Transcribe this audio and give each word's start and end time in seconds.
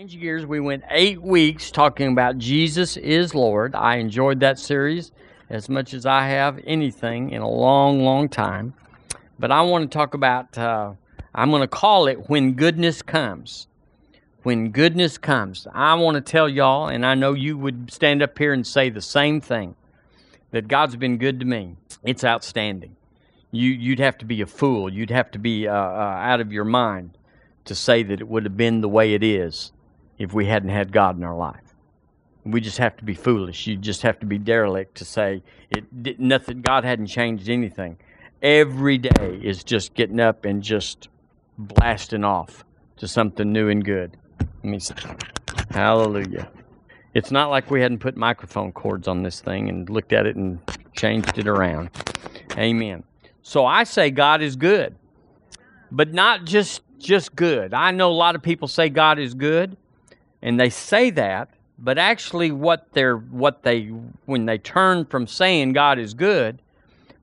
Change 0.00 0.18
gears. 0.18 0.46
We 0.46 0.60
went 0.60 0.82
eight 0.88 1.20
weeks 1.20 1.70
talking 1.70 2.10
about 2.10 2.38
Jesus 2.38 2.96
is 2.96 3.34
Lord. 3.34 3.74
I 3.74 3.96
enjoyed 3.96 4.40
that 4.40 4.58
series 4.58 5.12
as 5.50 5.68
much 5.68 5.92
as 5.92 6.06
I 6.06 6.26
have 6.26 6.58
anything 6.64 7.32
in 7.32 7.42
a 7.42 7.50
long, 7.50 8.02
long 8.02 8.30
time. 8.30 8.72
But 9.38 9.50
I 9.50 9.60
want 9.60 9.82
to 9.92 9.94
talk 9.94 10.14
about, 10.14 10.56
uh, 10.56 10.94
I'm 11.34 11.50
going 11.50 11.60
to 11.60 11.68
call 11.68 12.06
it 12.06 12.30
When 12.30 12.54
Goodness 12.54 13.02
Comes. 13.02 13.66
When 14.42 14.70
Goodness 14.70 15.18
Comes. 15.18 15.66
I 15.74 15.92
want 15.96 16.14
to 16.14 16.22
tell 16.22 16.48
y'all, 16.48 16.88
and 16.88 17.04
I 17.04 17.14
know 17.14 17.34
you 17.34 17.58
would 17.58 17.92
stand 17.92 18.22
up 18.22 18.38
here 18.38 18.54
and 18.54 18.66
say 18.66 18.88
the 18.88 19.02
same 19.02 19.38
thing, 19.42 19.76
that 20.50 20.66
God's 20.66 20.96
been 20.96 21.18
good 21.18 21.40
to 21.40 21.44
me. 21.44 21.76
It's 22.04 22.24
outstanding. 22.24 22.96
You, 23.50 23.68
you'd 23.68 24.00
have 24.00 24.16
to 24.16 24.24
be 24.24 24.40
a 24.40 24.46
fool. 24.46 24.90
You'd 24.90 25.10
have 25.10 25.30
to 25.32 25.38
be 25.38 25.68
uh, 25.68 25.74
uh, 25.74 26.16
out 26.22 26.40
of 26.40 26.54
your 26.54 26.64
mind 26.64 27.18
to 27.66 27.74
say 27.74 28.02
that 28.02 28.18
it 28.18 28.28
would 28.28 28.44
have 28.44 28.56
been 28.56 28.80
the 28.80 28.88
way 28.88 29.12
it 29.12 29.22
is 29.22 29.72
if 30.20 30.34
we 30.34 30.44
hadn't 30.44 30.68
had 30.68 30.92
God 30.92 31.16
in 31.16 31.24
our 31.24 31.34
life. 31.34 31.74
We 32.44 32.60
just 32.60 32.76
have 32.76 32.96
to 32.98 33.04
be 33.04 33.14
foolish. 33.14 33.66
You 33.66 33.76
just 33.76 34.02
have 34.02 34.20
to 34.20 34.26
be 34.26 34.38
derelict 34.38 34.96
to 34.98 35.04
say 35.04 35.42
it 35.70 36.20
nothing 36.20 36.60
God 36.60 36.84
hadn't 36.84 37.06
changed 37.06 37.48
anything. 37.48 37.96
Every 38.42 38.98
day 38.98 39.40
is 39.42 39.64
just 39.64 39.94
getting 39.94 40.20
up 40.20 40.44
and 40.44 40.62
just 40.62 41.08
blasting 41.58 42.22
off 42.22 42.64
to 42.98 43.08
something 43.08 43.50
new 43.50 43.70
and 43.70 43.82
good. 43.82 44.16
Let 44.38 44.64
me 44.64 44.78
say, 44.78 44.94
hallelujah. 45.70 46.50
It's 47.14 47.30
not 47.30 47.48
like 47.50 47.70
we 47.70 47.80
hadn't 47.80 47.98
put 47.98 48.16
microphone 48.16 48.72
cords 48.72 49.08
on 49.08 49.22
this 49.22 49.40
thing 49.40 49.70
and 49.70 49.88
looked 49.88 50.12
at 50.12 50.26
it 50.26 50.36
and 50.36 50.60
changed 50.94 51.38
it 51.38 51.48
around. 51.48 51.90
Amen. 52.58 53.04
So 53.42 53.64
I 53.64 53.84
say 53.84 54.10
God 54.10 54.42
is 54.42 54.56
good, 54.56 54.96
but 55.90 56.12
not 56.12 56.44
just 56.44 56.82
just 56.98 57.34
good. 57.34 57.72
I 57.72 57.90
know 57.90 58.10
a 58.10 58.12
lot 58.12 58.34
of 58.34 58.42
people 58.42 58.68
say 58.68 58.90
God 58.90 59.18
is 59.18 59.32
good, 59.32 59.76
and 60.42 60.58
they 60.58 60.70
say 60.70 61.10
that, 61.10 61.50
but 61.78 61.98
actually 61.98 62.50
what 62.50 62.86
they're 62.92 63.16
what 63.16 63.62
they 63.62 63.86
when 64.26 64.46
they 64.46 64.58
turn 64.58 65.04
from 65.04 65.26
saying 65.26 65.72
God 65.72 65.98
is 65.98 66.14
good, 66.14 66.60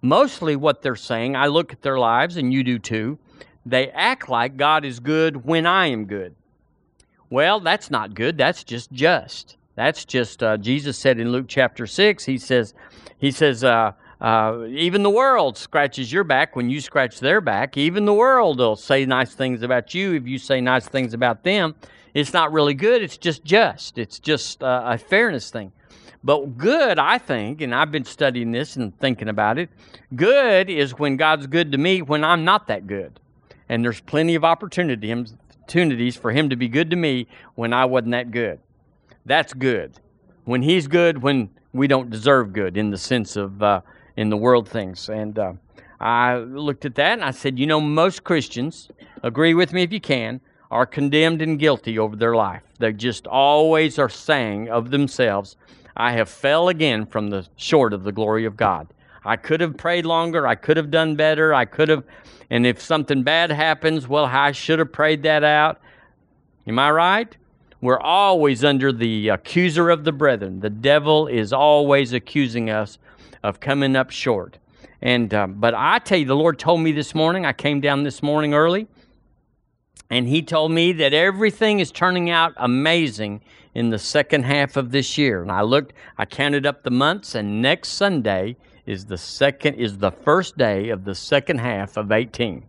mostly 0.02 0.56
what 0.56 0.82
they're 0.82 0.96
saying, 0.96 1.36
I 1.36 1.48
look 1.48 1.74
at 1.74 1.82
their 1.82 2.00
lives 2.00 2.38
and 2.38 2.54
you 2.54 2.64
do 2.64 2.80
too, 2.80 3.18
they 3.66 3.90
act 3.92 4.30
like 4.30 4.58
God 4.58 4.86
is 4.86 5.00
good 5.00 5.46
when 5.46 5.66
I 5.66 5.88
am 5.88 6.06
good. 6.06 6.36
Well, 7.30 7.60
that's 7.60 7.92
not 7.92 8.14
good. 8.14 8.38
That's 8.38 8.64
just 8.64 8.92
just. 8.92 9.58
That's 9.76 10.06
just 10.06 10.42
uh, 10.42 10.58
Jesus 10.58 10.98
said 10.98 11.20
in 11.20 11.32
Luke 11.32 11.46
chapter 11.48 11.86
six. 11.86 12.26
He 12.26 12.38
says, 12.38 12.74
he 13.20 13.30
says, 13.30 13.64
uh, 13.64 13.92
uh, 14.20 14.66
even 14.70 15.04
the 15.04 15.10
world 15.10 15.58
scratches 15.58 16.12
your 16.12 16.24
back 16.24 16.56
when 16.56 16.70
you 16.70 16.82
scratch 16.82 17.20
their 17.20 17.42
back. 17.42 17.78
Even 17.78 18.06
the 18.06 18.14
world 18.14 18.58
will 18.58 18.76
say 18.76 19.06
nice 19.06 19.36
things 19.36 19.62
about 19.62 19.94
you 19.94 20.14
if 20.14 20.28
you 20.28 20.40
say 20.40 20.62
nice 20.62 20.88
things 20.88 21.14
about 21.14 21.44
them. 21.44 21.76
It's 22.18 22.34
not 22.34 22.52
really 22.52 22.74
good. 22.74 23.04
It's 23.04 23.16
just 23.16 23.44
just. 23.44 24.00
It's 24.00 24.18
just 24.18 24.64
uh, 24.64 24.82
a 24.86 24.98
fairness 24.98 25.52
thing. 25.52 25.72
But 26.24 26.58
good, 26.58 26.98
I 26.98 27.20
think, 27.20 27.62
and 27.62 27.76
I've 27.76 27.92
been 27.92 28.06
studying 28.06 28.52
this 28.52 28.76
and 28.76 28.98
thinking 28.98 29.30
about 29.30 29.60
it, 29.60 29.70
good 30.16 30.68
is 30.68 30.98
when 30.98 31.16
God's 31.16 31.46
good 31.46 31.72
to 31.74 31.78
me 31.78 32.02
when 32.02 32.24
I'm 32.24 32.44
not 32.44 32.66
that 32.70 32.88
good. 32.88 33.20
And 33.70 33.84
there's 33.84 34.02
plenty 34.02 34.34
of 34.34 34.44
opportunities 34.44 36.16
for 36.16 36.32
Him 36.32 36.50
to 36.50 36.56
be 36.56 36.68
good 36.68 36.90
to 36.90 36.96
me 36.96 37.28
when 37.54 37.72
I 37.72 37.86
wasn't 37.86 38.14
that 38.14 38.32
good. 38.32 38.60
That's 39.28 39.54
good. 39.54 40.00
When 40.46 40.64
He's 40.64 40.88
good, 40.88 41.22
when 41.22 41.52
we 41.72 41.86
don't 41.86 42.10
deserve 42.10 42.52
good 42.52 42.78
in 42.78 42.90
the 42.90 42.98
sense 42.98 43.36
of 43.36 43.62
uh, 43.62 43.82
in 44.16 44.32
the 44.32 44.38
world 44.38 44.68
things. 44.68 45.08
And 45.08 45.38
uh, 45.38 45.54
I 46.00 46.38
looked 46.38 46.84
at 46.84 46.96
that 46.96 47.14
and 47.14 47.24
I 47.24 47.30
said, 47.30 47.60
you 47.60 47.68
know, 47.68 47.80
most 47.80 48.24
Christians, 48.24 48.90
agree 49.22 49.54
with 49.54 49.72
me 49.72 49.84
if 49.84 49.94
you 49.94 50.02
can, 50.02 50.42
are 50.70 50.86
condemned 50.86 51.42
and 51.42 51.60
guilty 51.60 51.98
over 51.98 52.16
their 52.16 52.36
life. 52.36 52.64
They 52.80 52.94
just 52.94 53.28
always 53.28 53.98
are 53.98 54.10
saying 54.10 54.70
of 54.70 54.92
themselves, 54.92 55.56
I 55.96 56.12
have 56.12 56.30
fell 56.30 56.70
again 56.70 57.06
from 57.06 57.30
the 57.30 57.48
short 57.56 57.94
of 57.94 58.04
the 58.04 58.12
glory 58.12 58.46
of 58.46 58.58
God. 58.58 58.88
I 59.26 59.36
could 59.36 59.62
have 59.62 59.78
prayed 59.78 60.06
longer. 60.06 60.46
I 60.46 60.56
could 60.56 60.78
have 60.78 60.92
done 60.92 61.16
better. 61.16 61.54
I 61.54 61.66
could 61.66 61.90
have, 61.90 62.04
and 62.50 62.66
if 62.66 62.82
something 62.82 63.24
bad 63.24 63.52
happens, 63.52 64.08
well, 64.08 64.26
I 64.26 64.52
should 64.52 64.80
have 64.80 64.92
prayed 64.92 65.24
that 65.24 65.44
out. 65.44 65.82
Am 66.68 66.80
I 66.80 66.92
right? 66.92 67.36
We're 67.82 68.00
always 68.00 68.64
under 68.64 68.92
the 68.92 69.30
accuser 69.30 69.90
of 69.90 70.04
the 70.04 70.12
brethren. 70.12 70.60
The 70.60 70.70
devil 70.70 71.28
is 71.28 71.54
always 71.54 72.14
accusing 72.14 72.70
us 72.70 72.98
of 73.44 73.60
coming 73.60 73.96
up 73.96 74.12
short. 74.12 74.58
And 75.02 75.34
um, 75.34 75.54
but 75.56 75.76
I 75.76 76.00
tell 76.00 76.18
you, 76.18 76.26
the 76.26 76.36
Lord 76.36 76.58
told 76.58 76.82
me 76.82 76.92
this 76.92 77.14
morning. 77.14 77.46
I 77.46 77.54
came 77.54 77.80
down 77.80 78.04
this 78.04 78.24
morning 78.24 78.54
early, 78.54 78.88
and 80.10 80.28
He 80.28 80.42
told 80.42 80.72
me 80.72 80.92
that 80.94 81.14
everything 81.14 81.80
is 81.80 81.92
turning 81.92 82.30
out 82.30 82.54
amazing 82.58 83.42
in 83.74 83.90
the 83.90 84.00
second 84.00 84.44
half 84.44 84.78
of 84.78 84.92
this 84.92 85.18
year. 85.18 85.42
And 85.42 85.52
I 85.52 85.62
looked, 85.62 85.94
I 86.18 86.26
counted 86.26 86.66
up 86.66 86.84
the 86.84 86.92
months, 86.92 87.36
and 87.36 87.62
next 87.62 87.90
Sunday 87.90 88.56
is 88.86 89.06
the 89.06 89.18
second 89.18 89.76
is 89.76 89.98
the 89.98 90.12
first 90.12 90.58
day 90.58 90.90
of 90.90 91.04
the 91.04 91.14
second 91.14 91.60
half 91.60 91.98
of 91.98 92.12
18. 92.12 92.64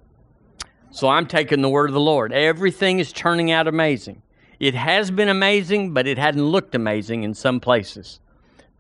So 0.91 1.09
I'm 1.09 1.27
taking 1.27 1.63
the 1.63 1.69
word 1.69 1.91
of 1.91 1.95
the 1.95 2.01
Lord. 2.01 2.33
Everything 2.33 2.99
is 2.99 3.13
turning 3.13 3.51
out 3.51 3.69
amazing. 3.69 4.23
It 4.59 4.75
has 4.75 5.11
been 5.11 5.29
amazing, 5.29 5.95
but 5.95 6.07
it 6.07 6.19
hadn't 6.19 6.45
looked 6.45 6.75
amazing 6.75 7.23
in 7.23 7.35
some 7.35 7.61
places 7.61 8.21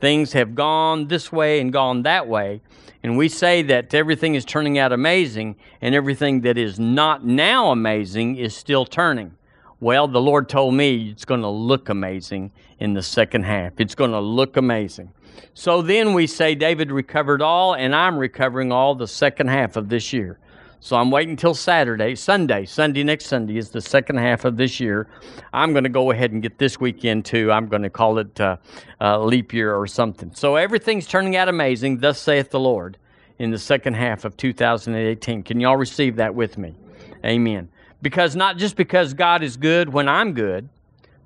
things 0.00 0.32
have 0.32 0.54
gone 0.54 1.08
this 1.08 1.32
way 1.32 1.60
and 1.60 1.72
gone 1.72 2.02
that 2.02 2.28
way. 2.28 2.60
And 3.02 3.16
we 3.16 3.28
say 3.28 3.62
that 3.62 3.94
everything 3.94 4.34
is 4.34 4.44
turning 4.44 4.78
out 4.78 4.92
amazing, 4.92 5.56
and 5.80 5.94
everything 5.94 6.40
that 6.40 6.58
is 6.58 6.78
not 6.78 7.24
now 7.24 7.70
amazing 7.70 8.36
is 8.36 8.56
still 8.56 8.84
turning. 8.84 9.36
Well, 9.80 10.08
the 10.08 10.20
Lord 10.20 10.48
told 10.48 10.74
me 10.74 11.10
it's 11.10 11.24
going 11.24 11.42
to 11.42 11.48
look 11.48 11.88
amazing 11.88 12.50
in 12.80 12.94
the 12.94 13.02
second 13.02 13.44
half. 13.44 13.78
It's 13.78 13.94
going 13.94 14.10
to 14.10 14.20
look 14.20 14.56
amazing. 14.56 15.12
So 15.54 15.82
then 15.82 16.14
we 16.14 16.26
say 16.26 16.56
David 16.56 16.90
recovered 16.90 17.40
all, 17.40 17.74
and 17.74 17.94
I'm 17.94 18.18
recovering 18.18 18.72
all 18.72 18.96
the 18.96 19.06
second 19.06 19.48
half 19.48 19.76
of 19.76 19.88
this 19.88 20.12
year. 20.12 20.38
So 20.80 20.96
I'm 20.96 21.10
waiting 21.10 21.30
until 21.30 21.54
Saturday, 21.54 22.14
Sunday, 22.14 22.64
Sunday 22.64 23.02
next 23.02 23.26
Sunday 23.26 23.56
is 23.56 23.70
the 23.70 23.80
second 23.80 24.18
half 24.18 24.44
of 24.44 24.56
this 24.56 24.78
year. 24.78 25.08
I'm 25.52 25.72
going 25.72 25.82
to 25.82 25.90
go 25.90 26.12
ahead 26.12 26.30
and 26.30 26.40
get 26.40 26.58
this 26.58 26.78
weekend 26.78 27.24
too. 27.24 27.50
I'm 27.50 27.66
going 27.66 27.82
to 27.82 27.90
call 27.90 28.18
it 28.18 28.40
uh, 28.40 28.58
uh, 29.00 29.18
leap 29.20 29.52
year 29.52 29.74
or 29.74 29.88
something. 29.88 30.32
So 30.34 30.54
everything's 30.54 31.08
turning 31.08 31.34
out 31.34 31.48
amazing. 31.48 31.98
Thus 31.98 32.20
saith 32.20 32.50
the 32.50 32.60
Lord 32.60 32.96
in 33.40 33.50
the 33.50 33.58
second 33.58 33.94
half 33.94 34.24
of 34.24 34.36
2018. 34.36 35.42
Can 35.42 35.58
y'all 35.58 35.76
receive 35.76 36.14
that 36.16 36.32
with 36.34 36.56
me? 36.56 36.76
Amen. 37.24 37.68
Because 38.00 38.36
not 38.36 38.56
just 38.56 38.76
because 38.76 39.14
God 39.14 39.42
is 39.42 39.56
good 39.56 39.92
when 39.92 40.08
I'm 40.08 40.32
good, 40.32 40.68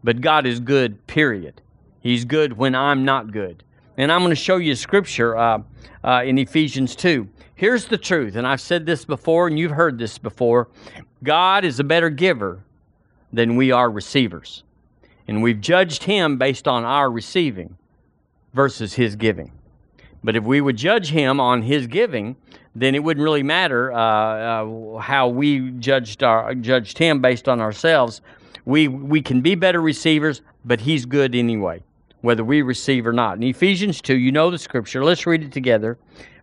but 0.02 0.22
God 0.22 0.46
is 0.46 0.60
good, 0.60 1.06
period. 1.06 1.60
He's 2.00 2.24
good 2.24 2.54
when 2.54 2.74
I'm 2.74 3.04
not 3.04 3.32
good. 3.32 3.62
And 3.98 4.10
I'm 4.10 4.20
going 4.20 4.30
to 4.30 4.36
show 4.36 4.56
you 4.56 4.74
scripture 4.74 5.36
uh, 5.36 5.62
uh, 6.02 6.22
in 6.24 6.38
Ephesians 6.38 6.96
2. 6.96 7.28
Here's 7.62 7.84
the 7.84 7.96
truth, 7.96 8.34
and 8.34 8.44
I've 8.44 8.60
said 8.60 8.86
this 8.86 9.04
before, 9.04 9.46
and 9.46 9.56
you've 9.56 9.70
heard 9.70 9.96
this 9.96 10.18
before 10.18 10.66
God 11.22 11.64
is 11.64 11.78
a 11.78 11.84
better 11.84 12.10
giver 12.10 12.64
than 13.32 13.54
we 13.54 13.70
are 13.70 13.88
receivers. 13.88 14.64
And 15.28 15.44
we've 15.44 15.60
judged 15.60 16.02
Him 16.02 16.38
based 16.38 16.66
on 16.66 16.82
our 16.82 17.08
receiving 17.08 17.76
versus 18.52 18.94
His 18.94 19.14
giving. 19.14 19.52
But 20.24 20.34
if 20.34 20.42
we 20.42 20.60
would 20.60 20.76
judge 20.76 21.10
Him 21.10 21.38
on 21.38 21.62
His 21.62 21.86
giving, 21.86 22.34
then 22.74 22.96
it 22.96 23.04
wouldn't 23.04 23.22
really 23.22 23.44
matter 23.44 23.92
uh, 23.92 23.96
uh, 23.96 24.98
how 24.98 25.28
we 25.28 25.70
judged, 25.70 26.24
our, 26.24 26.56
judged 26.56 26.98
Him 26.98 27.20
based 27.20 27.48
on 27.48 27.60
ourselves. 27.60 28.22
We, 28.64 28.88
we 28.88 29.22
can 29.22 29.40
be 29.40 29.54
better 29.54 29.80
receivers, 29.80 30.42
but 30.64 30.80
He's 30.80 31.06
good 31.06 31.36
anyway, 31.36 31.84
whether 32.22 32.42
we 32.42 32.62
receive 32.62 33.06
or 33.06 33.12
not. 33.12 33.36
In 33.36 33.44
Ephesians 33.44 34.00
2, 34.00 34.16
you 34.16 34.32
know 34.32 34.50
the 34.50 34.58
scripture. 34.58 35.04
Let's 35.04 35.28
read 35.28 35.44
it 35.44 35.52
together 35.52 35.96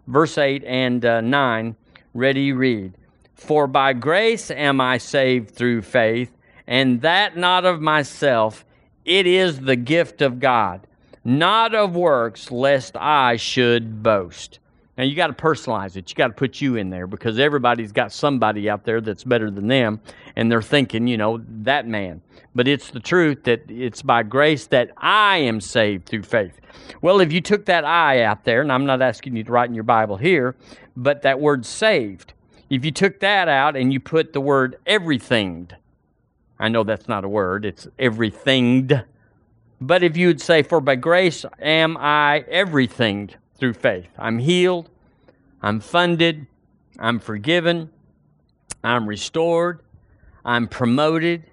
verse 0.09 0.37
8 0.37 0.63
and 0.65 1.05
uh, 1.05 1.21
9. 1.21 1.75
Ready, 2.13 2.51
read. 2.51 2.93
For 3.35 3.67
by 3.67 3.93
grace 3.93 4.51
am 4.51 4.81
I 4.81 4.97
saved 4.97 5.51
through 5.51 5.83
faith, 5.83 6.35
and 6.67 7.01
that 7.01 7.37
not 7.37 7.63
of 7.63 7.79
myself, 7.79 8.65
it 9.05 9.25
is 9.25 9.61
the 9.61 9.77
gift 9.77 10.21
of 10.21 10.39
God, 10.39 10.85
not 11.23 11.73
of 11.73 11.95
works, 11.95 12.51
lest 12.51 12.97
I 12.97 13.37
should 13.37 14.03
boast. 14.03 14.58
Now 14.99 15.05
you 15.05 15.15
got 15.15 15.27
to 15.27 15.33
personalize 15.33 15.95
it. 15.95 16.09
You 16.09 16.15
got 16.15 16.27
to 16.27 16.33
put 16.33 16.59
you 16.59 16.75
in 16.75 16.89
there 16.89 17.07
because 17.07 17.39
everybody's 17.39 17.93
got 17.93 18.11
somebody 18.11 18.69
out 18.69 18.83
there 18.83 18.99
that's 18.99 19.23
better 19.23 19.49
than 19.49 19.69
them, 19.69 20.01
and 20.35 20.51
they're 20.51 20.61
thinking, 20.61 21.07
you 21.07 21.15
know, 21.15 21.41
that 21.61 21.87
man. 21.87 22.21
But 22.53 22.67
it's 22.67 22.91
the 22.91 22.99
truth 22.99 23.45
that 23.45 23.63
it's 23.71 24.01
by 24.01 24.23
grace 24.23 24.67
that 24.67 24.91
I 24.97 25.37
am 25.37 25.61
saved 25.61 26.05
through 26.05 26.23
faith. 26.23 26.59
Well, 27.01 27.21
if 27.21 27.31
you 27.31 27.39
took 27.39 27.65
that 27.67 27.85
I 27.85 28.23
out 28.23 28.43
there, 28.43 28.59
and 28.59 28.73
I'm 28.73 28.85
not 28.85 29.01
asking 29.01 29.37
you 29.37 29.43
to 29.45 29.51
write 29.53 29.69
in 29.69 29.73
your 29.73 29.85
Bible 29.85 30.17
here, 30.17 30.57
but 30.97 31.21
that 31.21 31.39
word 31.39 31.65
saved, 31.65 32.33
if 32.69 32.83
you 32.83 32.91
took 32.91 33.21
that 33.21 33.47
out 33.47 33.77
and 33.77 33.93
you 33.93 34.01
put 34.01 34.33
the 34.33 34.41
word 34.41 34.79
everythinged, 34.85 35.77
I 36.59 36.67
know 36.67 36.83
that's 36.83 37.07
not 37.07 37.23
a 37.23 37.29
word, 37.29 37.63
it's 37.63 37.87
everythinged. 37.97 39.01
But 39.79 40.03
if 40.03 40.17
you 40.17 40.27
would 40.27 40.41
say, 40.41 40.61
For 40.61 40.81
by 40.81 40.95
grace 40.97 41.45
am 41.61 41.95
I 41.95 42.43
everything 42.49 43.29
through 43.59 43.73
faith. 43.73 44.09
I'm 44.17 44.39
healed, 44.39 44.89
I'm 45.61 45.79
funded, 45.79 46.47
I'm 46.97 47.19
forgiven, 47.19 47.89
I'm 48.83 49.07
restored, 49.07 49.81
I'm 50.45 50.67
promoted, 50.67 51.43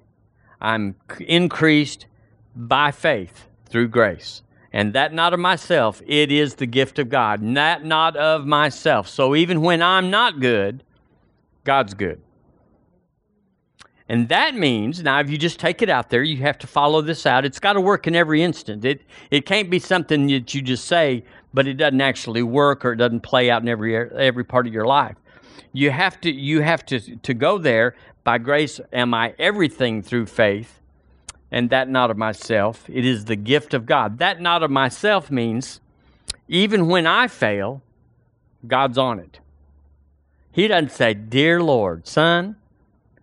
I'm 0.60 0.96
increased 1.20 2.06
by 2.54 2.90
faith 2.90 3.46
through 3.68 3.88
grace. 3.88 4.42
And 4.72 4.92
that 4.92 5.12
not 5.12 5.32
of 5.32 5.40
myself, 5.40 6.02
it 6.06 6.30
is 6.30 6.56
the 6.56 6.66
gift 6.66 6.98
of 6.98 7.08
God. 7.08 7.40
That 7.54 7.84
not 7.84 8.16
of 8.16 8.46
myself. 8.46 9.08
So 9.08 9.34
even 9.34 9.62
when 9.62 9.80
I'm 9.80 10.10
not 10.10 10.40
good, 10.40 10.82
God's 11.64 11.94
good. 11.94 12.20
And 14.08 14.28
that 14.28 14.54
means, 14.54 15.02
now 15.02 15.18
if 15.20 15.28
you 15.28 15.36
just 15.36 15.58
take 15.58 15.82
it 15.82 15.90
out 15.90 16.10
there, 16.10 16.22
you 16.22 16.36
have 16.38 16.58
to 16.58 16.66
follow 16.66 17.02
this 17.02 17.26
out. 17.26 17.44
It's 17.44 17.58
got 17.58 17.72
to 17.72 17.80
work 17.80 18.06
in 18.06 18.14
every 18.14 18.42
instant. 18.42 18.84
It, 18.84 19.02
it 19.30 19.46
can't 19.46 19.68
be 19.68 19.80
something 19.80 20.28
that 20.28 20.54
you 20.54 20.62
just 20.62 20.84
say, 20.84 21.24
but 21.52 21.66
it 21.66 21.74
doesn't 21.74 22.00
actually 22.00 22.42
work 22.42 22.84
or 22.84 22.92
it 22.92 22.96
doesn't 22.96 23.20
play 23.20 23.50
out 23.50 23.62
in 23.62 23.68
every, 23.68 23.96
every 23.96 24.44
part 24.44 24.66
of 24.66 24.72
your 24.72 24.86
life. 24.86 25.16
You 25.72 25.90
have 25.90 26.20
to, 26.20 26.30
you 26.30 26.60
have 26.60 26.86
to, 26.86 27.16
to 27.16 27.34
go 27.34 27.58
there. 27.58 27.96
By 28.22 28.38
grace 28.38 28.80
am 28.92 29.12
I 29.12 29.34
everything 29.38 30.02
through 30.02 30.26
faith, 30.26 30.80
and 31.50 31.70
that 31.70 31.88
not 31.88 32.10
of 32.10 32.16
myself. 32.16 32.84
It 32.88 33.04
is 33.04 33.26
the 33.26 33.36
gift 33.36 33.74
of 33.74 33.86
God. 33.86 34.18
That 34.18 34.40
not 34.40 34.62
of 34.62 34.70
myself 34.70 35.30
means 35.30 35.80
even 36.48 36.88
when 36.88 37.06
I 37.06 37.28
fail, 37.28 37.82
God's 38.66 38.98
on 38.98 39.18
it. 39.18 39.38
He 40.50 40.68
doesn't 40.68 40.92
say, 40.92 41.14
Dear 41.14 41.62
Lord, 41.62 42.06
son, 42.06 42.56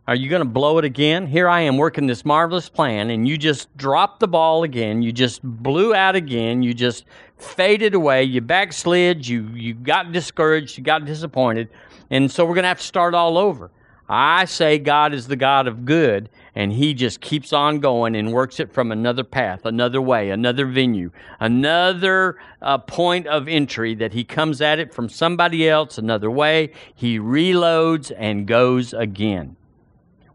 are 0.05 0.15
you 0.15 0.29
going 0.29 0.41
to 0.41 0.49
blow 0.49 0.79
it 0.79 0.85
again? 0.85 1.27
Here 1.27 1.47
I 1.47 1.61
am 1.61 1.77
working 1.77 2.07
this 2.07 2.25
marvelous 2.25 2.67
plan, 2.67 3.09
and 3.09 3.25
you 3.25 3.37
just 3.37 3.75
dropped 3.77 4.19
the 4.19 4.27
ball 4.27 4.63
again. 4.63 5.01
You 5.01 5.13
just 5.13 5.41
blew 5.41 5.95
out 5.95 6.17
again. 6.17 6.61
You 6.61 6.73
just 6.73 7.05
faded 7.37 7.93
away. 7.93 8.23
You 8.23 8.41
backslid. 8.41 9.25
You, 9.25 9.47
you 9.53 9.73
got 9.73 10.11
discouraged. 10.11 10.77
You 10.77 10.83
got 10.83 11.05
disappointed. 11.05 11.69
And 12.09 12.29
so 12.29 12.43
we're 12.43 12.55
going 12.55 12.63
to 12.63 12.69
have 12.69 12.79
to 12.79 12.85
start 12.85 13.13
all 13.13 13.37
over. 13.37 13.71
I 14.09 14.43
say 14.43 14.77
God 14.77 15.13
is 15.13 15.27
the 15.27 15.37
God 15.37 15.67
of 15.67 15.85
good, 15.85 16.27
and 16.53 16.73
He 16.73 16.93
just 16.93 17.21
keeps 17.21 17.53
on 17.53 17.79
going 17.79 18.13
and 18.17 18.33
works 18.33 18.59
it 18.59 18.73
from 18.73 18.91
another 18.91 19.23
path, 19.23 19.65
another 19.65 20.01
way, 20.01 20.31
another 20.31 20.65
venue, 20.65 21.11
another 21.39 22.37
uh, 22.61 22.77
point 22.79 23.25
of 23.27 23.47
entry 23.47 23.95
that 23.95 24.11
He 24.11 24.25
comes 24.25 24.59
at 24.59 24.79
it 24.79 24.93
from 24.93 25.07
somebody 25.07 25.69
else, 25.69 25.97
another 25.97 26.29
way. 26.29 26.73
He 26.93 27.17
reloads 27.17 28.11
and 28.17 28.45
goes 28.45 28.91
again. 28.91 29.55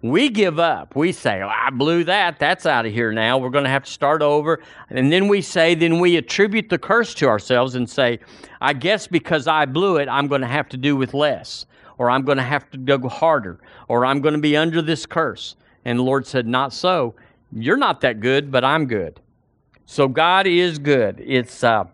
We 0.01 0.29
give 0.29 0.61
up. 0.61 0.95
We 0.95 1.11
say, 1.11 1.43
oh, 1.43 1.49
I 1.49 1.71
blew 1.71 2.05
that. 2.05 2.39
That's 2.39 2.67
out 2.67 2.87
of 2.87 2.93
here 2.93 3.13
now. 3.13 3.39
We're 3.39 3.51
going 3.51 3.65
to 3.65 3.71
have 3.71 3.85
to 3.85 3.91
start 3.91 4.23
over. 4.23 4.61
And 4.91 5.13
then 5.13 5.27
we 5.27 5.43
say, 5.43 5.75
then 5.75 5.99
we 5.99 6.17
attribute 6.17 6.69
the 6.69 6.79
curse 6.79 7.15
to 7.15 7.27
ourselves 7.27 7.75
and 7.75 7.89
say, 7.91 8.21
I 8.61 8.75
guess 8.75 9.09
because 9.09 9.49
I 9.49 9.67
blew 9.67 9.97
it, 9.97 10.09
I'm 10.09 10.29
going 10.29 10.43
to 10.43 10.47
have 10.47 10.69
to 10.69 10.77
do 10.77 10.95
with 10.95 11.15
less, 11.15 11.67
or 11.99 12.11
I'm 12.11 12.23
going 12.23 12.39
to 12.39 12.45
have 12.45 12.71
to 12.71 12.79
go 12.79 13.09
harder, 13.09 13.59
or 13.89 14.07
I'm 14.07 14.21
going 14.21 14.35
to 14.35 14.41
be 14.41 14.57
under 14.57 14.83
this 14.83 15.05
curse. 15.05 15.57
And 15.85 15.99
the 15.99 16.05
Lord 16.05 16.27
said, 16.27 16.47
Not 16.47 16.73
so. 16.73 17.15
You're 17.53 17.77
not 17.77 18.01
that 18.03 18.21
good, 18.21 18.53
but 18.53 18.65
I'm 18.65 18.87
good. 18.87 19.21
So 19.87 20.07
God 20.07 20.47
is 20.47 20.79
good. 20.79 21.19
It's, 21.25 21.65
uh, 21.65 21.85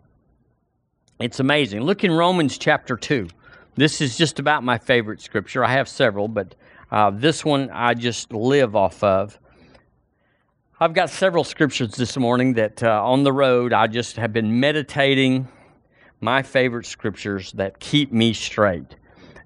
it's 1.21 1.41
amazing. 1.41 1.83
Look 1.83 2.05
in 2.05 2.11
Romans 2.11 2.59
chapter 2.59 2.97
2. 2.97 3.29
This 3.77 4.01
is 4.01 4.19
just 4.19 4.41
about 4.41 4.63
my 4.63 4.79
favorite 4.79 5.21
scripture. 5.21 5.65
I 5.65 5.71
have 5.73 5.89
several, 5.89 6.29
but 6.29 6.55
uh, 6.91 7.11
this 7.11 7.45
one 7.45 7.71
I 7.71 7.95
just 7.95 8.33
live 8.33 8.77
off 8.77 9.03
of. 9.03 9.39
I've 10.81 10.93
got 10.93 11.11
several 11.11 11.45
scriptures 11.45 11.95
this 11.95 12.17
morning 12.17 12.55
that 12.55 12.83
uh, 12.83 13.05
on 13.05 13.23
the 13.23 13.33
road 13.33 13.73
I 13.73 13.87
just 13.87 14.17
have 14.17 14.33
been 14.33 14.61
meditating 14.61 15.49
my 16.21 16.43
favorite 16.43 16.87
scriptures 16.87 17.53
that 17.53 17.79
keep 17.79 18.13
me 18.13 18.33
straight. 18.33 18.97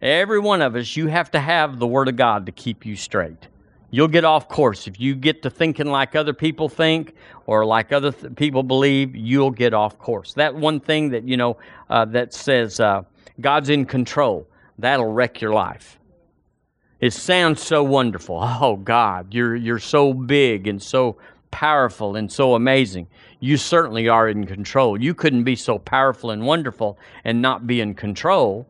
Every 0.01 0.39
one 0.39 0.63
of 0.63 0.77
us, 0.77 0.97
you 0.97 1.09
have 1.09 1.31
to 1.33 1.41
have 1.41 1.79
the 1.79 1.87
Word 1.87 2.09
of 2.09 2.17
God 2.17 2.47
to 2.47 2.53
keep 2.53 2.87
you 2.87 2.97
straight. 2.97 3.49
You'll 3.91 4.09
get 4.09 4.25
off 4.25 4.49
course. 4.49 4.87
If 4.87 5.01
you 5.01 5.15
get 5.15 5.43
to 5.43 5.51
thinking 5.51 5.87
like 5.87 6.15
other 6.15 6.35
people 6.35 6.69
think 6.69 7.15
or 7.47 7.65
like 7.65 7.91
other 7.91 8.13
th- 8.13 8.37
people 8.37 8.63
believe, 8.63 9.17
you'll 9.17 9.51
get 9.51 9.75
off 9.75 9.99
course. 9.99 10.35
That 10.35 10.55
one 10.55 10.79
thing 10.79 11.11
that, 11.11 11.25
you 11.25 11.37
know, 11.37 11.57
uh, 11.89 12.05
that 12.07 12.35
says 12.35 12.81
uh, 12.81 13.03
God's 13.41 13.71
in 13.71 13.87
control, 13.87 14.47
that'll 14.79 15.13
wreck 15.13 15.41
your 15.41 15.53
life. 15.53 15.99
It 17.01 17.13
sounds 17.13 17.63
so 17.63 17.83
wonderful. 17.83 18.41
Oh 18.61 18.77
God, 18.77 19.33
you're 19.33 19.55
you're 19.55 19.79
so 19.79 20.13
big 20.13 20.67
and 20.67 20.83
so 20.83 21.17
powerful 21.51 22.17
and 22.17 22.31
so 22.31 22.55
amazing. 22.55 23.07
You 23.41 23.57
certainly 23.57 24.09
are 24.09 24.29
in 24.29 24.47
control. 24.47 25.01
You 25.01 25.15
couldn't 25.15 25.45
be 25.45 25.55
so 25.55 25.79
powerful 25.79 26.31
and 26.31 26.45
wonderful 26.45 26.99
and 27.25 27.41
not 27.41 27.67
be 27.67 27.81
in 27.81 27.95
control. 27.95 28.67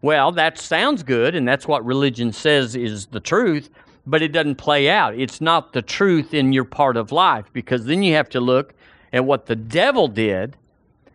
Well, 0.00 0.32
that 0.32 0.58
sounds 0.58 1.02
good 1.02 1.34
and 1.34 1.46
that's 1.46 1.66
what 1.66 1.84
religion 1.84 2.32
says 2.32 2.76
is 2.76 3.06
the 3.06 3.20
truth, 3.20 3.68
but 4.06 4.22
it 4.22 4.32
doesn't 4.32 4.56
play 4.56 4.88
out. 4.88 5.18
It's 5.18 5.40
not 5.40 5.72
the 5.72 5.82
truth 5.82 6.34
in 6.34 6.52
your 6.52 6.64
part 6.64 6.96
of 6.96 7.10
life 7.10 7.46
because 7.52 7.84
then 7.84 8.02
you 8.02 8.14
have 8.14 8.28
to 8.30 8.40
look 8.40 8.74
at 9.12 9.24
what 9.24 9.46
the 9.46 9.56
devil 9.56 10.08
did 10.08 10.56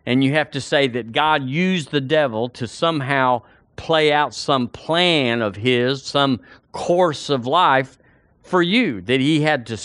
and 0.06 0.22
you 0.22 0.32
have 0.32 0.50
to 0.52 0.60
say 0.60 0.88
that 0.88 1.12
God 1.12 1.44
used 1.44 1.90
the 1.90 2.00
devil 2.00 2.48
to 2.50 2.66
somehow 2.66 3.42
play 3.78 4.12
out 4.12 4.34
some 4.34 4.68
plan 4.68 5.40
of 5.40 5.56
his, 5.56 6.02
some 6.02 6.40
course 6.72 7.30
of 7.30 7.46
life 7.46 7.98
for 8.42 8.60
you 8.60 9.00
that 9.02 9.20
he 9.20 9.40
had 9.40 9.66
to 9.66 9.78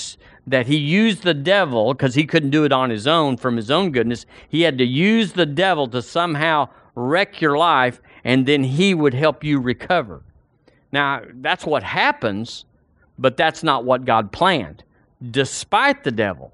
that 0.46 0.68
he 0.68 0.76
used 0.76 1.24
the 1.24 1.34
devil 1.34 1.94
because 1.94 2.16
he 2.16 2.26
couldn't 2.26 2.50
do 2.50 2.66
it 2.66 2.74
on 2.74 2.90
his 2.90 3.08
own 3.08 3.38
from 3.38 3.56
his 3.56 3.72
own 3.72 3.92
goodness. 3.92 4.26
He 4.50 4.64
had 4.64 4.78
to 4.80 4.84
use 4.84 5.32
the 5.32 5.46
devil 5.46 5.88
to 5.88 6.02
somehow 6.02 6.68
wreck 6.96 7.40
your 7.40 7.58
life 7.58 8.02
and 8.26 8.46
then 8.46 8.64
he 8.64 8.94
would 8.94 9.14
help 9.14 9.44
you 9.46 9.60
recover. 9.60 10.22
Now, 10.92 11.22
that's 11.36 11.66
what 11.66 11.82
happens, 11.82 12.66
but 13.18 13.38
that's 13.38 13.64
not 13.64 13.86
what 13.86 14.04
God 14.04 14.34
planned. 14.34 14.84
Despite 15.32 16.04
the 16.04 16.12
devil, 16.12 16.52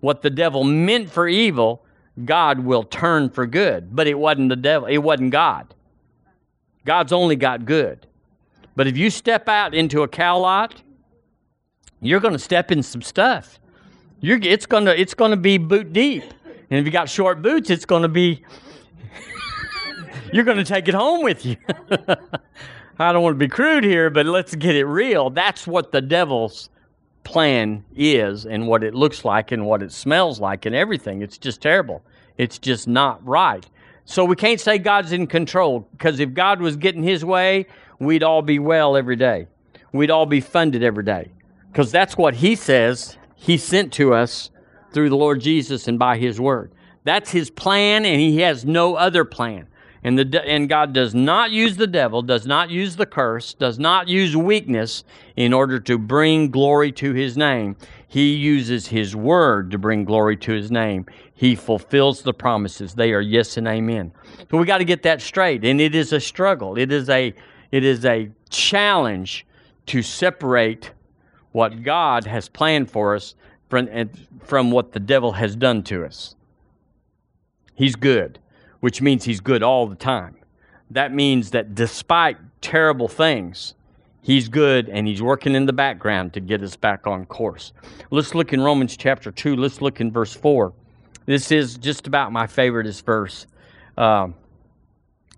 what 0.00 0.20
the 0.20 0.30
devil 0.30 0.64
meant 0.64 1.10
for 1.10 1.26
evil, 1.26 1.82
God 2.26 2.60
will 2.60 2.84
turn 2.84 3.30
for 3.30 3.46
good. 3.46 3.96
But 3.96 4.06
it 4.06 4.18
wasn't 4.18 4.50
the 4.50 4.56
devil, 4.56 4.86
it 4.86 4.98
wasn't 4.98 5.30
God. 5.30 5.74
God's 6.84 7.12
only 7.12 7.36
got 7.36 7.64
good. 7.64 8.06
But 8.76 8.86
if 8.86 8.96
you 8.96 9.10
step 9.10 9.48
out 9.48 9.74
into 9.74 10.02
a 10.02 10.08
cow 10.08 10.38
lot, 10.38 10.82
you're 12.00 12.20
going 12.20 12.32
to 12.32 12.38
step 12.38 12.70
in 12.70 12.82
some 12.82 13.02
stuff. 13.02 13.58
You're, 14.20 14.38
it's 14.42 14.66
going 14.66 14.84
to 14.84 14.98
it's 14.98 15.14
going 15.14 15.30
to 15.30 15.36
be 15.36 15.58
boot 15.58 15.92
deep. 15.92 16.24
And 16.44 16.78
if 16.78 16.84
you 16.84 16.90
got 16.90 17.08
short 17.08 17.42
boots, 17.42 17.70
it's 17.70 17.84
going 17.84 18.02
to 18.02 18.08
be 18.08 18.42
you're 20.32 20.44
going 20.44 20.58
to 20.58 20.64
take 20.64 20.88
it 20.88 20.94
home 20.94 21.22
with 21.22 21.44
you. 21.44 21.56
I 22.98 23.12
don't 23.12 23.22
want 23.22 23.34
to 23.34 23.38
be 23.38 23.48
crude 23.48 23.82
here, 23.82 24.10
but 24.10 24.26
let's 24.26 24.54
get 24.54 24.76
it 24.76 24.84
real. 24.84 25.30
That's 25.30 25.66
what 25.66 25.90
the 25.90 26.02
devil's 26.02 26.68
plan 27.24 27.84
is 27.96 28.44
and 28.44 28.66
what 28.66 28.82
it 28.82 28.94
looks 28.94 29.24
like 29.24 29.52
and 29.52 29.64
what 29.64 29.82
it 29.82 29.92
smells 29.92 30.38
like 30.38 30.66
and 30.66 30.74
everything. 30.74 31.22
It's 31.22 31.38
just 31.38 31.62
terrible. 31.62 32.02
It's 32.36 32.58
just 32.58 32.88
not 32.88 33.26
right. 33.26 33.66
So 34.04 34.24
we 34.24 34.36
can't 34.36 34.60
say 34.60 34.78
God's 34.78 35.12
in 35.12 35.26
control 35.26 35.88
because 35.92 36.20
if 36.20 36.34
God 36.34 36.60
was 36.60 36.76
getting 36.76 37.02
his 37.02 37.24
way, 37.24 37.66
we'd 37.98 38.22
all 38.22 38.42
be 38.42 38.58
well 38.58 38.96
every 38.96 39.16
day. 39.16 39.46
We'd 39.92 40.10
all 40.10 40.26
be 40.26 40.40
funded 40.40 40.82
every 40.82 41.04
day 41.04 41.30
because 41.70 41.92
that's 41.92 42.16
what 42.16 42.34
he 42.34 42.54
says 42.54 43.16
he 43.34 43.56
sent 43.56 43.92
to 43.94 44.14
us 44.14 44.50
through 44.92 45.08
the 45.08 45.16
Lord 45.16 45.40
Jesus 45.40 45.88
and 45.88 45.98
by 45.98 46.18
his 46.18 46.40
word. 46.40 46.72
That's 47.04 47.30
his 47.30 47.50
plan 47.50 48.04
and 48.04 48.20
he 48.20 48.40
has 48.40 48.64
no 48.64 48.94
other 48.96 49.24
plan. 49.24 49.66
And, 50.02 50.18
the, 50.18 50.42
and 50.46 50.68
God 50.68 50.94
does 50.94 51.14
not 51.14 51.50
use 51.50 51.76
the 51.76 51.86
devil, 51.86 52.22
does 52.22 52.46
not 52.46 52.70
use 52.70 52.96
the 52.96 53.06
curse, 53.06 53.52
does 53.52 53.78
not 53.78 54.08
use 54.08 54.34
weakness 54.34 55.04
in 55.36 55.52
order 55.52 55.78
to 55.80 55.98
bring 55.98 56.50
glory 56.50 56.90
to 56.92 57.12
his 57.12 57.36
name. 57.36 57.76
He 58.10 58.34
uses 58.34 58.88
His 58.88 59.14
Word 59.14 59.70
to 59.70 59.78
bring 59.78 60.04
glory 60.04 60.36
to 60.38 60.52
His 60.52 60.68
name. 60.68 61.06
He 61.32 61.54
fulfills 61.54 62.22
the 62.22 62.34
promises. 62.34 62.94
They 62.94 63.12
are 63.12 63.20
yes 63.20 63.56
and 63.56 63.68
amen. 63.68 64.10
So 64.50 64.58
we 64.58 64.66
got 64.66 64.78
to 64.78 64.84
get 64.84 65.04
that 65.04 65.22
straight. 65.22 65.64
And 65.64 65.80
it 65.80 65.94
is 65.94 66.12
a 66.12 66.18
struggle. 66.18 66.76
It 66.76 66.90
is 66.90 67.08
a 67.08 67.32
it 67.70 67.84
is 67.84 68.04
a 68.04 68.30
challenge 68.48 69.46
to 69.86 70.02
separate 70.02 70.90
what 71.52 71.84
God 71.84 72.24
has 72.26 72.48
planned 72.48 72.90
for 72.90 73.14
us 73.14 73.36
from, 73.68 73.88
from 74.42 74.72
what 74.72 74.90
the 74.90 74.98
devil 74.98 75.30
has 75.32 75.54
done 75.54 75.84
to 75.84 76.04
us. 76.04 76.34
He's 77.76 77.94
good, 77.94 78.40
which 78.80 79.00
means 79.00 79.22
he's 79.22 79.40
good 79.40 79.62
all 79.62 79.86
the 79.86 79.94
time. 79.94 80.36
That 80.90 81.14
means 81.14 81.52
that 81.52 81.76
despite 81.76 82.38
terrible 82.60 83.06
things, 83.06 83.74
He's 84.22 84.48
good 84.48 84.88
and 84.88 85.06
he's 85.06 85.22
working 85.22 85.54
in 85.54 85.66
the 85.66 85.72
background 85.72 86.34
to 86.34 86.40
get 86.40 86.62
us 86.62 86.76
back 86.76 87.06
on 87.06 87.24
course. 87.26 87.72
Let's 88.10 88.34
look 88.34 88.52
in 88.52 88.60
Romans 88.60 88.96
chapter 88.96 89.30
2. 89.30 89.56
Let's 89.56 89.80
look 89.80 90.00
in 90.00 90.12
verse 90.12 90.34
4. 90.34 90.72
This 91.26 91.50
is 91.50 91.76
just 91.76 92.06
about 92.06 92.32
my 92.32 92.46
favoriteest 92.46 93.04
verse 93.04 93.46
because 93.94 94.24
um, 94.24 94.34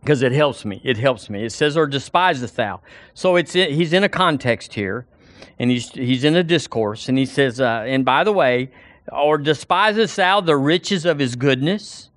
it 0.07 0.33
helps 0.33 0.65
me. 0.65 0.81
It 0.83 0.97
helps 0.97 1.31
me. 1.31 1.45
It 1.45 1.53
says, 1.53 1.77
or 1.77 1.87
despiseth 1.87 2.57
thou. 2.57 2.81
So 3.15 3.37
it's 3.37 3.53
he's 3.53 3.93
in 3.93 4.03
a 4.03 4.09
context 4.09 4.75
here 4.75 5.07
and 5.59 5.71
he's, 5.71 5.91
he's 5.91 6.25
in 6.25 6.35
a 6.35 6.43
discourse 6.43 7.09
and 7.09 7.17
he 7.17 7.27
says, 7.27 7.61
uh, 7.61 7.85
and 7.87 8.05
by 8.05 8.25
the 8.25 8.33
way, 8.33 8.71
or 9.13 9.39
despiseth 9.39 10.17
thou 10.17 10.41
the 10.41 10.57
riches 10.57 11.05
of 11.05 11.19
his 11.19 11.37
goodness 11.37 12.11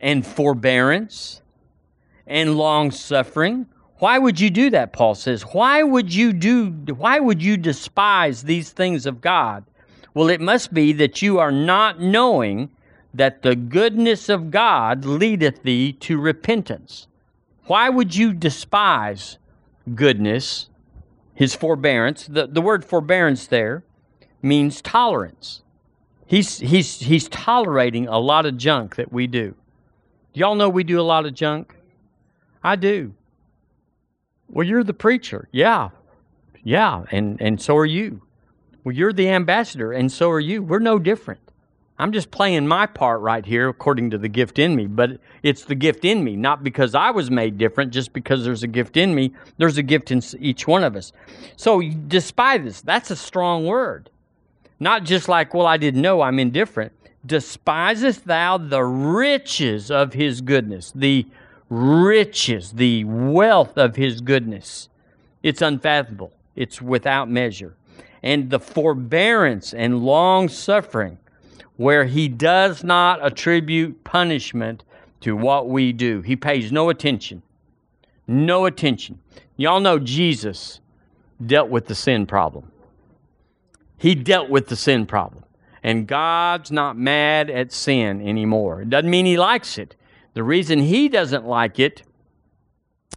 and 0.00 0.24
forbearance 0.24 1.40
and 2.26 2.56
long 2.56 2.90
suffering? 2.92 3.66
Why 3.98 4.18
would 4.18 4.40
you 4.40 4.50
do 4.50 4.70
that? 4.70 4.92
Paul 4.92 5.14
says. 5.14 5.42
Why 5.42 5.82
would 5.82 6.12
you 6.12 6.32
do 6.32 6.66
why 6.94 7.20
would 7.20 7.42
you 7.42 7.56
despise 7.56 8.42
these 8.42 8.70
things 8.70 9.06
of 9.06 9.20
God 9.20 9.64
Well, 10.14 10.28
it 10.28 10.40
must 10.40 10.74
be 10.74 10.92
that 10.94 11.22
you 11.22 11.38
are 11.38 11.52
not 11.52 12.00
knowing 12.00 12.70
that 13.14 13.42
the 13.42 13.54
goodness 13.54 14.28
of 14.28 14.50
God 14.50 15.04
leadeth 15.04 15.62
thee 15.62 15.92
to 15.92 16.18
repentance. 16.18 17.06
Why 17.66 17.88
would 17.88 18.14
you 18.14 18.32
despise 18.32 19.38
goodness, 19.94 20.68
his 21.32 21.54
forbearance? 21.54 22.26
The, 22.26 22.48
the 22.48 22.60
word 22.60 22.84
forbearance 22.84 23.46
there 23.46 23.84
means 24.42 24.82
tolerance. 24.82 25.62
He's, 26.26 26.58
he's, 26.58 27.00
he's 27.00 27.28
tolerating 27.28 28.08
a 28.08 28.18
lot 28.18 28.46
of 28.46 28.58
junk 28.58 28.96
that 28.96 29.12
we 29.12 29.26
do. 29.26 29.54
Do 30.32 30.40
y'all 30.40 30.56
know 30.56 30.68
we 30.68 30.82
do 30.84 31.00
a 31.00 31.02
lot 31.02 31.24
of 31.24 31.34
junk? 31.34 31.76
I 32.62 32.76
do. 32.76 33.14
Well, 34.48 34.66
you're 34.66 34.84
the 34.84 34.94
preacher. 34.94 35.48
Yeah. 35.52 35.90
Yeah. 36.62 37.04
And, 37.10 37.40
and 37.40 37.60
so 37.60 37.76
are 37.76 37.86
you. 37.86 38.22
Well, 38.84 38.94
you're 38.94 39.14
the 39.14 39.30
ambassador, 39.30 39.92
and 39.92 40.12
so 40.12 40.30
are 40.30 40.40
you. 40.40 40.62
We're 40.62 40.78
no 40.78 40.98
different. 40.98 41.40
I'm 41.98 42.12
just 42.12 42.30
playing 42.30 42.66
my 42.66 42.86
part 42.86 43.20
right 43.20 43.46
here 43.46 43.68
according 43.68 44.10
to 44.10 44.18
the 44.18 44.28
gift 44.28 44.58
in 44.58 44.74
me, 44.74 44.86
but 44.86 45.20
it's 45.42 45.64
the 45.64 45.76
gift 45.76 46.04
in 46.04 46.24
me, 46.24 46.34
not 46.34 46.64
because 46.64 46.94
I 46.94 47.10
was 47.10 47.30
made 47.30 47.56
different, 47.56 47.92
just 47.92 48.12
because 48.12 48.44
there's 48.44 48.64
a 48.64 48.68
gift 48.68 48.96
in 48.96 49.14
me. 49.14 49.32
There's 49.58 49.78
a 49.78 49.82
gift 49.82 50.10
in 50.10 50.20
each 50.40 50.66
one 50.66 50.82
of 50.82 50.96
us. 50.96 51.12
So, 51.56 51.80
despise 51.80 52.64
this. 52.64 52.80
That's 52.80 53.10
a 53.10 53.16
strong 53.16 53.64
word. 53.64 54.10
Not 54.80 55.04
just 55.04 55.28
like, 55.28 55.54
well, 55.54 55.66
I 55.66 55.76
didn't 55.76 56.02
know, 56.02 56.20
I'm 56.20 56.40
indifferent. 56.40 56.92
Despisest 57.24 58.24
thou 58.24 58.58
the 58.58 58.82
riches 58.82 59.90
of 59.90 60.12
his 60.12 60.40
goodness, 60.40 60.92
the 60.94 61.26
riches, 61.68 62.72
the 62.72 63.04
wealth 63.04 63.76
of 63.76 63.96
his 63.96 64.20
goodness? 64.20 64.88
It's 65.42 65.62
unfathomable, 65.62 66.32
it's 66.56 66.80
without 66.80 67.28
measure. 67.28 67.74
And 68.22 68.50
the 68.50 68.60
forbearance 68.60 69.74
and 69.74 70.04
long 70.04 70.48
suffering, 70.48 71.18
where 71.76 72.04
he 72.04 72.28
does 72.28 72.82
not 72.82 73.24
attribute 73.24 74.04
punishment 74.04 74.84
to 75.20 75.36
what 75.36 75.68
we 75.68 75.92
do. 75.92 76.20
He 76.20 76.36
pays 76.36 76.70
no 76.70 76.90
attention. 76.90 77.42
No 78.26 78.66
attention. 78.66 79.18
Y'all 79.56 79.80
know 79.80 79.98
Jesus 79.98 80.80
dealt 81.44 81.68
with 81.68 81.86
the 81.86 81.94
sin 81.94 82.26
problem. 82.26 82.70
He 83.98 84.14
dealt 84.14 84.50
with 84.50 84.68
the 84.68 84.76
sin 84.76 85.06
problem. 85.06 85.44
And 85.82 86.06
God's 86.06 86.70
not 86.70 86.96
mad 86.96 87.50
at 87.50 87.72
sin 87.72 88.26
anymore. 88.26 88.82
It 88.82 88.90
doesn't 88.90 89.10
mean 89.10 89.26
He 89.26 89.36
likes 89.36 89.78
it. 89.78 89.94
The 90.34 90.42
reason 90.42 90.80
He 90.80 91.08
doesn't 91.08 91.46
like 91.46 91.78
it 91.78 92.02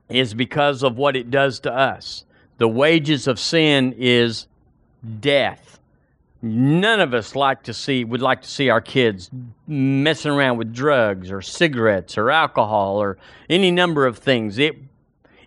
is 0.10 0.34
because 0.34 0.84
of 0.84 0.98
what 0.98 1.16
it 1.16 1.30
does 1.30 1.60
to 1.62 1.74
us. 1.74 2.24
The 2.58 2.68
wages 2.68 3.28
of 3.28 3.40
sin 3.40 3.94
is 3.98 4.48
death. 5.20 5.80
None 6.42 7.00
of 7.00 7.14
us 7.14 7.36
like 7.36 7.64
to 7.64 7.74
see 7.74 8.04
would 8.04 8.22
like 8.22 8.44
to 8.44 8.48
see 8.48 8.70
our 8.70 8.82
kids 8.82 9.30
messing 9.68 10.32
around 10.32 10.58
with 10.58 10.74
drugs 10.74 11.32
or 11.32 11.42
cigarettes 11.42 12.18
or 12.18 12.30
alcohol 12.30 13.02
or 13.02 13.18
any 13.50 13.72
number 13.72 14.06
of 14.06 14.20
things. 14.20 14.58
It 14.60 14.78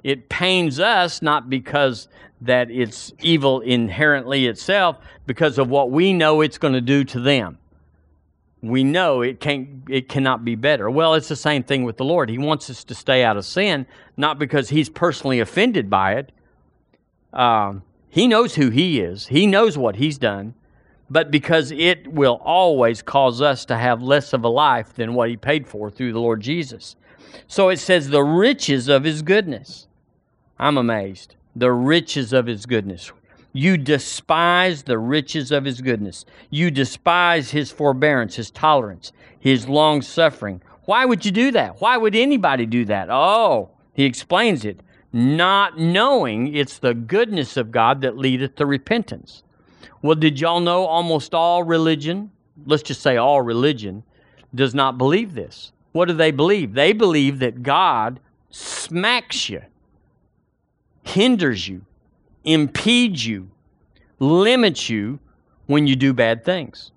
it 0.02 0.28
pains 0.28 0.80
us 0.80 1.22
not 1.22 1.48
because 1.48 2.08
that 2.40 2.70
it's 2.70 3.12
evil 3.20 3.60
inherently 3.60 4.46
itself 4.46 4.96
because 5.26 5.58
of 5.58 5.68
what 5.68 5.90
we 5.90 6.12
know 6.12 6.40
it's 6.40 6.58
going 6.58 6.74
to 6.74 6.80
do 6.80 7.04
to 7.04 7.20
them. 7.20 7.58
We 8.62 8.84
know 8.84 9.22
it 9.22 9.40
can't 9.40 9.82
it 9.88 10.08
cannot 10.08 10.44
be 10.44 10.54
better. 10.54 10.90
Well, 10.90 11.14
it's 11.14 11.28
the 11.28 11.36
same 11.36 11.62
thing 11.62 11.84
with 11.84 11.96
the 11.96 12.04
Lord. 12.04 12.28
He 12.28 12.38
wants 12.38 12.68
us 12.68 12.84
to 12.84 12.94
stay 12.94 13.24
out 13.24 13.36
of 13.36 13.46
sin, 13.46 13.86
not 14.16 14.38
because 14.38 14.68
he's 14.68 14.88
personally 14.88 15.40
offended 15.40 15.88
by 15.88 16.14
it. 16.14 16.32
Um, 17.32 17.82
he 18.10 18.26
knows 18.26 18.56
who 18.56 18.70
he 18.70 19.00
is. 19.00 19.28
He 19.28 19.46
knows 19.46 19.78
what 19.78 19.96
he's 19.96 20.18
done, 20.18 20.54
but 21.08 21.30
because 21.30 21.70
it 21.70 22.08
will 22.08 22.40
always 22.44 23.02
cause 23.02 23.40
us 23.40 23.64
to 23.66 23.76
have 23.76 24.02
less 24.02 24.32
of 24.32 24.44
a 24.44 24.48
life 24.48 24.94
than 24.94 25.14
what 25.14 25.30
he 25.30 25.36
paid 25.36 25.66
for 25.66 25.90
through 25.90 26.12
the 26.12 26.20
Lord 26.20 26.40
Jesus. 26.40 26.96
So 27.46 27.68
it 27.68 27.78
says 27.78 28.08
the 28.08 28.24
riches 28.24 28.88
of 28.88 29.04
his 29.04 29.22
goodness. 29.22 29.86
I'm 30.58 30.76
amazed 30.76 31.36
the 31.54 31.72
riches 31.72 32.32
of 32.32 32.46
his 32.46 32.66
goodness. 32.66 33.12
You 33.52 33.76
despise 33.76 34.84
the 34.84 34.98
riches 34.98 35.50
of 35.50 35.64
his 35.64 35.80
goodness. 35.80 36.24
You 36.50 36.70
despise 36.70 37.50
his 37.50 37.70
forbearance, 37.70 38.36
his 38.36 38.50
tolerance, 38.50 39.12
his 39.38 39.68
long 39.68 40.02
suffering. 40.02 40.62
Why 40.84 41.04
would 41.04 41.24
you 41.24 41.32
do 41.32 41.50
that? 41.52 41.80
Why 41.80 41.96
would 41.96 42.14
anybody 42.14 42.66
do 42.66 42.84
that? 42.86 43.08
Oh, 43.10 43.70
he 43.92 44.04
explains 44.04 44.64
it. 44.64 44.80
Not 45.12 45.78
knowing 45.78 46.54
it's 46.54 46.78
the 46.78 46.94
goodness 46.94 47.56
of 47.56 47.72
God 47.72 48.00
that 48.02 48.16
leadeth 48.16 48.56
to 48.56 48.66
repentance. 48.66 49.42
Well, 50.02 50.14
did 50.14 50.40
y'all 50.40 50.60
know 50.60 50.86
almost 50.86 51.34
all 51.34 51.64
religion, 51.64 52.30
let's 52.66 52.82
just 52.82 53.02
say 53.02 53.16
all 53.16 53.42
religion, 53.42 54.04
does 54.54 54.74
not 54.74 54.98
believe 54.98 55.34
this? 55.34 55.72
What 55.92 56.06
do 56.06 56.14
they 56.14 56.30
believe? 56.30 56.74
They 56.74 56.92
believe 56.92 57.40
that 57.40 57.62
God 57.62 58.20
smacks 58.50 59.48
you 59.48 59.62
hinders 61.02 61.66
you, 61.66 61.84
impedes 62.44 63.26
you, 63.26 63.50
limits 64.18 64.88
you 64.88 65.18
when 65.66 65.86
you 65.86 65.96
do 65.96 66.12
bad 66.12 66.44
things. 66.44 66.90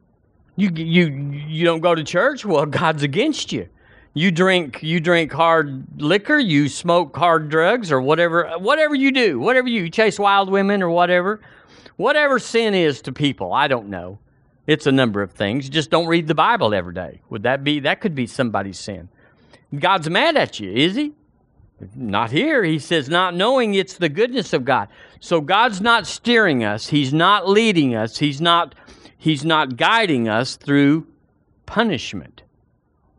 You, 0.56 0.70
you, 0.70 1.08
you 1.48 1.66
don't 1.66 1.82
go 1.82 1.96
to 1.96 2.04
church? 2.04 2.46
Well, 2.46 2.66
God's 2.68 3.04
against 3.04 3.52
you. 3.52 3.70
You 4.16 4.30
drink 4.30 4.84
you 4.84 5.00
drink 5.00 5.32
hard 5.32 6.00
liquor, 6.00 6.38
you 6.38 6.70
smoke 6.70 7.18
hard 7.18 7.50
drugs 7.50 7.92
or 7.92 8.00
whatever 8.00 8.48
whatever 8.60 8.94
you 8.94 9.12
do, 9.12 9.40
whatever 9.40 9.68
you, 9.68 9.86
you 9.86 9.90
chase 9.90 10.20
wild 10.20 10.52
women 10.52 10.84
or 10.84 10.92
whatever. 10.92 11.42
Whatever 11.96 12.38
sin 12.38 12.76
is 12.76 13.02
to 13.04 13.12
people, 13.12 13.54
I 13.54 13.68
don't 13.68 13.88
know. 13.88 14.20
It's 14.68 14.86
a 14.86 14.92
number 14.92 15.24
of 15.24 15.32
things. 15.32 15.68
Just 15.68 15.90
don't 15.90 16.06
read 16.06 16.28
the 16.28 16.36
Bible 16.36 16.76
every 16.76 16.94
day. 16.94 17.22
Would 17.32 17.42
that 17.44 17.64
be 17.64 17.80
that 17.80 18.02
could 18.02 18.14
be 18.14 18.28
somebody's 18.28 18.78
sin? 18.78 19.10
God's 19.80 20.10
mad 20.10 20.38
at 20.38 20.60
you, 20.60 20.72
is 20.72 20.96
he? 20.96 21.14
Not 21.96 22.32
here. 22.32 22.64
He 22.64 22.80
says, 22.80 23.10
not 23.10 23.36
knowing 23.36 23.74
it's 23.74 23.96
the 23.96 24.10
goodness 24.10 24.54
of 24.54 24.64
God. 24.64 24.90
So 25.24 25.40
God's 25.40 25.80
not 25.80 26.06
steering 26.06 26.66
us. 26.66 26.88
He's 26.88 27.14
not 27.14 27.48
leading 27.48 27.96
us. 27.96 28.18
He's 28.18 28.42
not, 28.42 28.76
he's 29.18 29.46
not 29.46 29.78
guiding 29.78 30.28
us 30.28 30.58
through 30.58 31.08
punishment 31.66 32.44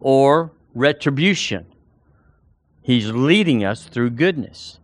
or 0.01 0.53
retribution. 0.75 1.65
He's 2.83 3.11
leading 3.11 3.65
us 3.65 3.85
through 3.85 4.11
goodness. 4.11 4.81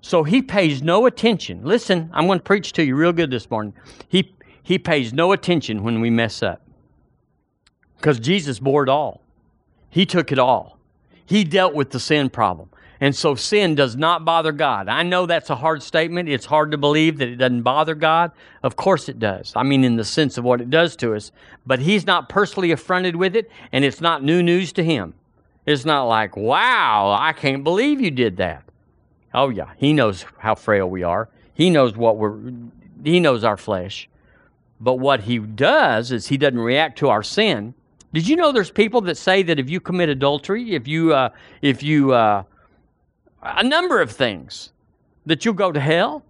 So 0.00 0.24
he 0.24 0.40
pays 0.40 0.80
no 0.80 1.04
attention. 1.04 1.62
Listen, 1.62 2.08
I'm 2.10 2.26
going 2.26 2.38
to 2.38 2.42
preach 2.42 2.72
to 2.72 2.82
you 2.82 2.96
real 2.96 3.12
good 3.12 3.30
this 3.30 3.50
morning. 3.50 3.74
He, 4.08 4.34
he 4.62 4.78
pays 4.78 5.12
no 5.12 5.32
attention 5.32 5.82
when 5.82 6.00
we 6.00 6.08
mess 6.08 6.42
up 6.42 6.62
because 7.98 8.18
Jesus 8.18 8.58
bore 8.58 8.82
it 8.82 8.88
all. 8.88 9.20
He 9.90 10.06
took 10.06 10.32
it 10.32 10.38
all. 10.38 10.78
He 11.26 11.44
dealt 11.44 11.74
with 11.74 11.90
the 11.90 12.00
sin 12.00 12.30
problem. 12.30 12.70
And 13.02 13.16
so 13.16 13.34
sin 13.34 13.74
does 13.74 13.96
not 13.96 14.24
bother 14.24 14.52
God. 14.52 14.88
I 14.88 15.02
know 15.02 15.26
that's 15.26 15.50
a 15.50 15.56
hard 15.56 15.82
statement. 15.82 16.28
It's 16.28 16.46
hard 16.46 16.70
to 16.70 16.78
believe 16.78 17.18
that 17.18 17.26
it 17.26 17.34
doesn't 17.34 17.62
bother 17.62 17.96
God. 17.96 18.30
Of 18.62 18.76
course 18.76 19.08
it 19.08 19.18
does. 19.18 19.52
I 19.56 19.64
mean, 19.64 19.82
in 19.82 19.96
the 19.96 20.04
sense 20.04 20.38
of 20.38 20.44
what 20.44 20.60
it 20.60 20.70
does 20.70 20.94
to 20.96 21.16
us. 21.16 21.32
But 21.66 21.80
He's 21.80 22.06
not 22.06 22.28
personally 22.28 22.70
affronted 22.70 23.16
with 23.16 23.34
it, 23.34 23.50
and 23.72 23.84
it's 23.84 24.00
not 24.00 24.22
new 24.22 24.40
news 24.40 24.72
to 24.74 24.84
Him. 24.84 25.14
It's 25.66 25.84
not 25.84 26.04
like, 26.04 26.36
wow, 26.36 27.16
I 27.18 27.32
can't 27.32 27.64
believe 27.64 28.00
you 28.00 28.12
did 28.12 28.36
that. 28.36 28.62
Oh, 29.34 29.48
yeah. 29.48 29.72
He 29.78 29.92
knows 29.92 30.24
how 30.38 30.54
frail 30.54 30.88
we 30.88 31.02
are. 31.02 31.28
He 31.54 31.70
knows 31.70 31.96
what 31.96 32.18
we're, 32.18 32.38
He 33.02 33.18
knows 33.18 33.42
our 33.42 33.56
flesh. 33.56 34.08
But 34.80 35.00
what 35.00 35.22
He 35.22 35.40
does 35.40 36.12
is 36.12 36.28
He 36.28 36.36
doesn't 36.36 36.60
react 36.60 37.00
to 37.00 37.08
our 37.08 37.24
sin. 37.24 37.74
Did 38.12 38.28
you 38.28 38.36
know 38.36 38.52
there's 38.52 38.70
people 38.70 39.00
that 39.00 39.16
say 39.16 39.42
that 39.42 39.58
if 39.58 39.68
you 39.68 39.80
commit 39.80 40.08
adultery, 40.08 40.76
if 40.76 40.86
you, 40.86 41.12
uh, 41.12 41.30
if 41.62 41.82
you, 41.82 42.12
uh, 42.12 42.44
a 43.42 43.62
number 43.62 44.00
of 44.00 44.10
things 44.10 44.70
that 45.26 45.44
you'll 45.44 45.54
go 45.54 45.72
to 45.72 45.80
hell. 45.80 46.24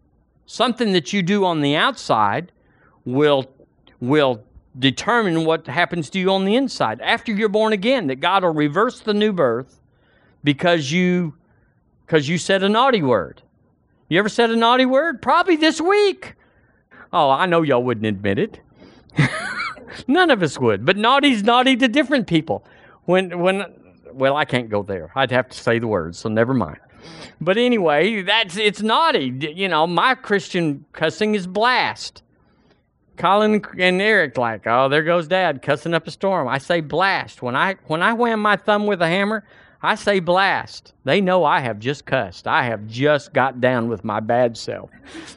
Something 0.46 0.92
that 0.92 1.12
you 1.12 1.22
do 1.22 1.44
on 1.44 1.60
the 1.60 1.76
outside 1.76 2.52
will 3.04 3.50
will 4.00 4.42
determine 4.78 5.44
what 5.44 5.66
happens 5.66 6.10
to 6.10 6.18
you 6.18 6.30
on 6.30 6.44
the 6.44 6.56
inside 6.56 7.00
after 7.00 7.32
you're 7.32 7.48
born 7.48 7.72
again. 7.72 8.06
That 8.08 8.16
God 8.16 8.42
will 8.42 8.54
reverse 8.54 9.00
the 9.00 9.14
new 9.14 9.32
birth 9.32 9.80
because 10.42 10.90
you 10.90 11.34
because 12.06 12.28
you 12.28 12.38
said 12.38 12.62
a 12.62 12.68
naughty 12.68 13.02
word. 13.02 13.42
You 14.08 14.18
ever 14.18 14.28
said 14.28 14.50
a 14.50 14.56
naughty 14.56 14.84
word? 14.84 15.22
Probably 15.22 15.56
this 15.56 15.80
week. 15.80 16.34
Oh, 17.12 17.30
I 17.30 17.46
know 17.46 17.62
y'all 17.62 17.82
wouldn't 17.82 18.06
admit 18.06 18.38
it. 18.38 18.60
None 20.06 20.30
of 20.30 20.42
us 20.42 20.58
would. 20.58 20.84
But 20.84 20.96
naughty's 20.96 21.42
naughty 21.42 21.76
to 21.76 21.88
different 21.88 22.26
people. 22.26 22.64
When 23.04 23.38
when 23.38 23.64
well, 24.12 24.36
I 24.36 24.44
can't 24.44 24.68
go 24.68 24.82
there. 24.82 25.10
I'd 25.14 25.30
have 25.30 25.48
to 25.48 25.58
say 25.58 25.78
the 25.78 25.86
words, 25.86 26.18
so 26.18 26.28
never 26.28 26.52
mind. 26.52 26.78
But 27.40 27.58
anyway, 27.58 28.22
that's 28.22 28.56
it's 28.56 28.82
naughty. 28.82 29.34
You 29.54 29.68
know, 29.68 29.86
my 29.86 30.14
Christian 30.14 30.84
cussing 30.92 31.34
is 31.34 31.46
blast. 31.46 32.22
Colin 33.16 33.62
and 33.78 34.00
Eric 34.00 34.38
like, 34.38 34.66
oh, 34.66 34.88
there 34.88 35.02
goes 35.02 35.28
Dad 35.28 35.62
cussing 35.62 35.94
up 35.94 36.06
a 36.06 36.10
storm. 36.10 36.48
I 36.48 36.58
say 36.58 36.80
blast 36.80 37.42
when 37.42 37.54
I 37.54 37.76
when 37.86 38.02
I 38.02 38.12
wham 38.14 38.40
my 38.40 38.56
thumb 38.56 38.86
with 38.86 39.02
a 39.02 39.08
hammer. 39.08 39.44
I 39.84 39.96
say 39.96 40.20
blast. 40.20 40.94
They 41.04 41.20
know 41.20 41.44
I 41.44 41.58
have 41.58 41.80
just 41.80 42.06
cussed. 42.06 42.46
I 42.46 42.62
have 42.64 42.86
just 42.86 43.32
got 43.32 43.60
down 43.60 43.88
with 43.88 44.04
my 44.04 44.20
bad 44.20 44.56
self. 44.56 44.90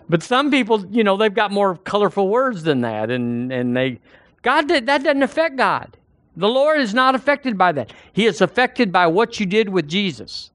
But 0.07 0.22
some 0.22 0.51
people, 0.51 0.86
you 0.91 1.03
know, 1.03 1.17
they've 1.17 1.34
got 1.34 1.51
more 1.51 1.77
colorful 1.77 2.29
words 2.29 2.62
than 2.62 2.81
that, 2.81 3.10
and 3.10 3.51
and 3.51 3.75
they 3.75 4.00
God 4.43 4.67
that 4.67 4.86
doesn't 4.86 5.24
affect 5.24 5.55
God. 5.55 5.98
The 6.38 6.48
Lord 6.48 6.79
is 6.79 6.93
not 6.93 7.15
affected 7.15 7.57
by 7.57 7.72
that. 7.72 7.93
He 8.13 8.25
is 8.25 8.41
affected 8.41 8.91
by 8.91 9.07
what 9.07 9.39
you 9.39 9.45
did 9.45 9.69
with 9.69 9.88
Jesus. 9.88 10.51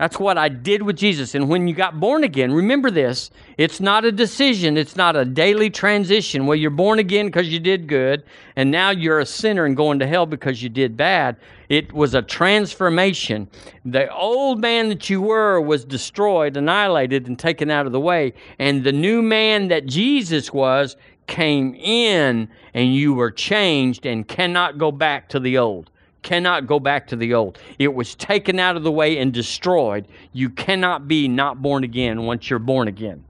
That's 0.00 0.18
what 0.18 0.38
I 0.38 0.48
did 0.48 0.82
with 0.82 0.96
Jesus. 0.96 1.34
And 1.34 1.50
when 1.50 1.68
you 1.68 1.74
got 1.74 2.00
born 2.00 2.24
again, 2.24 2.52
remember 2.52 2.90
this 2.90 3.30
it's 3.58 3.80
not 3.80 4.06
a 4.06 4.10
decision, 4.10 4.78
it's 4.78 4.96
not 4.96 5.14
a 5.14 5.26
daily 5.26 5.68
transition 5.68 6.46
where 6.46 6.56
you're 6.56 6.70
born 6.70 6.98
again 6.98 7.26
because 7.26 7.48
you 7.52 7.60
did 7.60 7.86
good, 7.86 8.24
and 8.56 8.70
now 8.70 8.88
you're 8.88 9.18
a 9.18 9.26
sinner 9.26 9.66
and 9.66 9.76
going 9.76 9.98
to 9.98 10.06
hell 10.06 10.24
because 10.24 10.62
you 10.62 10.70
did 10.70 10.96
bad. 10.96 11.36
It 11.68 11.92
was 11.92 12.14
a 12.14 12.22
transformation. 12.22 13.46
The 13.84 14.10
old 14.10 14.58
man 14.58 14.88
that 14.88 15.10
you 15.10 15.20
were 15.20 15.60
was 15.60 15.84
destroyed, 15.84 16.56
annihilated, 16.56 17.26
and 17.26 17.38
taken 17.38 17.70
out 17.70 17.84
of 17.84 17.92
the 17.92 18.00
way. 18.00 18.32
And 18.58 18.82
the 18.82 18.92
new 18.92 19.20
man 19.20 19.68
that 19.68 19.84
Jesus 19.84 20.50
was 20.50 20.96
came 21.26 21.74
in, 21.74 22.48
and 22.72 22.94
you 22.94 23.12
were 23.12 23.30
changed 23.30 24.06
and 24.06 24.26
cannot 24.26 24.78
go 24.78 24.90
back 24.92 25.28
to 25.28 25.38
the 25.38 25.58
old 25.58 25.90
cannot 26.22 26.66
go 26.66 26.78
back 26.78 27.06
to 27.08 27.16
the 27.16 27.34
old. 27.34 27.58
It 27.78 27.94
was 27.94 28.14
taken 28.14 28.58
out 28.58 28.76
of 28.76 28.82
the 28.82 28.92
way 28.92 29.18
and 29.18 29.32
destroyed. 29.32 30.06
You 30.32 30.50
cannot 30.50 31.08
be 31.08 31.28
not 31.28 31.62
born 31.62 31.84
again 31.84 32.24
once 32.24 32.50
you're 32.50 32.58
born 32.58 32.88
again. 32.88 33.24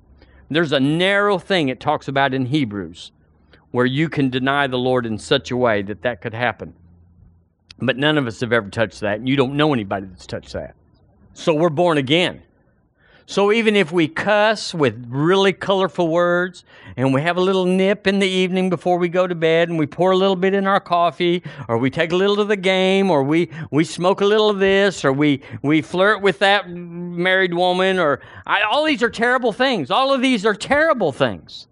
There's 0.50 0.72
a 0.72 0.80
narrow 0.80 1.38
thing 1.38 1.68
it 1.68 1.80
talks 1.80 2.08
about 2.08 2.34
in 2.34 2.46
Hebrews 2.46 3.12
where 3.70 3.86
you 3.86 4.08
can 4.08 4.30
deny 4.30 4.66
the 4.66 4.78
Lord 4.78 5.06
in 5.06 5.16
such 5.18 5.50
a 5.50 5.56
way 5.56 5.82
that 5.82 6.02
that 6.02 6.20
could 6.20 6.34
happen. 6.34 6.74
But 7.78 7.96
none 7.96 8.18
of 8.18 8.26
us 8.26 8.40
have 8.40 8.52
ever 8.52 8.68
touched 8.68 9.00
that, 9.00 9.18
and 9.20 9.28
you 9.28 9.36
don't 9.36 9.56
know 9.56 9.72
anybody 9.72 10.06
that's 10.06 10.26
touched 10.26 10.52
that. 10.52 10.74
So 11.34 11.54
we're 11.54 11.70
born 11.70 11.98
again. 11.98 12.42
So 13.30 13.52
even 13.52 13.76
if 13.76 13.92
we 13.92 14.08
cuss 14.08 14.74
with 14.74 15.06
really 15.08 15.52
colorful 15.52 16.08
words 16.08 16.64
and 16.96 17.14
we 17.14 17.22
have 17.22 17.36
a 17.36 17.40
little 17.40 17.64
nip 17.64 18.08
in 18.08 18.18
the 18.18 18.26
evening 18.26 18.68
before 18.70 18.98
we 18.98 19.08
go 19.08 19.28
to 19.28 19.36
bed 19.36 19.68
and 19.68 19.78
we 19.78 19.86
pour 19.86 20.10
a 20.10 20.16
little 20.16 20.34
bit 20.34 20.52
in 20.52 20.66
our 20.66 20.80
coffee 20.80 21.44
or 21.68 21.78
we 21.78 21.90
take 21.90 22.10
a 22.10 22.16
little 22.16 22.40
of 22.40 22.48
the 22.48 22.56
game 22.56 23.08
or 23.08 23.22
we, 23.22 23.48
we 23.70 23.84
smoke 23.84 24.20
a 24.20 24.24
little 24.24 24.50
of 24.50 24.58
this 24.58 25.04
or 25.04 25.12
we, 25.12 25.42
we 25.62 25.80
flirt 25.80 26.22
with 26.22 26.40
that 26.40 26.70
married 26.70 27.54
woman 27.54 28.00
or 28.00 28.20
I, 28.46 28.62
all 28.62 28.84
these 28.84 29.00
are 29.00 29.08
terrible 29.08 29.52
things. 29.52 29.92
All 29.92 30.12
of 30.12 30.20
these 30.20 30.44
are 30.44 30.52
terrible 30.52 31.12
things 31.12 31.68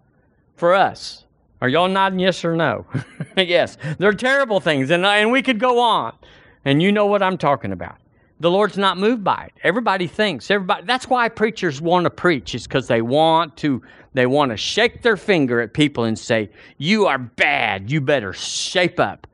for 0.55 0.73
us. 0.73 1.25
Are 1.59 1.67
y'all 1.67 1.89
nodding 1.89 2.19
yes 2.19 2.45
or 2.45 2.55
no? 2.55 2.85
yes, 3.37 3.77
they're 3.97 4.13
terrible 4.13 4.61
things 4.61 4.91
and, 4.91 5.05
and 5.05 5.29
we 5.29 5.41
could 5.41 5.59
go 5.59 5.79
on. 5.79 6.15
And 6.63 6.81
you 6.81 6.93
know 6.93 7.07
what 7.07 7.21
I'm 7.21 7.37
talking 7.37 7.73
about 7.73 7.97
the 8.39 8.49
Lord's 8.49 8.77
not 8.77 8.97
moved 8.97 9.23
by 9.23 9.45
it. 9.45 9.53
Everybody 9.63 10.07
thinks 10.07 10.49
everybody. 10.49 10.85
That's 10.85 11.09
why 11.09 11.27
preachers 11.29 11.81
want 11.81 12.05
to 12.05 12.09
preach. 12.09 12.55
Is 12.55 12.67
because 12.67 12.87
they 12.87 13.01
want 13.01 13.57
to. 13.57 13.81
They 14.13 14.25
want 14.25 14.51
to 14.51 14.57
shake 14.57 15.01
their 15.01 15.17
finger 15.17 15.61
at 15.61 15.73
people 15.73 16.05
and 16.05 16.17
say, 16.17 16.49
"You 16.77 17.05
are 17.05 17.17
bad. 17.17 17.91
You 17.91 18.01
better 18.01 18.33
shape 18.33 18.99
up." 18.99 19.27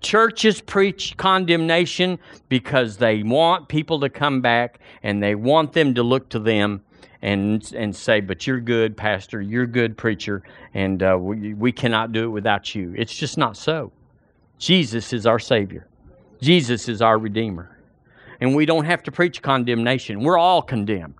Churches 0.00 0.60
preach 0.60 1.16
condemnation 1.16 2.18
because 2.48 2.96
they 2.96 3.22
want 3.22 3.68
people 3.68 4.00
to 4.00 4.08
come 4.08 4.40
back 4.40 4.78
and 5.02 5.22
they 5.22 5.34
want 5.34 5.72
them 5.72 5.94
to 5.94 6.02
look 6.02 6.28
to 6.30 6.38
them 6.38 6.82
and 7.22 7.72
and 7.74 7.94
say, 7.94 8.20
"But 8.20 8.46
you're 8.46 8.60
good, 8.60 8.96
pastor. 8.96 9.40
You're 9.40 9.66
good 9.66 9.96
preacher, 9.96 10.42
and 10.74 11.02
uh, 11.02 11.16
we 11.20 11.54
we 11.54 11.70
cannot 11.70 12.12
do 12.12 12.24
it 12.24 12.28
without 12.28 12.74
you." 12.74 12.92
It's 12.96 13.16
just 13.16 13.38
not 13.38 13.56
so. 13.56 13.92
Jesus 14.58 15.12
is 15.12 15.26
our 15.26 15.38
Savior. 15.38 15.86
Jesus 16.40 16.88
is 16.88 17.00
our 17.00 17.18
Redeemer 17.18 17.77
and 18.40 18.54
we 18.54 18.66
don't 18.66 18.84
have 18.84 19.02
to 19.04 19.12
preach 19.12 19.42
condemnation. 19.42 20.20
We're 20.20 20.38
all 20.38 20.62
condemned. 20.62 21.14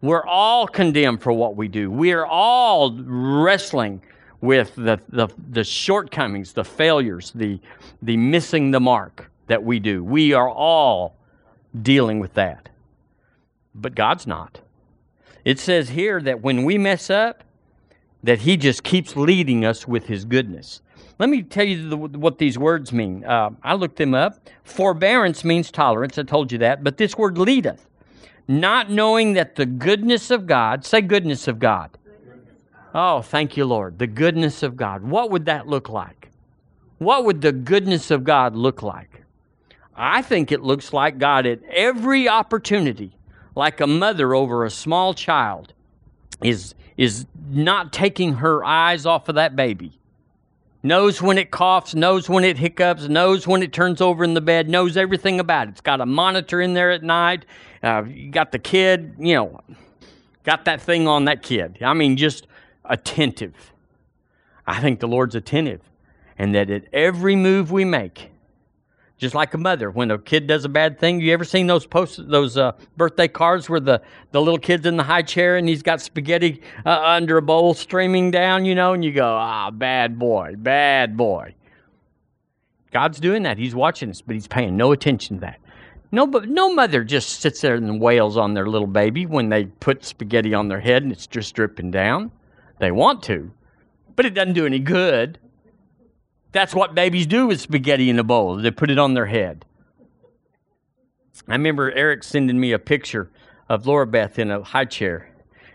We're 0.00 0.26
all 0.26 0.66
condemned 0.66 1.22
for 1.22 1.32
what 1.32 1.56
we 1.56 1.68
do. 1.68 1.90
We 1.90 2.12
are 2.12 2.26
all 2.26 2.92
wrestling 2.92 4.02
with 4.40 4.74
the, 4.74 5.00
the, 5.08 5.28
the 5.50 5.62
shortcomings, 5.62 6.52
the 6.52 6.64
failures, 6.64 7.30
the, 7.34 7.60
the 8.02 8.16
missing 8.16 8.72
the 8.72 8.80
mark 8.80 9.30
that 9.46 9.62
we 9.62 9.78
do. 9.78 10.02
We 10.02 10.32
are 10.32 10.50
all 10.50 11.16
dealing 11.80 12.18
with 12.18 12.34
that. 12.34 12.68
But 13.74 13.94
God's 13.94 14.26
not. 14.26 14.60
It 15.44 15.58
says 15.58 15.90
here 15.90 16.20
that 16.20 16.42
when 16.42 16.64
we 16.64 16.78
mess 16.78 17.08
up, 17.08 17.44
that 18.22 18.40
He 18.40 18.56
just 18.56 18.82
keeps 18.82 19.16
leading 19.16 19.64
us 19.64 19.86
with 19.86 20.06
His 20.06 20.24
goodness. 20.24 20.80
Let 21.22 21.28
me 21.28 21.44
tell 21.44 21.64
you 21.64 21.88
the, 21.88 21.96
what 21.96 22.38
these 22.38 22.58
words 22.58 22.92
mean. 22.92 23.24
Uh, 23.24 23.50
I 23.62 23.74
looked 23.74 23.94
them 23.94 24.12
up. 24.12 24.50
Forbearance 24.64 25.44
means 25.44 25.70
tolerance. 25.70 26.18
I 26.18 26.24
told 26.24 26.50
you 26.50 26.58
that. 26.58 26.82
But 26.82 26.96
this 26.96 27.16
word 27.16 27.38
leadeth, 27.38 27.88
not 28.48 28.90
knowing 28.90 29.34
that 29.34 29.54
the 29.54 29.64
goodness 29.64 30.32
of 30.32 30.48
God, 30.48 30.84
say 30.84 31.00
goodness 31.00 31.46
of 31.46 31.60
God. 31.60 31.96
Oh, 32.92 33.22
thank 33.22 33.56
you, 33.56 33.64
Lord. 33.66 34.00
The 34.00 34.08
goodness 34.08 34.64
of 34.64 34.74
God. 34.74 35.04
What 35.04 35.30
would 35.30 35.44
that 35.44 35.68
look 35.68 35.88
like? 35.88 36.30
What 36.98 37.24
would 37.24 37.40
the 37.40 37.52
goodness 37.52 38.10
of 38.10 38.24
God 38.24 38.56
look 38.56 38.82
like? 38.82 39.22
I 39.94 40.22
think 40.22 40.50
it 40.50 40.62
looks 40.62 40.92
like 40.92 41.18
God 41.18 41.46
at 41.46 41.62
every 41.70 42.28
opportunity, 42.28 43.12
like 43.54 43.80
a 43.80 43.86
mother 43.86 44.34
over 44.34 44.64
a 44.64 44.70
small 44.70 45.14
child, 45.14 45.72
is, 46.42 46.74
is 46.96 47.26
not 47.48 47.92
taking 47.92 48.34
her 48.34 48.64
eyes 48.64 49.06
off 49.06 49.28
of 49.28 49.36
that 49.36 49.54
baby 49.54 50.00
knows 50.82 51.22
when 51.22 51.38
it 51.38 51.50
coughs, 51.50 51.94
knows 51.94 52.28
when 52.28 52.44
it 52.44 52.58
hiccups, 52.58 53.08
knows 53.08 53.46
when 53.46 53.62
it 53.62 53.72
turns 53.72 54.00
over 54.00 54.24
in 54.24 54.34
the 54.34 54.40
bed, 54.40 54.68
knows 54.68 54.96
everything 54.96 55.38
about 55.38 55.68
it. 55.68 55.70
It's 55.70 55.80
got 55.80 56.00
a 56.00 56.06
monitor 56.06 56.60
in 56.60 56.74
there 56.74 56.90
at 56.90 57.02
night. 57.02 57.46
Uh, 57.82 58.04
you 58.08 58.30
got 58.30 58.52
the 58.52 58.58
kid, 58.58 59.14
you 59.18 59.34
know, 59.34 59.60
got 60.44 60.64
that 60.64 60.80
thing 60.80 61.06
on 61.06 61.26
that 61.26 61.42
kid. 61.42 61.78
I 61.82 61.94
mean, 61.94 62.16
just 62.16 62.46
attentive. 62.84 63.72
I 64.66 64.80
think 64.80 65.00
the 65.00 65.08
Lord's 65.08 65.34
attentive, 65.34 65.80
and 66.38 66.54
that 66.54 66.70
at 66.70 66.84
every 66.92 67.36
move 67.36 67.70
we 67.70 67.84
make, 67.84 68.31
just 69.22 69.36
like 69.36 69.54
a 69.54 69.58
mother 69.58 69.88
when 69.88 70.10
a 70.10 70.18
kid 70.18 70.48
does 70.48 70.64
a 70.64 70.68
bad 70.68 70.98
thing 70.98 71.20
you 71.20 71.32
ever 71.32 71.44
seen 71.44 71.68
those 71.68 71.86
post 71.86 72.20
those 72.28 72.56
uh, 72.56 72.72
birthday 72.96 73.28
cards 73.28 73.70
where 73.70 73.78
the, 73.78 74.02
the 74.32 74.40
little 74.40 74.58
kid's 74.58 74.84
in 74.84 74.96
the 74.96 75.02
high 75.04 75.22
chair 75.22 75.56
and 75.56 75.68
he's 75.68 75.80
got 75.80 76.00
spaghetti 76.00 76.60
uh, 76.84 77.00
under 77.00 77.36
a 77.36 77.42
bowl 77.42 77.72
streaming 77.72 78.32
down 78.32 78.64
you 78.64 78.74
know 78.74 78.92
and 78.92 79.04
you 79.04 79.12
go 79.12 79.36
ah 79.36 79.70
bad 79.70 80.18
boy 80.18 80.56
bad 80.58 81.16
boy 81.16 81.54
god's 82.90 83.20
doing 83.20 83.44
that 83.44 83.56
he's 83.58 83.76
watching 83.76 84.10
us 84.10 84.20
but 84.20 84.34
he's 84.34 84.48
paying 84.48 84.76
no 84.76 84.90
attention 84.90 85.36
to 85.36 85.40
that 85.40 85.60
no, 86.14 86.26
but 86.26 86.46
no 86.46 86.74
mother 86.74 87.04
just 87.04 87.40
sits 87.40 87.62
there 87.62 87.76
and 87.76 87.98
wails 87.98 88.36
on 88.36 88.52
their 88.52 88.66
little 88.66 88.86
baby 88.86 89.24
when 89.24 89.48
they 89.48 89.64
put 89.64 90.04
spaghetti 90.04 90.52
on 90.52 90.68
their 90.68 90.80
head 90.80 91.02
and 91.02 91.10
it's 91.10 91.26
just 91.26 91.54
dripping 91.54 91.90
down. 91.90 92.30
They 92.80 92.90
want 92.90 93.22
to, 93.22 93.50
but 94.14 94.26
it 94.26 94.34
doesn't 94.34 94.52
do 94.52 94.66
any 94.66 94.78
good. 94.78 95.38
That's 96.52 96.74
what 96.74 96.94
babies 96.94 97.26
do 97.26 97.46
with 97.46 97.60
spaghetti 97.60 98.10
in 98.10 98.18
a 98.18 98.24
bowl. 98.24 98.56
They 98.56 98.70
put 98.70 98.90
it 98.90 98.98
on 98.98 99.14
their 99.14 99.26
head. 99.26 99.64
I 101.48 101.52
remember 101.52 101.90
Eric 101.92 102.22
sending 102.22 102.60
me 102.60 102.72
a 102.72 102.78
picture 102.78 103.30
of 103.68 103.86
Laura 103.86 104.06
Beth 104.06 104.38
in 104.38 104.50
a 104.50 104.62
high 104.62 104.84
chair, 104.84 105.34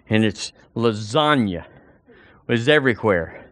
and 0.09 0.23
it's 0.23 0.53
lasagna 0.75 1.65
was 2.47 2.69
everywhere. 2.69 3.51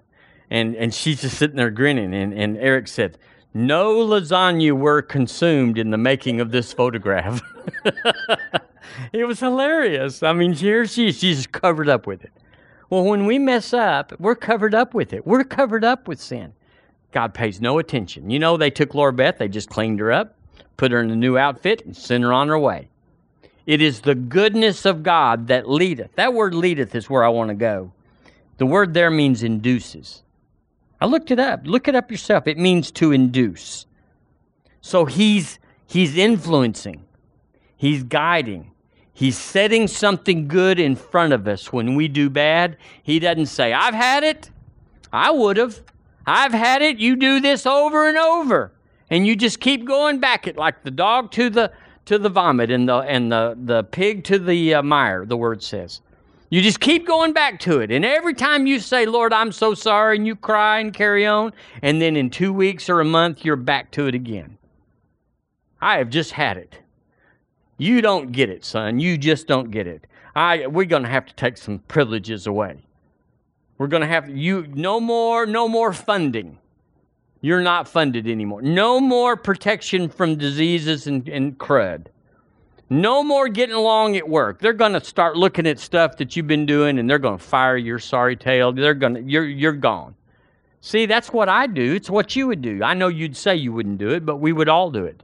And, 0.49 0.75
and 0.75 0.93
she's 0.93 1.21
just 1.21 1.37
sitting 1.37 1.57
there 1.57 1.71
grinning. 1.71 2.13
And, 2.13 2.33
and 2.33 2.57
Eric 2.57 2.87
said, 2.87 3.17
No 3.53 3.95
lasagna 4.05 4.71
were 4.73 5.01
consumed 5.01 5.77
in 5.77 5.89
the 5.89 5.97
making 5.97 6.39
of 6.39 6.51
this 6.51 6.71
photograph. 6.71 7.41
it 9.13 9.25
was 9.25 9.39
hilarious. 9.39 10.23
I 10.23 10.33
mean, 10.33 10.53
here 10.53 10.85
she 10.85 11.07
is, 11.07 11.17
she's 11.17 11.47
covered 11.47 11.89
up 11.89 12.07
with 12.07 12.23
it. 12.23 12.31
Well, 12.89 13.03
when 13.03 13.25
we 13.25 13.39
mess 13.39 13.73
up, 13.73 14.13
we're 14.19 14.35
covered 14.35 14.75
up 14.75 14.93
with 14.93 15.11
it. 15.11 15.25
We're 15.25 15.43
covered 15.43 15.83
up 15.83 16.07
with 16.07 16.21
sin. 16.21 16.53
God 17.15 17.33
pays 17.33 17.61
no 17.61 17.79
attention. 17.79 18.29
You 18.29 18.39
know, 18.39 18.57
they 18.57 18.69
took 18.69 18.93
Laura 18.93 19.13
Beth, 19.13 19.37
they 19.37 19.47
just 19.47 19.69
cleaned 19.69 20.01
her 20.01 20.11
up, 20.11 20.35
put 20.75 20.91
her 20.91 20.99
in 20.99 21.09
a 21.09 21.15
new 21.15 21.37
outfit, 21.37 21.85
and 21.85 21.95
sent 21.95 22.25
her 22.25 22.33
on 22.33 22.49
her 22.49 22.59
way. 22.59 22.89
It 23.65 23.81
is 23.81 24.01
the 24.01 24.15
goodness 24.15 24.85
of 24.85 25.01
God 25.01 25.47
that 25.47 25.69
leadeth. 25.69 26.13
That 26.15 26.33
word 26.33 26.53
leadeth 26.53 26.93
is 26.93 27.09
where 27.09 27.23
I 27.23 27.29
want 27.29 27.51
to 27.51 27.55
go. 27.55 27.93
The 28.57 28.65
word 28.65 28.93
there 28.93 29.09
means 29.09 29.43
induces. 29.43 30.23
I 30.99 31.05
looked 31.05 31.31
it 31.31 31.39
up. 31.39 31.61
Look 31.63 31.87
it 31.87 31.95
up 31.95 32.11
yourself. 32.11 32.47
It 32.47 32.57
means 32.57 32.91
to 32.91 33.13
induce. 33.13 33.85
So 34.81 35.05
he's 35.05 35.57
he's 35.87 36.17
influencing. 36.17 37.05
He's 37.77 38.03
guiding. 38.03 38.71
He's 39.13 39.37
setting 39.37 39.87
something 39.87 40.49
good 40.49 40.81
in 40.81 40.97
front 40.97 41.31
of 41.31 41.47
us 41.47 41.71
when 41.71 41.95
we 41.95 42.09
do 42.09 42.29
bad. 42.29 42.75
He 43.01 43.19
doesn't 43.19 43.45
say, 43.45 43.71
"I've 43.71 43.93
had 43.93 44.25
it. 44.25 44.51
I 45.13 45.31
would 45.31 45.55
have." 45.55 45.81
I've 46.27 46.53
had 46.53 46.81
it. 46.81 46.97
You 46.97 47.15
do 47.15 47.39
this 47.39 47.65
over 47.65 48.07
and 48.07 48.17
over. 48.17 48.71
And 49.09 49.27
you 49.27 49.35
just 49.35 49.59
keep 49.59 49.85
going 49.85 50.19
back 50.19 50.47
it 50.47 50.57
like 50.57 50.83
the 50.83 50.91
dog 50.91 51.31
to 51.33 51.49
the 51.49 51.71
to 52.05 52.17
the 52.17 52.29
vomit 52.29 52.71
and 52.71 52.87
the 52.87 52.97
and 52.97 53.31
the 53.31 53.57
the 53.63 53.83
pig 53.83 54.23
to 54.25 54.39
the 54.39 54.75
uh, 54.75 54.83
mire, 54.83 55.25
the 55.25 55.37
word 55.37 55.61
says. 55.61 56.01
You 56.49 56.61
just 56.61 56.79
keep 56.79 57.07
going 57.07 57.33
back 57.33 57.59
to 57.61 57.79
it. 57.81 57.91
And 57.91 58.05
every 58.05 58.33
time 58.33 58.67
you 58.67 58.79
say, 58.79 59.05
Lord, 59.05 59.33
I'm 59.33 59.51
so 59.51 59.73
sorry, 59.73 60.17
and 60.17 60.27
you 60.27 60.35
cry 60.35 60.79
and 60.79 60.93
carry 60.93 61.25
on, 61.25 61.53
and 61.81 62.01
then 62.01 62.15
in 62.15 62.29
two 62.29 62.53
weeks 62.53 62.89
or 62.89 63.01
a 63.01 63.05
month, 63.05 63.43
you're 63.43 63.55
back 63.55 63.91
to 63.91 64.07
it 64.07 64.15
again. 64.15 64.57
I 65.81 65.97
have 65.97 66.09
just 66.09 66.31
had 66.31 66.57
it. 66.57 66.79
You 67.77 68.01
don't 68.01 68.31
get 68.31 68.49
it, 68.49 68.63
son. 68.63 68.99
You 68.99 69.17
just 69.17 69.47
don't 69.47 69.71
get 69.71 69.87
it. 69.87 70.07
I, 70.35 70.67
we're 70.67 70.85
going 70.85 71.03
to 71.03 71.09
have 71.09 71.25
to 71.25 71.35
take 71.35 71.57
some 71.57 71.79
privileges 71.79 72.47
away. 72.47 72.84
We're 73.77 73.87
going 73.87 74.01
to 74.01 74.07
have 74.07 74.29
you 74.29 74.67
no 74.67 74.99
more 74.99 75.45
no 75.45 75.67
more 75.67 75.91
funding. 75.93 76.57
You're 77.41 77.61
not 77.61 77.87
funded 77.87 78.27
anymore. 78.27 78.61
No 78.61 78.99
more 78.99 79.37
protection 79.37 80.09
from 80.09 80.35
diseases 80.35 81.05
and, 81.05 81.27
and 81.29 81.57
crud. 81.59 82.07
No 82.89 83.23
more 83.23 83.49
getting 83.49 83.75
along 83.75 84.15
at 84.15 84.27
work. 84.27 84.59
They're 84.59 84.73
going 84.73 84.93
to 84.93 85.03
start 85.03 85.35
looking 85.35 85.67
at 85.67 85.79
stuff 85.79 86.17
that 86.17 86.35
you've 86.35 86.47
been 86.47 86.65
doing 86.65 86.97
and 86.97 87.09
they're 87.09 87.19
going 87.19 87.37
to 87.37 87.43
fire 87.43 87.77
your 87.77 87.99
sorry 87.99 88.35
tail. 88.35 88.71
They're 88.71 88.93
going 88.93 89.15
to 89.15 89.21
you're 89.21 89.45
you're 89.45 89.73
gone. 89.73 90.15
See, 90.81 91.05
that's 91.05 91.33
what 91.33 91.49
I 91.49 91.67
do. 91.67 91.95
It's 91.95 92.09
what 92.09 92.35
you 92.35 92.47
would 92.47 92.61
do. 92.61 92.83
I 92.83 92.93
know 92.93 93.07
you'd 93.07 93.35
say 93.35 93.55
you 93.55 93.73
wouldn't 93.73 93.97
do 93.97 94.09
it, 94.09 94.25
but 94.25 94.37
we 94.37 94.53
would 94.53 94.69
all 94.69 94.91
do 94.91 95.03
it. 95.05 95.21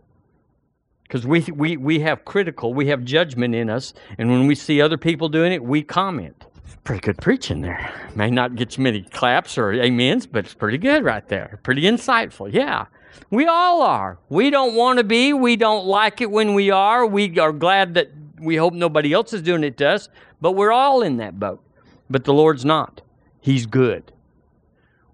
Cuz 1.09 1.25
we 1.25 1.41
we 1.53 1.77
we 1.77 1.99
have 1.99 2.25
critical, 2.25 2.73
we 2.73 2.87
have 2.87 3.03
judgment 3.03 3.53
in 3.53 3.69
us, 3.69 3.93
and 4.17 4.29
when 4.29 4.47
we 4.47 4.55
see 4.55 4.81
other 4.81 4.97
people 4.97 5.29
doing 5.29 5.51
it, 5.51 5.63
we 5.63 5.83
comment. 5.83 6.45
Pretty 6.83 7.01
good 7.01 7.17
preaching 7.19 7.61
there. 7.61 7.93
May 8.15 8.31
not 8.31 8.55
get 8.55 8.77
you 8.77 8.83
many 8.83 9.03
claps 9.03 9.57
or 9.57 9.71
amens, 9.71 10.25
but 10.25 10.45
it's 10.45 10.53
pretty 10.53 10.79
good 10.79 11.03
right 11.03 11.27
there. 11.27 11.59
Pretty 11.63 11.83
insightful. 11.83 12.51
Yeah. 12.51 12.85
We 13.29 13.45
all 13.45 13.81
are. 13.81 14.17
We 14.29 14.49
don't 14.49 14.73
want 14.73 14.97
to 14.97 15.03
be. 15.03 15.31
We 15.31 15.55
don't 15.55 15.85
like 15.85 16.21
it 16.21 16.31
when 16.31 16.53
we 16.53 16.71
are. 16.71 17.05
We 17.05 17.37
are 17.39 17.51
glad 17.51 17.93
that 17.93 18.11
we 18.39 18.55
hope 18.55 18.73
nobody 18.73 19.13
else 19.13 19.31
is 19.33 19.41
doing 19.41 19.63
it 19.63 19.77
to 19.77 19.89
us, 19.89 20.09
but 20.41 20.53
we're 20.53 20.71
all 20.71 21.01
in 21.03 21.17
that 21.17 21.39
boat. 21.39 21.63
But 22.09 22.23
the 22.23 22.33
Lord's 22.33 22.65
not. 22.65 23.01
He's 23.39 23.65
good. 23.65 24.11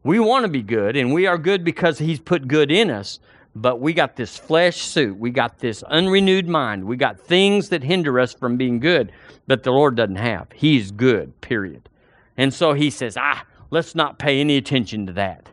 We 0.03 0.19
want 0.19 0.45
to 0.45 0.49
be 0.49 0.61
good, 0.61 0.95
and 0.95 1.13
we 1.13 1.27
are 1.27 1.37
good 1.37 1.65
because 1.65 1.99
He's 1.99 2.19
put 2.19 2.47
good 2.47 2.71
in 2.71 2.89
us, 2.89 3.19
but 3.61 3.79
we 3.79 3.93
got 3.93 4.15
this 4.15 4.37
flesh 4.37 4.81
suit. 4.81 5.17
We 5.17 5.31
got 5.31 5.59
this 5.59 5.83
unrenewed 5.83 6.47
mind. 6.47 6.85
We 6.85 6.97
got 6.97 7.19
things 7.19 7.69
that 7.69 7.83
hinder 7.83 8.19
us 8.19 8.33
from 8.33 8.57
being 8.57 8.79
good 8.79 9.11
that 9.47 9.63
the 9.63 9.71
Lord 9.71 9.95
doesn't 9.95 10.17
have. 10.17 10.47
He's 10.53 10.91
good, 10.91 11.39
period. 11.41 11.89
And 12.37 12.53
so 12.53 12.73
He 12.73 12.89
says, 12.89 13.17
ah, 13.17 13.45
let's 13.71 13.95
not 13.95 14.19
pay 14.19 14.39
any 14.39 14.57
attention 14.57 15.07
to 15.07 15.13
that. 15.13 15.49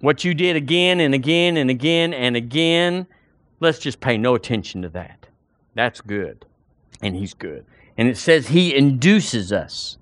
What 0.00 0.24
you 0.24 0.32
did 0.32 0.56
again 0.56 1.00
and 1.00 1.14
again 1.14 1.56
and 1.56 1.70
again 1.70 2.14
and 2.14 2.36
again, 2.36 3.06
let's 3.60 3.78
just 3.78 4.00
pay 4.00 4.16
no 4.16 4.34
attention 4.34 4.82
to 4.82 4.88
that. 4.90 5.26
That's 5.74 6.00
good. 6.00 6.46
And 7.02 7.14
He's 7.14 7.34
good. 7.34 7.66
And 7.96 8.08
it 8.08 8.16
says 8.16 8.48
He 8.48 8.74
induces 8.74 9.52
us. 9.52 9.97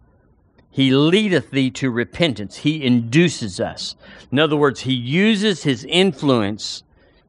He 0.77 0.91
leadeth 0.91 1.53
thee 1.53 1.71
to 1.71 1.91
repentance. 1.91 2.57
He 2.57 2.85
induces 2.85 3.61
us. 3.61 3.97
In 4.31 4.39
other 4.39 4.57
words, 4.57 4.81
He 4.81 4.93
uses 4.93 5.63
His 5.63 5.87
influence 5.87 6.83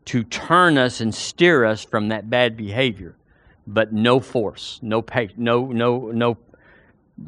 to 0.03 0.25
turn 0.25 0.77
us 0.77 0.99
and 0.99 1.15
steer 1.15 1.63
us 1.63 1.81
from 1.81 2.09
that 2.09 2.29
bad 2.29 2.57
behavior, 2.57 3.15
but 3.65 3.93
no 3.93 4.19
force, 4.19 4.81
no 4.81 5.01
pay, 5.01 5.29
no, 5.37 5.67
no, 5.67 6.11
no. 6.11 6.37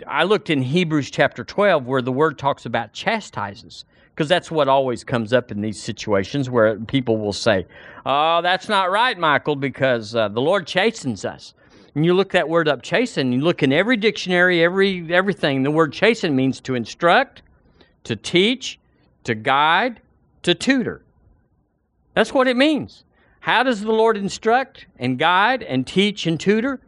I 0.05 0.25
looked 0.25 0.49
in 0.49 0.62
Hebrews 0.62 1.10
chapter 1.10 1.45
12 1.45 1.86
where 1.86 2.01
the 2.01 2.12
word 2.12 2.38
talks 2.38 2.65
about 2.65 2.91
chastises 2.91 3.86
because 4.13 4.27
that's 4.27 4.51
what 4.51 4.67
always 4.67 5.05
comes 5.05 5.32
up 5.32 5.53
in 5.53 5.62
these 5.62 5.82
situations 5.82 6.49
where 6.49 6.77
people 6.82 7.17
will 7.17 7.32
say, 7.32 7.65
"Oh, 8.05 8.41
that's 8.41 8.67
not 8.67 8.91
right, 8.91 9.17
Michael, 9.17 9.55
because 9.55 10.13
uh, 10.13 10.27
the 10.27 10.41
Lord 10.41 10.67
chastens 10.67 11.23
us." 11.23 11.53
And 11.95 12.06
you 12.06 12.13
look 12.13 12.32
that 12.32 12.47
word 12.47 12.67
up, 12.67 12.82
chasten. 12.82 13.32
You 13.32 13.41
look 13.41 13.63
in 13.63 13.73
every 13.73 13.97
dictionary, 13.97 14.63
every 14.63 15.13
everything. 15.13 15.63
The 15.63 15.71
word 15.71 15.93
chasten 15.93 16.36
means 16.36 16.62
to 16.62 16.75
instruct, 16.75 17.41
to 18.04 18.15
teach, 18.15 18.80
to 19.23 19.36
guide, 19.36 20.02
to 20.43 20.54
tutor. 20.56 21.04
That's 22.13 22.34
what 22.34 22.47
it 22.47 22.58
means. 22.58 23.04
How 23.39 23.63
does 23.63 23.82
the 23.82 23.91
Lord 23.91 24.17
instruct 24.17 24.86
and 24.97 25.17
guide 25.17 25.63
and 25.63 25.88
teach 25.88 26.28
and 26.28 26.39
tutor? 26.39 26.80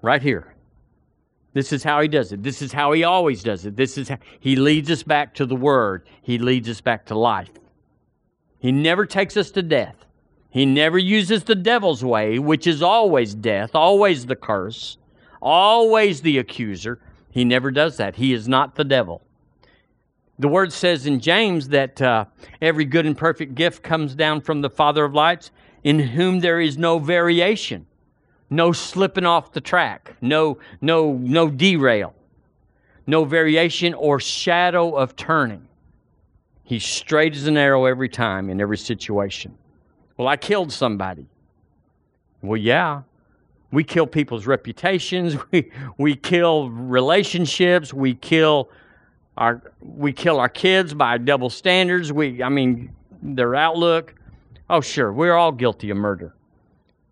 Right 0.00 0.22
here. 0.22 0.54
This 1.54 1.72
is 1.72 1.84
how 1.84 2.00
he 2.00 2.08
does 2.08 2.32
it. 2.32 2.42
This 2.42 2.62
is 2.62 2.72
how 2.72 2.92
he 2.92 3.04
always 3.04 3.42
does 3.42 3.66
it. 3.66 3.76
This 3.76 3.98
is 3.98 4.08
how 4.08 4.18
he 4.40 4.56
leads 4.56 4.90
us 4.90 5.02
back 5.02 5.34
to 5.34 5.44
the 5.44 5.56
word. 5.56 6.06
He 6.22 6.38
leads 6.38 6.68
us 6.68 6.80
back 6.80 7.06
to 7.06 7.18
life. 7.18 7.50
He 8.58 8.72
never 8.72 9.04
takes 9.04 9.36
us 9.36 9.50
to 9.52 9.62
death. 9.62 10.01
He 10.52 10.66
never 10.66 10.98
uses 10.98 11.44
the 11.44 11.54
devil's 11.54 12.04
way, 12.04 12.38
which 12.38 12.66
is 12.66 12.82
always 12.82 13.34
death, 13.34 13.74
always 13.74 14.26
the 14.26 14.36
curse, 14.36 14.98
always 15.40 16.20
the 16.20 16.38
accuser. 16.38 17.00
He 17.30 17.44
never 17.44 17.70
does 17.70 17.96
that. 17.96 18.16
He 18.16 18.32
is 18.32 18.46
not 18.46 18.74
the 18.74 18.84
devil. 18.84 19.22
The 20.38 20.48
word 20.48 20.72
says 20.72 21.06
in 21.06 21.20
James 21.20 21.68
that 21.68 22.00
uh, 22.00 22.26
every 22.60 22.84
good 22.84 23.06
and 23.06 23.16
perfect 23.16 23.54
gift 23.54 23.82
comes 23.82 24.14
down 24.14 24.42
from 24.42 24.60
the 24.60 24.70
Father 24.70 25.04
of 25.04 25.14
lights, 25.14 25.50
in 25.82 25.98
whom 25.98 26.40
there 26.40 26.60
is 26.60 26.78
no 26.78 26.98
variation 26.98 27.86
no 28.52 28.70
slipping 28.70 29.24
off 29.24 29.52
the 29.52 29.60
track, 29.60 30.14
no, 30.20 30.58
no, 30.82 31.14
no 31.14 31.48
derail, 31.48 32.14
no 33.06 33.24
variation 33.24 33.94
or 33.94 34.20
shadow 34.20 34.94
of 34.94 35.16
turning. 35.16 35.66
He's 36.62 36.84
straight 36.84 37.34
as 37.34 37.46
an 37.46 37.56
arrow 37.56 37.86
every 37.86 38.10
time 38.10 38.50
in 38.50 38.60
every 38.60 38.76
situation. 38.76 39.56
Well, 40.16 40.28
I 40.28 40.36
killed 40.36 40.72
somebody. 40.72 41.26
Well, 42.42 42.56
yeah. 42.56 43.02
We 43.70 43.84
kill 43.84 44.06
people's 44.06 44.46
reputations. 44.46 45.36
We, 45.50 45.70
we 45.98 46.16
kill 46.16 46.70
relationships. 46.70 47.92
We 47.92 48.14
kill 48.14 48.68
our 49.36 49.62
we 49.80 50.12
kill 50.12 50.38
our 50.38 50.48
kids 50.48 50.92
by 50.94 51.18
double 51.18 51.50
standards. 51.50 52.12
We 52.12 52.42
I 52.42 52.48
mean 52.48 52.94
their 53.22 53.54
outlook. 53.54 54.14
Oh 54.68 54.80
sure, 54.80 55.12
we're 55.12 55.34
all 55.34 55.52
guilty 55.52 55.90
of 55.90 55.96
murder. 55.96 56.34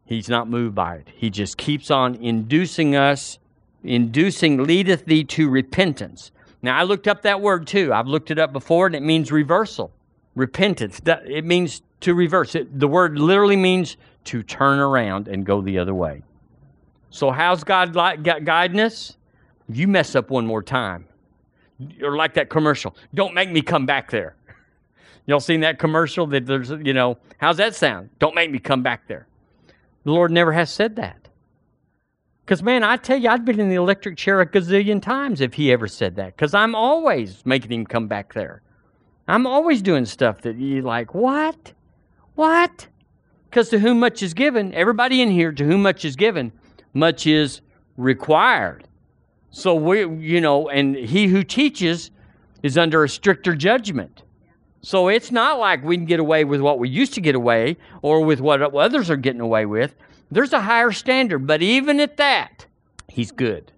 He's 0.05 0.29
not 0.29 0.49
moved 0.49 0.75
by 0.75 0.97
it. 0.97 1.09
He 1.15 1.31
just 1.31 1.57
keeps 1.57 1.91
on 1.91 2.17
inducing 2.17 2.97
us, 2.97 3.39
inducing 3.85 4.65
leadeth 4.65 5.05
thee 5.05 5.25
to 5.25 5.49
repentance. 5.49 6.33
Now, 6.63 6.77
I 6.77 6.83
looked 6.83 7.07
up 7.07 7.23
that 7.23 7.41
word 7.41 7.67
too. 7.67 7.93
I've 7.93 8.09
looked 8.09 8.31
it 8.31 8.39
up 8.39 8.53
before, 8.53 8.87
and 8.87 8.97
it 8.97 9.03
means 9.03 9.31
reversal. 9.31 9.93
Repentance. 10.35 11.01
It 11.07 11.45
means 11.45 11.83
to 12.01 12.15
reverse. 12.15 12.55
It, 12.55 12.79
the 12.79 12.89
word 12.89 13.19
literally 13.19 13.57
means 13.57 13.97
to 14.25 14.43
turn 14.43 14.79
around 14.79 15.29
and 15.29 15.45
go 15.45 15.61
the 15.61 15.79
other 15.79 15.95
way. 15.95 16.23
So, 17.11 17.31
how's 17.31 17.65
God 17.65 17.95
like, 17.95 18.23
guiding 18.23 18.81
us? 18.81 19.17
You 19.69 19.89
mess 19.89 20.15
up 20.15 20.31
one 20.31 20.47
more 20.47 20.63
time. 20.63 21.07
Or 22.03 22.17
like 22.17 22.35
that 22.35 22.51
commercial. 22.51 22.95
Don't 23.15 23.35
make 23.35 23.51
me 23.51 23.63
come 23.63 23.87
back 23.87 24.11
there. 24.11 24.37
Y'all 25.27 25.41
seen 25.41 25.61
that 25.61 25.79
commercial 25.79 26.27
that 26.29 26.47
there's, 26.47 26.71
you 26.71 26.93
know, 26.93 27.19
how's 27.39 27.57
that 27.57 27.75
sound? 27.75 28.11
Don't 28.19 28.35
make 28.35 28.51
me 28.51 28.59
come 28.59 28.83
back 28.83 29.07
there. 29.09 29.27
The 30.05 30.13
Lord 30.13 30.31
never 30.31 30.53
has 30.53 30.71
said 30.71 30.97
that. 30.97 31.29
Because, 32.45 32.63
man, 32.63 32.83
I 32.83 32.97
tell 32.97 33.17
you, 33.17 33.29
I'd 33.29 33.45
been 33.45 33.61
in 33.61 33.69
the 33.69 33.77
electric 33.77 34.17
chair 34.17 34.41
a 34.41 34.47
gazillion 34.47 35.01
times 35.01 35.41
if 35.41 35.55
he 35.55 35.71
ever 35.73 35.87
said 35.87 36.17
that. 36.17 36.37
Because 36.37 36.53
I'm 36.53 36.75
always 36.75 37.45
making 37.47 37.71
him 37.73 37.87
come 37.87 38.09
back 38.09 38.35
there. 38.35 38.63
I'm 39.29 39.47
always 39.47 39.83
doing 39.83 40.05
stuff 40.05 40.43
that 40.43 40.57
you 40.57 40.83
like, 40.83 41.15
what? 41.15 41.73
What? 42.41 42.87
Because 43.51 43.69
to 43.69 43.79
whom 43.79 44.01
much 44.01 44.23
is 44.23 44.33
given, 44.33 44.73
everybody 44.73 45.21
in 45.21 45.31
here, 45.31 45.53
to 45.53 45.63
whom 45.63 45.83
much 45.83 46.07
is 46.07 46.17
given, 46.17 46.53
much 46.95 47.27
is 47.27 47.61
required. 47.99 48.89
So 49.51 49.75
we, 49.75 50.09
you 50.27 50.41
know, 50.41 50.71
and 50.71 50.97
he 50.97 51.27
who 51.27 51.45
teaches 51.45 52.11
is 52.63 52.79
under 52.79 53.05
a 53.05 53.11
stricter 53.11 53.55
judgment. 53.55 54.23
So 54.81 55.09
it's 55.09 55.31
not 55.31 55.59
like 55.59 55.85
we 55.85 55.99
can 55.99 56.07
get 56.07 56.19
away 56.19 56.45
with 56.45 56.63
what 56.63 56.79
we 56.79 56.89
used 56.89 57.13
to 57.13 57.21
get 57.21 57.35
away 57.35 57.77
or 58.01 58.25
with 58.25 58.41
what 58.41 58.63
others 58.63 59.11
are 59.11 59.17
getting 59.17 59.43
away 59.43 59.67
with. 59.67 59.95
There's 60.31 60.55
a 60.55 60.63
higher 60.63 60.93
standard, 60.93 61.47
but 61.47 61.61
even 61.61 62.01
at 62.01 62.17
that, 62.17 62.65
he's 63.07 63.33
good. 63.33 63.71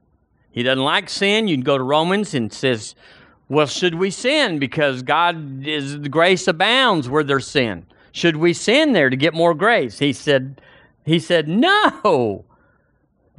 He 0.53 0.63
doesn't 0.63 0.85
like 0.85 1.11
sin. 1.11 1.49
You 1.49 1.57
can 1.57 1.65
go 1.65 1.79
to 1.79 1.83
Romans 1.83 2.33
and 2.33 2.53
says, 2.53 2.95
well, 3.49 3.67
should 3.67 3.97
we 3.97 4.13
sin 4.13 4.61
because 4.61 5.03
God 5.03 5.67
is 5.67 6.01
the 6.01 6.09
grace 6.09 6.47
abounds 6.47 7.09
where 7.09 7.25
there's 7.25 7.49
sin? 7.49 7.87
Should 8.13 8.37
we 8.37 8.53
sin 8.53 8.93
there 8.93 9.11
to 9.11 9.17
get 9.17 9.35
more 9.35 9.55
grace? 9.55 9.99
He 9.99 10.13
said, 10.13 10.61
he 11.05 11.19
said, 11.19 11.49
no, 11.49 12.45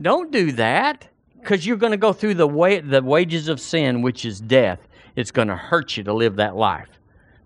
don't 0.01 0.31
do 0.31 0.51
that 0.53 1.07
because 1.39 1.65
you're 1.65 1.77
going 1.77 1.91
to 1.91 1.97
go 1.97 2.11
through 2.11 2.35
the, 2.35 2.47
way, 2.47 2.79
the 2.79 3.01
wages 3.01 3.47
of 3.47 3.59
sin, 3.59 4.01
which 4.01 4.25
is 4.25 4.41
death. 4.41 4.79
It's 5.15 5.31
going 5.31 5.47
to 5.49 5.55
hurt 5.55 5.95
you 5.95 6.03
to 6.03 6.13
live 6.13 6.37
that 6.37 6.55
life. 6.55 6.89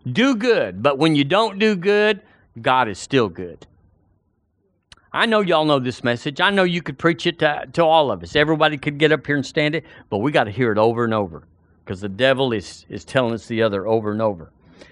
Do 0.09 0.35
good, 0.35 0.81
but 0.81 0.97
when 0.97 1.15
you 1.15 1.25
don't 1.25 1.59
do 1.59 1.75
good, 1.75 2.21
God 2.61 2.87
is 2.87 2.97
still 2.97 3.27
good. 3.27 3.67
I 5.11 5.25
know 5.25 5.41
y'all 5.41 5.65
know 5.65 5.79
this 5.79 6.03
message. 6.03 6.39
I 6.39 6.49
know 6.49 6.63
you 6.63 6.81
could 6.81 6.97
preach 6.97 7.25
it 7.25 7.39
to, 7.39 7.67
to 7.73 7.83
all 7.83 8.11
of 8.11 8.23
us. 8.23 8.35
Everybody 8.35 8.77
could 8.77 8.97
get 8.97 9.11
up 9.11 9.25
here 9.25 9.35
and 9.35 9.45
stand 9.45 9.75
it, 9.75 9.83
but 10.09 10.19
we 10.19 10.31
got 10.31 10.45
to 10.45 10.51
hear 10.51 10.71
it 10.71 10.77
over 10.77 11.03
and 11.03 11.13
over 11.13 11.43
because 11.83 12.01
the 12.01 12.09
devil 12.09 12.53
is, 12.53 12.85
is 12.87 13.03
telling 13.03 13.33
us 13.33 13.47
the 13.47 13.63
other 13.63 13.87
over 13.87 14.11
and 14.11 14.21
over. 14.21 14.51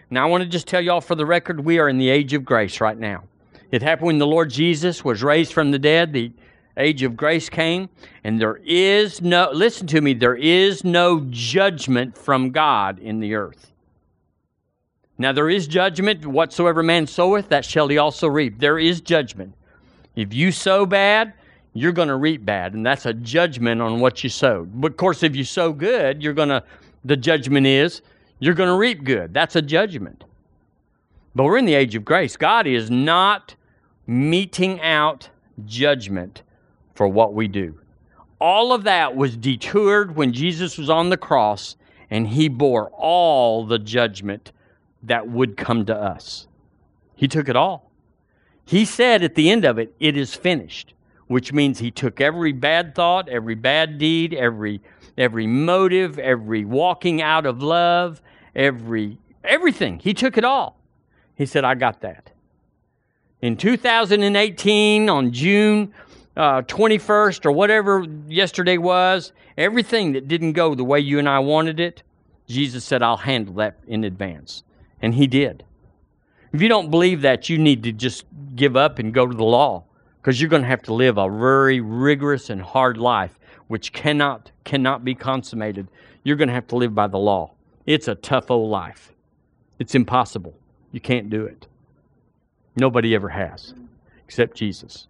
Now, 0.09 0.25
I 0.25 0.29
want 0.29 0.43
to 0.43 0.49
just 0.49 0.67
tell 0.67 0.81
y'all 0.81 1.01
for 1.01 1.15
the 1.15 1.25
record, 1.25 1.59
we 1.59 1.79
are 1.79 1.89
in 1.89 1.97
the 1.97 2.09
age 2.09 2.33
of 2.33 2.45
grace 2.45 2.79
right 2.81 2.97
now. 2.97 3.23
It 3.71 3.81
happened 3.81 4.07
when 4.07 4.17
the 4.19 4.27
Lord 4.27 4.49
Jesus 4.49 5.03
was 5.03 5.23
raised 5.23 5.53
from 5.53 5.71
the 5.71 5.79
dead. 5.79 6.13
The 6.13 6.31
age 6.77 7.03
of 7.03 7.15
grace 7.15 7.49
came, 7.49 7.89
and 8.23 8.39
there 8.39 8.57
is 8.65 9.21
no, 9.21 9.49
listen 9.51 9.87
to 9.87 10.01
me, 10.01 10.13
there 10.13 10.35
is 10.35 10.83
no 10.83 11.25
judgment 11.29 12.17
from 12.17 12.51
God 12.51 12.99
in 12.99 13.19
the 13.19 13.35
earth. 13.35 13.71
Now 15.17 15.31
there 15.31 15.49
is 15.49 15.67
judgment. 15.67 16.25
Whatsoever 16.25 16.83
man 16.83 17.07
soweth, 17.07 17.49
that 17.49 17.63
shall 17.63 17.87
he 17.87 17.97
also 17.97 18.27
reap. 18.27 18.59
There 18.59 18.77
is 18.77 18.99
judgment. 18.99 19.53
If 20.15 20.33
you 20.33 20.51
sow 20.51 20.85
bad, 20.85 21.33
you're 21.73 21.91
going 21.91 22.07
to 22.09 22.15
reap 22.15 22.45
bad, 22.45 22.73
and 22.73 22.85
that's 22.85 23.05
a 23.05 23.13
judgment 23.13 23.81
on 23.81 23.99
what 23.99 24.23
you 24.23 24.29
sowed. 24.29 24.79
But 24.79 24.91
of 24.91 24.97
course, 24.97 25.23
if 25.23 25.35
you 25.35 25.43
sow 25.43 25.71
good, 25.73 26.21
you're 26.21 26.33
going 26.33 26.49
to. 26.49 26.63
The 27.03 27.15
judgment 27.15 27.67
is 27.67 28.01
you're 28.39 28.53
going 28.53 28.69
to 28.69 28.75
reap 28.75 29.03
good. 29.03 29.33
That's 29.33 29.55
a 29.55 29.61
judgment. 29.61 30.23
But 31.33 31.43
we're 31.43 31.57
in 31.57 31.65
the 31.65 31.73
age 31.73 31.95
of 31.95 32.05
grace. 32.05 32.37
God 32.37 32.67
is 32.67 32.89
not 32.89 33.55
meting 34.07 34.81
out 34.81 35.29
judgment 35.65 36.43
for 36.93 37.07
what 37.07 37.33
we 37.33 37.47
do. 37.47 37.79
All 38.39 38.73
of 38.73 38.83
that 38.83 39.15
was 39.15 39.35
detoured 39.35 40.15
when 40.15 40.33
Jesus 40.33 40.77
was 40.77 40.89
on 40.89 41.09
the 41.09 41.17
cross 41.17 41.75
and 42.09 42.27
he 42.27 42.47
bore 42.47 42.89
all 42.91 43.65
the 43.65 43.79
judgment 43.79 44.51
that 45.03 45.27
would 45.27 45.57
come 45.57 45.85
to 45.85 45.95
us. 45.95 46.47
He 47.15 47.27
took 47.27 47.49
it 47.49 47.55
all. 47.55 47.91
He 48.65 48.85
said 48.85 49.23
at 49.23 49.35
the 49.35 49.51
end 49.51 49.63
of 49.63 49.77
it, 49.77 49.93
It 49.99 50.17
is 50.17 50.33
finished, 50.33 50.93
which 51.27 51.51
means 51.51 51.79
he 51.79 51.91
took 51.91 52.21
every 52.21 52.51
bad 52.51 52.95
thought, 52.95 53.27
every 53.29 53.55
bad 53.55 53.97
deed, 53.97 54.33
every, 54.33 54.81
every 55.17 55.47
motive, 55.47 56.19
every 56.19 56.65
walking 56.65 57.21
out 57.21 57.45
of 57.45 57.63
love, 57.63 58.21
every 58.55 59.17
everything. 59.43 59.99
He 59.99 60.13
took 60.13 60.37
it 60.37 60.43
all. 60.43 60.79
He 61.35 61.45
said, 61.45 61.63
I 61.63 61.75
got 61.75 62.01
that. 62.01 62.31
In 63.41 63.57
2018, 63.57 65.09
on 65.09 65.31
June 65.31 65.93
uh, 66.35 66.61
21st 66.63 67.45
or 67.45 67.51
whatever 67.51 68.05
yesterday 68.27 68.77
was, 68.77 69.33
everything 69.57 70.13
that 70.13 70.27
didn't 70.27 70.53
go 70.53 70.73
the 70.73 70.83
way 70.83 70.99
you 70.99 71.19
and 71.19 71.29
I 71.29 71.39
wanted 71.39 71.79
it, 71.79 72.03
Jesus 72.47 72.83
said, 72.83 73.01
I'll 73.01 73.17
handle 73.17 73.55
that 73.55 73.77
in 73.87 74.03
advance. 74.03 74.63
And 75.01 75.13
he 75.13 75.27
did. 75.27 75.63
If 76.53 76.61
you 76.61 76.69
don't 76.69 76.89
believe 76.89 77.21
that, 77.21 77.49
you 77.49 77.57
need 77.57 77.83
to 77.83 77.91
just 77.91 78.25
give 78.55 78.75
up 78.75 78.97
and 78.97 79.13
go 79.13 79.27
to 79.27 79.35
the 79.35 79.43
law 79.43 79.83
because 80.25 80.41
you're 80.41 80.49
going 80.49 80.63
to 80.63 80.67
have 80.67 80.81
to 80.81 80.91
live 80.91 81.19
a 81.19 81.29
very 81.29 81.79
rigorous 81.79 82.49
and 82.49 82.59
hard 82.59 82.97
life 82.97 83.37
which 83.67 83.93
cannot 83.93 84.49
cannot 84.63 85.05
be 85.05 85.13
consummated. 85.13 85.87
You're 86.23 86.35
going 86.35 86.47
to 86.47 86.53
have 86.55 86.65
to 86.69 86.77
live 86.77 86.95
by 86.95 87.05
the 87.05 87.19
law. 87.19 87.51
It's 87.85 88.07
a 88.07 88.15
tough 88.15 88.49
old 88.49 88.71
life. 88.71 89.13
It's 89.77 89.93
impossible. 89.93 90.55
You 90.91 90.99
can't 90.99 91.29
do 91.29 91.45
it. 91.45 91.67
Nobody 92.75 93.13
ever 93.13 93.29
has, 93.29 93.75
except 94.23 94.57
Jesus. 94.57 95.05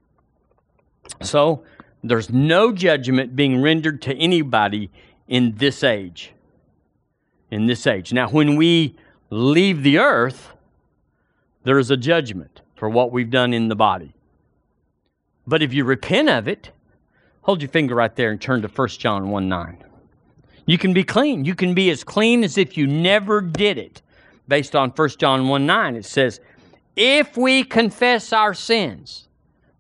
So, 1.21 1.63
there's 2.03 2.29
no 2.29 2.73
judgment 2.73 3.37
being 3.37 3.61
rendered 3.61 4.01
to 4.01 4.15
anybody 4.17 4.91
in 5.29 5.55
this 5.55 5.81
age. 5.81 6.33
In 7.49 7.67
this 7.67 7.87
age. 7.87 8.11
Now, 8.11 8.27
when 8.27 8.57
we 8.57 8.97
leave 9.29 9.81
the 9.81 9.97
earth, 9.97 10.51
there 11.63 11.79
is 11.79 11.89
a 11.89 11.95
judgment 11.95 12.59
for 12.75 12.89
what 12.89 13.13
we've 13.13 13.31
done 13.31 13.53
in 13.53 13.69
the 13.69 13.77
body. 13.77 14.14
But 15.47 15.61
if 15.61 15.73
you 15.73 15.83
repent 15.83 16.29
of 16.29 16.47
it, 16.47 16.71
hold 17.41 17.61
your 17.61 17.69
finger 17.69 17.95
right 17.95 18.15
there 18.15 18.31
and 18.31 18.41
turn 18.41 18.61
to 18.63 18.67
1 18.67 18.87
John 18.89 19.29
1 19.29 19.47
9. 19.47 19.83
You 20.65 20.77
can 20.77 20.93
be 20.93 21.03
clean. 21.03 21.45
You 21.45 21.55
can 21.55 21.73
be 21.73 21.89
as 21.91 22.03
clean 22.03 22.43
as 22.43 22.57
if 22.57 22.77
you 22.77 22.87
never 22.87 23.41
did 23.41 23.77
it. 23.77 24.01
Based 24.47 24.75
on 24.75 24.89
1 24.91 25.09
John 25.17 25.47
1 25.47 25.65
9, 25.65 25.95
it 25.95 26.05
says, 26.05 26.39
If 26.95 27.37
we 27.37 27.63
confess 27.63 28.33
our 28.33 28.53
sins, 28.53 29.27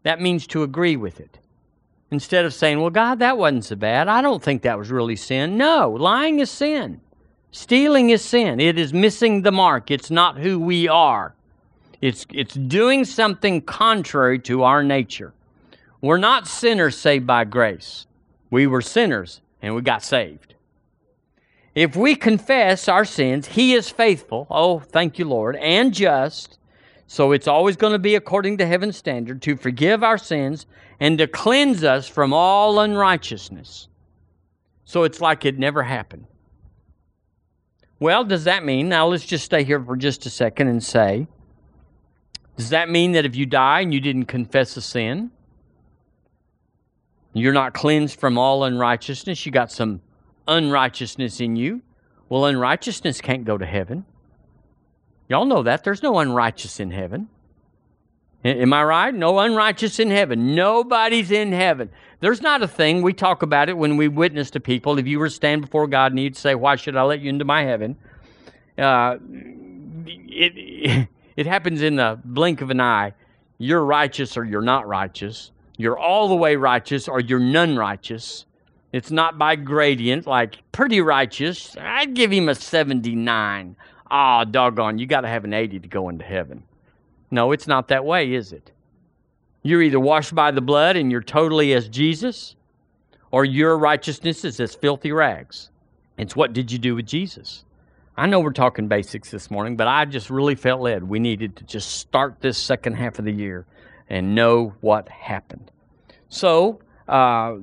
that 0.03 0.21
means 0.21 0.47
to 0.47 0.63
agree 0.63 0.95
with 0.95 1.19
it. 1.19 1.39
Instead 2.11 2.45
of 2.45 2.53
saying, 2.53 2.79
Well, 2.79 2.91
God, 2.91 3.19
that 3.19 3.37
wasn't 3.37 3.65
so 3.65 3.75
bad. 3.75 4.07
I 4.07 4.21
don't 4.21 4.41
think 4.41 4.61
that 4.61 4.77
was 4.77 4.91
really 4.91 5.15
sin. 5.15 5.57
No, 5.57 5.89
lying 5.89 6.39
is 6.39 6.51
sin. 6.51 7.01
Stealing 7.51 8.09
is 8.09 8.23
sin. 8.23 8.59
It 8.59 8.77
is 8.77 8.93
missing 8.93 9.41
the 9.41 9.51
mark. 9.51 9.89
It's 9.89 10.11
not 10.11 10.37
who 10.37 10.59
we 10.59 10.87
are. 10.87 11.33
It's, 12.01 12.25
it's 12.33 12.53
doing 12.53 13.05
something 13.05 13.61
contrary 13.61 14.39
to 14.39 14.63
our 14.63 14.83
nature. 14.83 15.33
We're 16.05 16.17
not 16.17 16.47
sinners 16.47 16.95
saved 16.95 17.25
by 17.25 17.45
grace. 17.45 18.05
We 18.51 18.67
were 18.67 18.83
sinners 18.83 19.41
and 19.59 19.73
we 19.73 19.81
got 19.81 20.03
saved. 20.03 20.53
If 21.73 21.95
we 21.95 22.15
confess 22.15 22.87
our 22.87 23.05
sins, 23.05 23.47
He 23.47 23.73
is 23.73 23.89
faithful. 23.89 24.45
Oh, 24.51 24.77
thank 24.77 25.17
you, 25.17 25.25
Lord, 25.25 25.55
and 25.55 25.91
just. 25.91 26.59
So 27.07 27.31
it's 27.31 27.47
always 27.47 27.75
going 27.75 27.93
to 27.93 27.99
be 27.99 28.13
according 28.13 28.59
to 28.59 28.67
heaven's 28.67 28.97
standard 28.97 29.41
to 29.41 29.57
forgive 29.57 30.03
our 30.03 30.19
sins 30.19 30.67
and 30.99 31.17
to 31.17 31.25
cleanse 31.25 31.83
us 31.83 32.07
from 32.07 32.33
all 32.33 32.79
unrighteousness. 32.79 33.87
So 34.83 35.05
it's 35.05 35.21
like 35.21 35.43
it 35.43 35.57
never 35.57 35.81
happened. 35.81 36.27
Well, 37.99 38.23
does 38.23 38.43
that 38.43 38.63
mean, 38.63 38.89
now 38.89 39.07
let's 39.07 39.25
just 39.25 39.43
stay 39.43 39.63
here 39.63 39.83
for 39.83 39.95
just 39.95 40.27
a 40.27 40.29
second 40.29 40.67
and 40.67 40.83
say, 40.83 41.25
does 42.57 42.69
that 42.69 42.91
mean 42.91 43.13
that 43.13 43.25
if 43.25 43.35
you 43.35 43.47
die 43.47 43.79
and 43.79 43.91
you 43.91 43.99
didn't 43.99 44.25
confess 44.25 44.77
a 44.77 44.81
sin, 44.81 45.31
you're 47.43 47.53
not 47.53 47.73
cleansed 47.73 48.19
from 48.19 48.37
all 48.37 48.63
unrighteousness? 48.63 49.45
You 49.45 49.51
got 49.51 49.71
some 49.71 50.01
unrighteousness 50.47 51.39
in 51.39 51.55
you. 51.55 51.81
Well, 52.29 52.45
unrighteousness 52.45 53.21
can't 53.21 53.45
go 53.45 53.57
to 53.57 53.65
heaven. 53.65 54.05
Y'all 55.27 55.45
know 55.45 55.63
that. 55.63 55.83
There's 55.83 56.01
no 56.01 56.17
unrighteous 56.19 56.79
in 56.79 56.91
heaven. 56.91 57.29
Am 58.43 58.73
I 58.73 58.83
right? 58.83 59.13
No 59.13 59.39
unrighteous 59.39 59.99
in 59.99 60.11
heaven. 60.11 60.53
Nobody's 60.53 61.31
in 61.31 61.51
heaven. 61.51 61.89
There's 62.19 62.41
not 62.41 62.61
a 62.61 62.67
thing. 62.67 63.01
We 63.01 63.11
talk 63.11 63.41
about 63.41 63.69
it 63.69 63.77
when 63.77 63.97
we 63.97 64.07
witness 64.07 64.51
to 64.51 64.59
people. 64.59 64.99
If 64.99 65.07
you 65.07 65.17
were 65.17 65.29
to 65.29 65.33
stand 65.33 65.61
before 65.61 65.87
God 65.87 66.11
and 66.11 66.19
you'd 66.19 66.37
say, 66.37 66.53
Why 66.53 66.75
should 66.75 66.95
I 66.95 67.01
let 67.03 67.21
you 67.21 67.29
into 67.29 67.43
my 67.43 67.63
heaven? 67.63 67.97
Uh, 68.77 69.17
it, 70.05 71.07
it 71.35 71.45
happens 71.47 71.81
in 71.81 71.95
the 71.95 72.19
blink 72.23 72.61
of 72.61 72.69
an 72.69 72.79
eye. 72.79 73.13
You're 73.57 73.83
righteous 73.83 74.37
or 74.37 74.45
you're 74.45 74.61
not 74.61 74.87
righteous. 74.87 75.51
You're 75.77 75.97
all 75.97 76.27
the 76.27 76.35
way 76.35 76.55
righteous 76.55 77.07
or 77.07 77.19
you're 77.19 77.39
none 77.39 77.77
righteous. 77.77 78.45
It's 78.91 79.11
not 79.11 79.37
by 79.37 79.55
gradient, 79.55 80.25
like 80.25 80.57
pretty 80.71 81.01
righteous. 81.01 81.75
I'd 81.77 82.13
give 82.13 82.31
him 82.31 82.47
a 82.47 82.55
79. 82.55 83.75
Ah, 84.09 84.41
oh, 84.41 84.45
doggone, 84.45 84.97
you 84.97 85.05
got 85.05 85.21
to 85.21 85.27
have 85.27 85.43
an 85.43 85.53
80 85.53 85.79
to 85.79 85.87
go 85.87 86.09
into 86.09 86.23
heaven. 86.23 86.63
No, 87.31 87.51
it's 87.51 87.67
not 87.67 87.89
that 87.89 88.05
way, 88.05 88.33
is 88.33 88.53
it? 88.53 88.71
You're 89.63 89.81
either 89.81 89.99
washed 89.99 90.35
by 90.35 90.51
the 90.51 90.61
blood 90.61 90.95
and 90.95 91.11
you're 91.11 91.21
totally 91.23 91.73
as 91.73 91.89
Jesus, 91.89 92.55
or 93.31 93.43
your 93.43 93.77
righteousness 93.77 94.45
is 94.45 94.59
as 94.59 94.75
filthy 94.75 95.11
rags. 95.11 95.71
It's 96.17 96.35
what 96.35 96.53
did 96.53 96.71
you 96.71 96.77
do 96.77 96.95
with 96.95 97.07
Jesus? 97.07 97.65
I 98.15 98.27
know 98.27 98.39
we're 98.39 98.53
talking 98.53 98.87
basics 98.87 99.31
this 99.31 99.51
morning, 99.51 99.75
but 99.75 99.87
I 99.87 100.05
just 100.05 100.29
really 100.29 100.55
felt 100.55 100.79
led. 100.79 101.03
We 101.03 101.19
needed 101.19 101.57
to 101.57 101.65
just 101.65 101.97
start 101.97 102.37
this 102.39 102.57
second 102.57 102.93
half 102.93 103.19
of 103.19 103.25
the 103.25 103.33
year 103.33 103.65
and 104.09 104.35
know 104.35 104.73
what 104.81 105.09
happened. 105.09 105.71
So, 106.29 106.79
uh, 107.07 107.55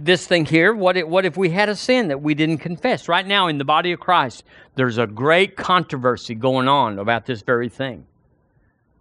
this 0.00 0.26
thing 0.26 0.44
here, 0.44 0.74
what 0.74 0.96
if, 0.96 1.06
what 1.06 1.24
if 1.24 1.36
we 1.36 1.50
had 1.50 1.68
a 1.68 1.76
sin 1.76 2.08
that 2.08 2.22
we 2.22 2.34
didn't 2.34 2.58
confess? 2.58 3.08
Right 3.08 3.26
now 3.26 3.48
in 3.48 3.58
the 3.58 3.64
body 3.64 3.92
of 3.92 4.00
Christ, 4.00 4.44
there's 4.74 4.98
a 4.98 5.06
great 5.06 5.56
controversy 5.56 6.34
going 6.34 6.68
on 6.68 6.98
about 6.98 7.26
this 7.26 7.42
very 7.42 7.68
thing. 7.68 8.06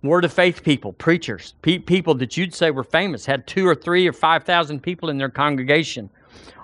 Word 0.01 0.25
of 0.25 0.31
faith 0.31 0.63
people, 0.63 0.93
preachers, 0.93 1.55
pe- 1.61 1.79
people 1.79 2.15
that 2.15 2.37
you'd 2.37 2.53
say 2.53 2.71
were 2.71 2.83
famous, 2.83 3.25
had 3.25 3.45
two 3.45 3.67
or 3.67 3.75
three 3.75 4.07
or 4.07 4.13
five 4.13 4.43
thousand 4.43 4.81
people 4.81 5.09
in 5.09 5.17
their 5.17 5.29
congregation, 5.29 6.09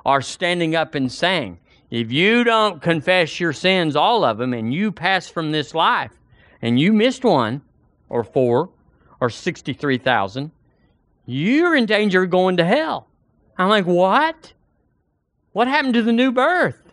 are 0.06 0.22
standing 0.22 0.76
up 0.76 0.96
and 0.96 1.12
saying, 1.12 1.60
if 1.90 2.12
you 2.12 2.44
don't 2.44 2.82
confess 2.82 3.40
your 3.40 3.54
sins, 3.54 3.96
all 3.96 4.24
of 4.24 4.38
them, 4.38 4.54
and 4.54 4.74
you 4.74 4.92
pass 4.92 5.30
from 5.30 5.52
this 5.52 5.76
life, 5.76 6.12
and 6.62 6.80
you 6.80 6.94
missed 6.94 7.24
one 7.24 7.62
or 8.10 8.24
four 8.24 8.70
or 9.24 9.30
63,000, 9.30 10.52
you're 11.26 11.78
in 11.78 11.86
danger 11.86 12.24
of 12.24 12.30
going 12.30 12.58
to 12.58 12.66
hell. 12.66 13.08
I'm 13.58 13.70
like, 13.70 13.86
what? 13.86 14.52
What 15.54 15.70
happened 15.70 15.94
to 15.94 16.02
the 16.02 16.12
new 16.12 16.34
birth? 16.34 16.92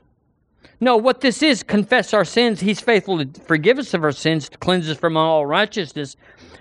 No, 0.79 0.97
what 0.97 1.23
this 1.23 1.43
is, 1.43 1.65
confess 1.65 2.15
our 2.15 2.25
sins. 2.25 2.61
He's 2.61 2.81
faithful 2.81 3.25
to 3.25 3.41
forgive 3.41 3.81
us 3.81 3.95
of 3.95 4.05
our 4.05 4.13
sins, 4.13 4.49
to 4.49 4.59
cleanse 4.59 4.89
us 4.89 4.97
from 4.97 5.17
all 5.17 5.45
righteousness. 5.45 6.15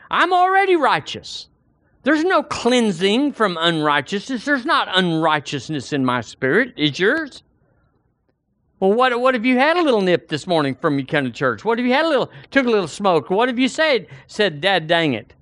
I'm 0.10 0.34
already 0.34 0.76
righteous. 0.76 1.50
There's 2.02 2.24
no 2.24 2.42
cleansing 2.42 3.34
from 3.34 3.56
unrighteousness. 3.60 4.46
There's 4.46 4.66
not 4.66 4.88
unrighteousness 4.98 5.94
in 5.94 6.04
my 6.04 6.22
spirit. 6.22 6.74
Is 6.78 6.98
yours? 6.98 7.44
Well, 8.80 8.94
what, 8.94 9.20
what 9.20 9.36
if 9.36 9.46
you 9.46 9.60
had 9.60 9.78
a 9.78 9.84
little 9.84 10.02
nip 10.02 10.30
this 10.30 10.48
morning 10.48 10.74
from 10.74 10.98
you 10.98 11.06
come 11.06 11.26
to 11.26 11.32
church? 11.32 11.64
What 11.64 11.78
have 11.78 11.86
you 11.86 11.94
had 11.94 12.06
a 12.06 12.10
little, 12.10 12.32
took 12.50 12.66
a 12.66 12.70
little 12.70 12.88
smoke? 12.88 13.30
What 13.30 13.50
have 13.50 13.60
you 13.60 13.68
said, 13.68 14.08
said, 14.26 14.62
Dad, 14.62 14.88
dang 14.88 15.14
it? 15.14 15.34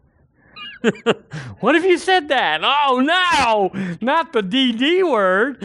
what 1.59 1.75
if 1.75 1.83
you 1.83 1.97
said 1.97 2.27
that? 2.29 2.61
Oh 2.63 2.99
no, 2.99 3.71
not 4.01 4.33
the 4.33 4.41
DD 4.41 5.09
word. 5.09 5.63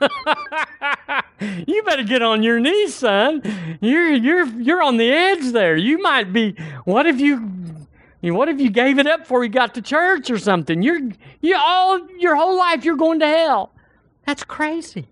you 1.66 1.82
better 1.82 2.02
get 2.02 2.22
on 2.22 2.42
your 2.42 2.60
knees, 2.60 2.94
son. 2.94 3.42
You're 3.80 4.12
you're 4.12 4.46
you're 4.46 4.82
on 4.82 4.96
the 4.96 5.10
edge 5.10 5.52
there. 5.52 5.76
You 5.76 5.98
might 5.98 6.32
be. 6.32 6.54
What 6.84 7.06
if 7.06 7.20
you? 7.20 7.50
What 8.22 8.48
if 8.48 8.58
you 8.60 8.70
gave 8.70 8.98
it 8.98 9.06
up 9.06 9.20
before 9.20 9.44
you 9.44 9.50
got 9.50 9.74
to 9.74 9.82
church 9.82 10.30
or 10.30 10.38
something? 10.38 10.82
You're 10.82 11.00
you 11.40 11.56
all 11.56 12.08
your 12.18 12.34
whole 12.36 12.58
life 12.58 12.84
you're 12.84 12.96
going 12.96 13.20
to 13.20 13.26
hell. 13.26 13.72
That's 14.26 14.42
crazy. 14.42 15.08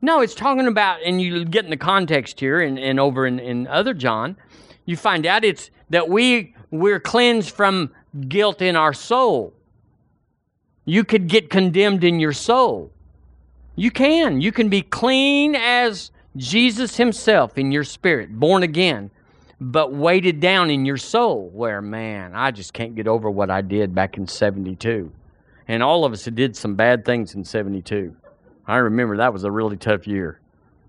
No, 0.00 0.20
it's 0.20 0.34
talking 0.34 0.66
about, 0.66 1.00
and 1.04 1.20
you 1.20 1.44
get 1.44 1.64
in 1.64 1.70
the 1.70 1.76
context 1.76 2.40
here 2.40 2.60
and, 2.60 2.76
and 2.76 2.98
over 2.98 3.24
in, 3.24 3.38
in 3.38 3.68
other 3.68 3.94
John, 3.94 4.36
you 4.84 4.96
find 4.96 5.24
out 5.26 5.44
it's 5.44 5.70
that 5.90 6.08
we 6.08 6.54
we're 6.72 6.98
cleansed 6.98 7.50
from 7.50 7.90
guilt 8.28 8.60
in 8.60 8.74
our 8.74 8.92
soul. 8.92 9.52
You 10.84 11.04
could 11.04 11.28
get 11.28 11.48
condemned 11.50 12.02
in 12.02 12.18
your 12.18 12.32
soul. 12.32 12.90
You 13.76 13.92
can. 13.92 14.40
You 14.40 14.50
can 14.50 14.68
be 14.68 14.82
clean 14.82 15.54
as 15.54 16.10
Jesus 16.36 16.96
Himself 16.96 17.56
in 17.56 17.70
your 17.70 17.84
spirit, 17.84 18.32
born 18.32 18.64
again. 18.64 19.10
but 19.60 19.92
weighted 19.92 20.40
down 20.40 20.70
in 20.70 20.84
your 20.84 20.96
soul 20.96 21.48
where, 21.52 21.80
man, 21.80 22.34
I 22.34 22.50
just 22.50 22.72
can't 22.72 22.96
get 22.96 23.06
over 23.06 23.30
what 23.30 23.48
I 23.48 23.60
did 23.60 23.94
back 23.94 24.16
in 24.16 24.26
72. 24.26 25.12
And 25.68 25.82
all 25.84 26.04
of 26.04 26.12
us 26.12 26.24
did 26.24 26.56
some 26.56 26.74
bad 26.74 27.04
things 27.04 27.34
in 27.36 27.44
72. 27.44 28.16
I 28.66 28.78
remember 28.78 29.16
that 29.18 29.32
was 29.32 29.44
a 29.44 29.50
really 29.50 29.76
tough 29.76 30.06
year. 30.06 30.40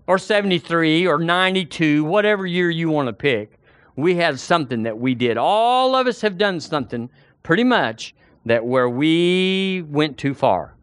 Or 0.08 0.18
73 0.18 1.06
or 1.06 1.18
92, 1.18 2.02
whatever 2.04 2.46
year 2.46 2.68
you 2.68 2.90
want 2.90 3.06
to 3.06 3.12
pick. 3.12 3.58
We 3.96 4.16
had 4.16 4.40
something 4.40 4.82
that 4.84 4.98
we 4.98 5.14
did. 5.14 5.36
All 5.36 5.94
of 5.94 6.06
us 6.06 6.20
have 6.20 6.36
done 6.36 6.60
something 6.60 7.08
pretty 7.42 7.64
much 7.64 8.14
that 8.46 8.64
where 8.64 8.88
we 8.88 9.84
went 9.88 10.18
too 10.18 10.34
far. 10.34 10.74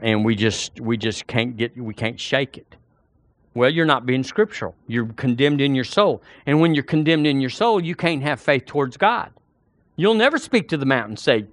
And 0.00 0.24
we 0.24 0.34
just 0.34 0.80
we 0.80 0.96
just 0.96 1.26
can't 1.26 1.56
get 1.56 1.76
we 1.76 1.94
can't 1.94 2.18
shake 2.18 2.58
it. 2.58 2.76
Well, 3.54 3.70
you're 3.70 3.86
not 3.86 4.06
being 4.06 4.24
scriptural. 4.24 4.74
You're 4.86 5.06
condemned 5.06 5.60
in 5.60 5.74
your 5.74 5.84
soul. 5.84 6.22
And 6.46 6.60
when 6.60 6.74
you're 6.74 6.84
condemned 6.84 7.26
in 7.26 7.40
your 7.40 7.50
soul, 7.50 7.82
you 7.82 7.94
can't 7.94 8.22
have 8.22 8.40
faith 8.40 8.64
towards 8.64 8.96
God. 8.96 9.30
You'll 9.96 10.14
never 10.14 10.38
speak 10.38 10.68
to 10.68 10.76
the 10.76 10.86
mountain 10.86 11.16
say, 11.16 11.46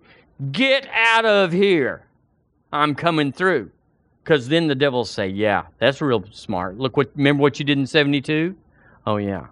Get 0.52 0.88
out 0.94 1.26
of 1.26 1.52
here. 1.52 2.06
I'm 2.72 2.96
coming 2.96 3.34
through. 3.34 3.72
Because 4.24 4.48
then 4.48 4.68
the 4.68 4.76
devil 4.76 5.04
say, 5.04 5.28
Yeah, 5.28 5.66
that's 5.78 6.02
real 6.02 6.24
smart. 6.32 6.78
Look 6.78 6.96
what 6.96 7.12
remember 7.16 7.42
what 7.42 7.60
you 7.60 7.66
did 7.66 7.78
in 7.78 7.86
72? 7.86 8.56
Oh 9.06 9.18
yeah. 9.18 9.48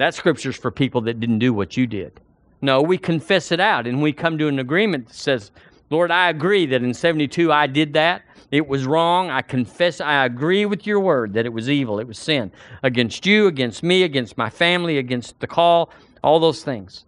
That 0.00 0.14
scripture's 0.14 0.56
for 0.56 0.70
people 0.70 1.02
that 1.02 1.20
didn't 1.20 1.40
do 1.40 1.52
what 1.52 1.76
you 1.76 1.86
did. 1.86 2.20
No, 2.62 2.80
we 2.80 2.96
confess 2.96 3.52
it 3.52 3.60
out 3.60 3.86
and 3.86 4.00
we 4.00 4.14
come 4.14 4.38
to 4.38 4.48
an 4.48 4.58
agreement 4.58 5.08
that 5.08 5.14
says, 5.14 5.50
Lord, 5.90 6.10
I 6.10 6.30
agree 6.30 6.64
that 6.64 6.82
in 6.82 6.94
72 6.94 7.52
I 7.52 7.66
did 7.66 7.92
that. 7.92 8.22
It 8.50 8.66
was 8.66 8.86
wrong. 8.86 9.28
I 9.28 9.42
confess, 9.42 10.00
I 10.00 10.24
agree 10.24 10.64
with 10.64 10.86
your 10.86 11.00
word 11.00 11.34
that 11.34 11.44
it 11.44 11.52
was 11.52 11.68
evil, 11.68 12.00
it 12.00 12.06
was 12.06 12.18
sin 12.18 12.50
against 12.82 13.26
you, 13.26 13.46
against 13.46 13.82
me, 13.82 14.02
against 14.02 14.38
my 14.38 14.48
family, 14.48 14.96
against 14.96 15.38
the 15.38 15.46
call, 15.46 15.90
all 16.24 16.40
those 16.40 16.64
things. 16.64 17.04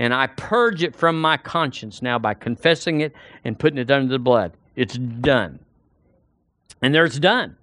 And 0.00 0.12
I 0.12 0.26
purge 0.26 0.82
it 0.82 0.96
from 0.96 1.20
my 1.20 1.36
conscience 1.36 2.02
now 2.02 2.18
by 2.18 2.34
confessing 2.34 3.02
it 3.02 3.14
and 3.44 3.56
putting 3.56 3.78
it 3.78 3.88
under 3.88 4.10
the 4.10 4.18
blood. 4.18 4.50
It's 4.74 4.98
done. 4.98 5.60
And 6.82 6.92
there 6.92 7.04
it's 7.04 7.20
done. 7.20 7.56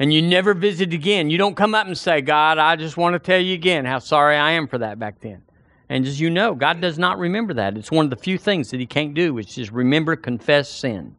And 0.00 0.12
you 0.12 0.22
never 0.22 0.54
visit 0.54 0.92
again. 0.92 1.30
You 1.30 1.38
don't 1.38 1.54
come 1.54 1.74
up 1.74 1.86
and 1.86 1.96
say, 1.96 2.22
God, 2.22 2.58
I 2.58 2.74
just 2.74 2.96
want 2.96 3.12
to 3.12 3.18
tell 3.18 3.38
you 3.38 3.54
again 3.54 3.84
how 3.84 3.98
sorry 3.98 4.36
I 4.36 4.52
am 4.52 4.66
for 4.66 4.78
that 4.78 4.98
back 4.98 5.20
then. 5.20 5.42
And 5.90 6.06
as 6.06 6.18
you 6.18 6.30
know, 6.30 6.54
God 6.54 6.80
does 6.80 6.98
not 6.98 7.18
remember 7.18 7.52
that. 7.54 7.76
It's 7.76 7.90
one 7.90 8.06
of 8.06 8.10
the 8.10 8.16
few 8.16 8.38
things 8.38 8.70
that 8.70 8.80
He 8.80 8.86
can't 8.86 9.12
do, 9.12 9.34
which 9.34 9.58
is 9.58 9.70
remember, 9.70 10.16
confess 10.16 10.70
sin. 10.70 11.16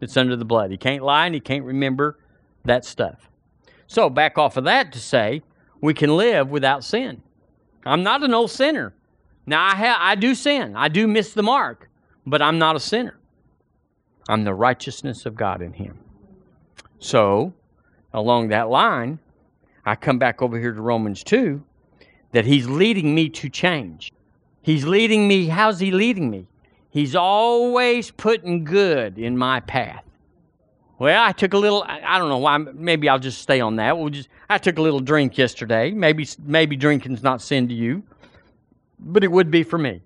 It's 0.00 0.16
under 0.16 0.36
the 0.36 0.44
blood. 0.44 0.70
He 0.70 0.76
can't 0.76 1.02
lie 1.02 1.26
and 1.26 1.34
he 1.34 1.40
can't 1.40 1.64
remember 1.64 2.18
that 2.64 2.84
stuff. 2.84 3.30
So, 3.86 4.08
back 4.08 4.38
off 4.38 4.56
of 4.56 4.64
that 4.64 4.92
to 4.92 4.98
say 4.98 5.42
we 5.80 5.94
can 5.94 6.16
live 6.16 6.50
without 6.50 6.84
sin. 6.84 7.22
I'm 7.84 8.02
not 8.02 8.22
an 8.22 8.34
old 8.34 8.50
sinner. 8.50 8.94
Now, 9.46 9.64
I, 9.64 9.74
ha- 9.74 9.98
I 9.98 10.14
do 10.14 10.34
sin, 10.34 10.76
I 10.76 10.88
do 10.88 11.08
miss 11.08 11.32
the 11.32 11.42
mark, 11.42 11.88
but 12.26 12.40
I'm 12.40 12.58
not 12.58 12.76
a 12.76 12.80
sinner. 12.80 13.18
I'm 14.28 14.44
the 14.44 14.54
righteousness 14.54 15.26
of 15.26 15.34
God 15.34 15.60
in 15.60 15.72
Him. 15.72 15.98
So, 16.98 17.54
along 18.12 18.48
that 18.48 18.68
line, 18.68 19.18
I 19.84 19.94
come 19.96 20.18
back 20.18 20.42
over 20.42 20.58
here 20.58 20.72
to 20.72 20.80
Romans 20.80 21.24
2 21.24 21.62
that 22.32 22.44
He's 22.44 22.66
leading 22.66 23.14
me 23.14 23.28
to 23.30 23.48
change. 23.48 24.12
He's 24.62 24.84
leading 24.84 25.26
me. 25.26 25.46
How's 25.46 25.80
He 25.80 25.90
leading 25.90 26.30
me? 26.30 26.46
He's 26.90 27.14
always 27.14 28.10
putting 28.10 28.64
good 28.64 29.18
in 29.18 29.38
my 29.38 29.60
path. 29.60 30.04
Well, 30.98 31.24
I 31.24 31.32
took 31.32 31.54
a 31.54 31.58
little. 31.58 31.82
I 31.88 32.18
don't 32.18 32.28
know 32.28 32.38
why. 32.38 32.58
Maybe 32.58 33.08
I'll 33.08 33.18
just 33.18 33.40
stay 33.40 33.58
on 33.60 33.76
that. 33.76 33.96
We'll 33.96 34.10
just. 34.10 34.28
I 34.50 34.58
took 34.58 34.76
a 34.76 34.82
little 34.82 35.00
drink 35.00 35.38
yesterday. 35.38 35.92
Maybe 35.92 36.28
maybe 36.44 36.76
drinking's 36.76 37.22
not 37.22 37.40
sin 37.40 37.68
to 37.68 37.74
you, 37.74 38.02
but 38.98 39.24
it 39.24 39.32
would 39.32 39.50
be 39.50 39.62
for 39.62 39.78
me. 39.78 40.02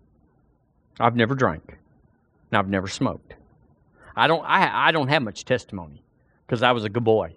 I've 1.01 1.17
never 1.17 1.35
drank, 1.35 1.79
and 2.51 2.59
I've 2.59 2.69
never 2.69 2.87
smoked. 2.87 3.35
I 4.15 4.29
don't. 4.29 4.45
I 4.45 4.89
I 4.89 4.93
don't 4.93 5.09
have 5.09 5.23
much 5.23 5.45
testimony 5.45 6.01
because 6.47 6.63
I 6.63 6.71
was 6.71 6.85
a 6.85 6.89
good 6.89 7.03
boy, 7.03 7.35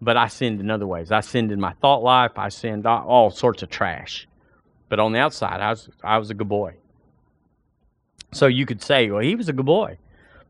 but 0.00 0.16
I 0.16 0.28
sinned 0.28 0.60
in 0.60 0.70
other 0.70 0.86
ways. 0.86 1.12
I 1.12 1.20
sinned 1.20 1.52
in 1.52 1.60
my 1.60 1.72
thought 1.74 2.02
life. 2.02 2.32
I 2.36 2.48
sinned 2.48 2.86
all, 2.86 3.30
sorts 3.30 3.62
of 3.62 3.70
trash, 3.70 4.26
but 4.88 4.98
on 4.98 5.12
the 5.12 5.18
outside, 5.18 5.60
I 5.60 5.70
was 5.70 5.88
I 6.02 6.18
was 6.18 6.30
a 6.30 6.34
good 6.34 6.48
boy. 6.48 6.74
So 8.32 8.46
you 8.46 8.64
could 8.64 8.82
say, 8.82 9.10
well, 9.10 9.22
he 9.22 9.34
was 9.34 9.48
a 9.48 9.52
good 9.52 9.66
boy, 9.66 9.98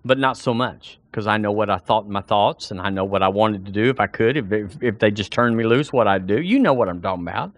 but 0.04 0.18
not 0.18 0.36
so 0.36 0.52
much 0.52 0.98
because 1.10 1.26
I 1.26 1.38
know 1.38 1.50
what 1.50 1.70
I 1.70 1.78
thought 1.78 2.04
in 2.04 2.12
my 2.12 2.20
thoughts 2.20 2.70
and 2.70 2.80
I 2.80 2.90
know 2.90 3.04
what 3.04 3.22
I 3.22 3.28
wanted 3.28 3.64
to 3.66 3.72
do 3.72 3.88
if 3.88 3.98
I 3.98 4.06
could. 4.06 4.36
If, 4.36 4.52
if, 4.52 4.82
if 4.82 4.98
they 4.98 5.10
just 5.10 5.32
turned 5.32 5.56
me 5.56 5.64
loose, 5.64 5.92
what 5.92 6.06
I'd 6.06 6.26
do. 6.26 6.40
You 6.40 6.58
know 6.58 6.74
what 6.74 6.88
I'm 6.88 7.00
talking 7.00 7.26
about 7.26 7.52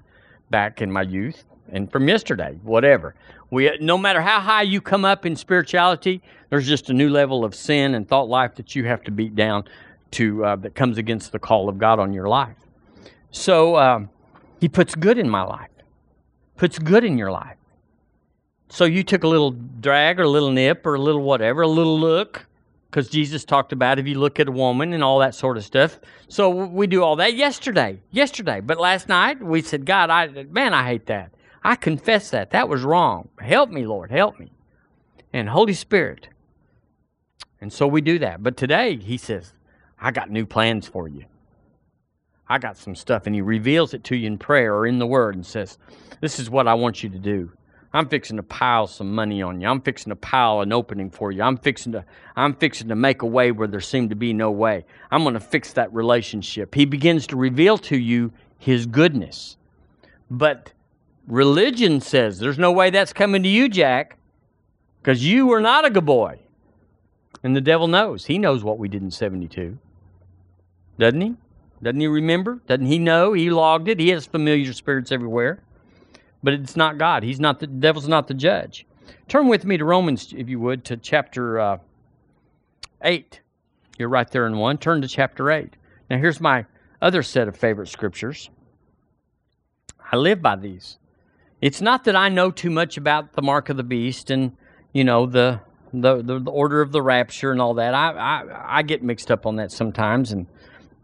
back 0.50 0.80
in 0.80 0.90
my 0.90 1.02
youth 1.02 1.44
and 1.70 1.90
from 1.90 2.08
yesterday, 2.08 2.58
whatever. 2.62 3.14
We, 3.50 3.76
no 3.80 3.98
matter 3.98 4.22
how 4.22 4.40
high 4.40 4.62
you 4.62 4.80
come 4.80 5.04
up 5.04 5.26
in 5.26 5.36
spirituality, 5.36 6.22
there's 6.50 6.66
just 6.66 6.88
a 6.88 6.94
new 6.94 7.10
level 7.10 7.44
of 7.44 7.54
sin 7.54 7.94
and 7.94 8.08
thought 8.08 8.28
life 8.28 8.54
that 8.54 8.74
you 8.74 8.84
have 8.84 9.02
to 9.04 9.10
beat 9.10 9.34
down 9.34 9.64
to 10.12 10.44
uh, 10.44 10.56
that 10.56 10.74
comes 10.74 10.98
against 10.98 11.32
the 11.32 11.38
call 11.38 11.68
of 11.68 11.78
God 11.78 11.98
on 11.98 12.12
your 12.12 12.28
life. 12.28 12.56
So 13.30 13.76
um, 13.76 14.10
He 14.60 14.68
puts 14.68 14.94
good 14.94 15.18
in 15.18 15.28
my 15.28 15.42
life, 15.42 15.70
puts 16.56 16.78
good 16.78 17.04
in 17.04 17.18
your 17.18 17.30
life. 17.30 17.56
So 18.68 18.84
you 18.86 19.02
took 19.02 19.22
a 19.22 19.28
little 19.28 19.50
drag 19.50 20.18
or 20.18 20.22
a 20.22 20.28
little 20.28 20.50
nip 20.50 20.86
or 20.86 20.94
a 20.94 20.98
little 20.98 21.22
whatever, 21.22 21.60
a 21.60 21.68
little 21.68 21.98
look, 21.98 22.46
because 22.90 23.10
Jesus 23.10 23.44
talked 23.44 23.72
about 23.72 23.98
if 23.98 24.06
you 24.06 24.18
look 24.18 24.40
at 24.40 24.48
a 24.48 24.52
woman 24.52 24.94
and 24.94 25.04
all 25.04 25.18
that 25.18 25.34
sort 25.34 25.56
of 25.58 25.64
stuff. 25.64 26.00
So 26.28 26.48
we 26.48 26.86
do 26.86 27.02
all 27.02 27.16
that 27.16 27.34
yesterday, 27.34 28.00
yesterday. 28.10 28.60
But 28.60 28.78
last 28.78 29.08
night 29.08 29.42
we 29.42 29.60
said, 29.60 29.84
God, 29.84 30.08
I 30.10 30.28
man, 30.44 30.72
I 30.72 30.86
hate 30.86 31.06
that. 31.06 31.32
I 31.64 31.76
confess 31.76 32.30
that. 32.30 32.50
That 32.50 32.68
was 32.68 32.82
wrong. 32.82 33.28
Help 33.38 33.70
me, 33.70 33.86
Lord, 33.86 34.10
help 34.10 34.38
me. 34.38 34.52
And 35.32 35.48
Holy 35.48 35.74
Spirit. 35.74 36.28
And 37.60 37.72
so 37.72 37.86
we 37.86 38.00
do 38.00 38.18
that. 38.18 38.42
But 38.42 38.56
today 38.56 38.96
he 38.96 39.16
says, 39.16 39.52
I 40.02 40.10
got 40.10 40.30
new 40.30 40.44
plans 40.44 40.88
for 40.88 41.06
you. 41.06 41.24
I 42.48 42.58
got 42.58 42.76
some 42.76 42.96
stuff. 42.96 43.26
And 43.26 43.34
he 43.34 43.40
reveals 43.40 43.94
it 43.94 44.02
to 44.04 44.16
you 44.16 44.26
in 44.26 44.36
prayer 44.36 44.74
or 44.74 44.86
in 44.86 44.98
the 44.98 45.06
word 45.06 45.36
and 45.36 45.46
says, 45.46 45.78
This 46.20 46.40
is 46.40 46.50
what 46.50 46.66
I 46.66 46.74
want 46.74 47.02
you 47.02 47.08
to 47.10 47.18
do. 47.18 47.52
I'm 47.94 48.08
fixing 48.08 48.36
to 48.38 48.42
pile 48.42 48.86
some 48.86 49.14
money 49.14 49.42
on 49.42 49.60
you. 49.60 49.68
I'm 49.68 49.80
fixing 49.80 50.10
to 50.10 50.16
pile 50.16 50.60
an 50.60 50.72
opening 50.72 51.10
for 51.10 51.30
you. 51.30 51.42
I'm 51.42 51.56
fixing 51.56 51.92
to 51.92 52.04
I'm 52.34 52.54
fixing 52.54 52.88
to 52.88 52.96
make 52.96 53.22
a 53.22 53.26
way 53.26 53.52
where 53.52 53.68
there 53.68 53.80
seemed 53.80 54.10
to 54.10 54.16
be 54.16 54.32
no 54.32 54.50
way. 54.50 54.84
I'm 55.10 55.22
going 55.22 55.34
to 55.34 55.40
fix 55.40 55.74
that 55.74 55.92
relationship. 55.92 56.74
He 56.74 56.84
begins 56.84 57.26
to 57.28 57.36
reveal 57.36 57.78
to 57.78 57.96
you 57.96 58.32
his 58.58 58.86
goodness. 58.86 59.56
But 60.30 60.72
religion 61.28 62.00
says 62.00 62.38
there's 62.38 62.58
no 62.58 62.72
way 62.72 62.90
that's 62.90 63.12
coming 63.12 63.42
to 63.44 63.48
you, 63.48 63.68
Jack, 63.68 64.16
because 65.00 65.24
you 65.24 65.46
were 65.46 65.60
not 65.60 65.84
a 65.84 65.90
good 65.90 66.06
boy. 66.06 66.38
And 67.42 67.54
the 67.54 67.60
devil 67.60 67.88
knows. 67.88 68.26
He 68.26 68.38
knows 68.38 68.64
what 68.64 68.78
we 68.78 68.88
did 68.88 69.02
in 69.02 69.10
72. 69.10 69.78
Doesn't 70.98 71.20
he? 71.20 71.34
Doesn't 71.82 72.00
he 72.00 72.06
remember? 72.06 72.60
Doesn't 72.66 72.86
he 72.86 72.98
know? 72.98 73.32
He 73.32 73.50
logged 73.50 73.88
it. 73.88 73.98
He 73.98 74.10
has 74.10 74.26
familiar 74.26 74.72
spirits 74.72 75.10
everywhere 75.10 75.62
but 76.42 76.54
it's 76.54 76.76
not 76.76 76.98
God. 76.98 77.22
He's 77.22 77.40
not 77.40 77.60
the, 77.60 77.66
the 77.66 77.74
devil's 77.74 78.08
not 78.08 78.28
the 78.28 78.34
judge. 78.34 78.86
Turn 79.28 79.48
with 79.48 79.64
me 79.64 79.76
to 79.76 79.84
Romans, 79.84 80.34
if 80.36 80.48
you 80.48 80.60
would, 80.60 80.84
to 80.86 80.96
chapter 80.96 81.60
uh, 81.60 81.78
eight. 83.02 83.40
You're 83.98 84.08
right 84.08 84.30
there 84.30 84.46
in 84.46 84.56
one. 84.56 84.78
Turn 84.78 85.02
to 85.02 85.08
chapter 85.08 85.50
eight. 85.50 85.74
Now 86.10 86.18
here's 86.18 86.40
my 86.40 86.66
other 87.00 87.22
set 87.22 87.48
of 87.48 87.56
favorite 87.56 87.88
scriptures. 87.88 88.50
I 90.10 90.16
live 90.16 90.42
by 90.42 90.56
these. 90.56 90.98
It's 91.60 91.80
not 91.80 92.04
that 92.04 92.16
I 92.16 92.28
know 92.28 92.50
too 92.50 92.70
much 92.70 92.96
about 92.96 93.34
the 93.34 93.42
mark 93.42 93.68
of 93.68 93.76
the 93.76 93.82
beast 93.82 94.30
and 94.30 94.56
you 94.92 95.04
know 95.04 95.26
the 95.26 95.60
the, 95.94 96.22
the, 96.22 96.38
the 96.38 96.50
order 96.50 96.80
of 96.80 96.90
the 96.90 97.02
rapture 97.02 97.52
and 97.52 97.60
all 97.60 97.74
that. 97.74 97.94
I, 97.94 98.10
I 98.12 98.78
I 98.78 98.82
get 98.82 99.02
mixed 99.02 99.30
up 99.30 99.46
on 99.46 99.56
that 99.56 99.70
sometimes 99.70 100.32
and 100.32 100.46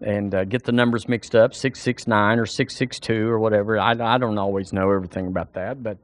and 0.00 0.34
uh, 0.34 0.44
get 0.44 0.64
the 0.64 0.72
numbers 0.72 1.08
mixed 1.08 1.34
up 1.34 1.54
669 1.54 2.38
or 2.38 2.46
662 2.46 3.28
or 3.28 3.38
whatever. 3.38 3.78
I, 3.78 3.90
I 3.92 4.18
don't 4.18 4.38
always 4.38 4.72
know 4.72 4.90
everything 4.90 5.26
about 5.26 5.54
that 5.54 5.82
but 5.82 5.98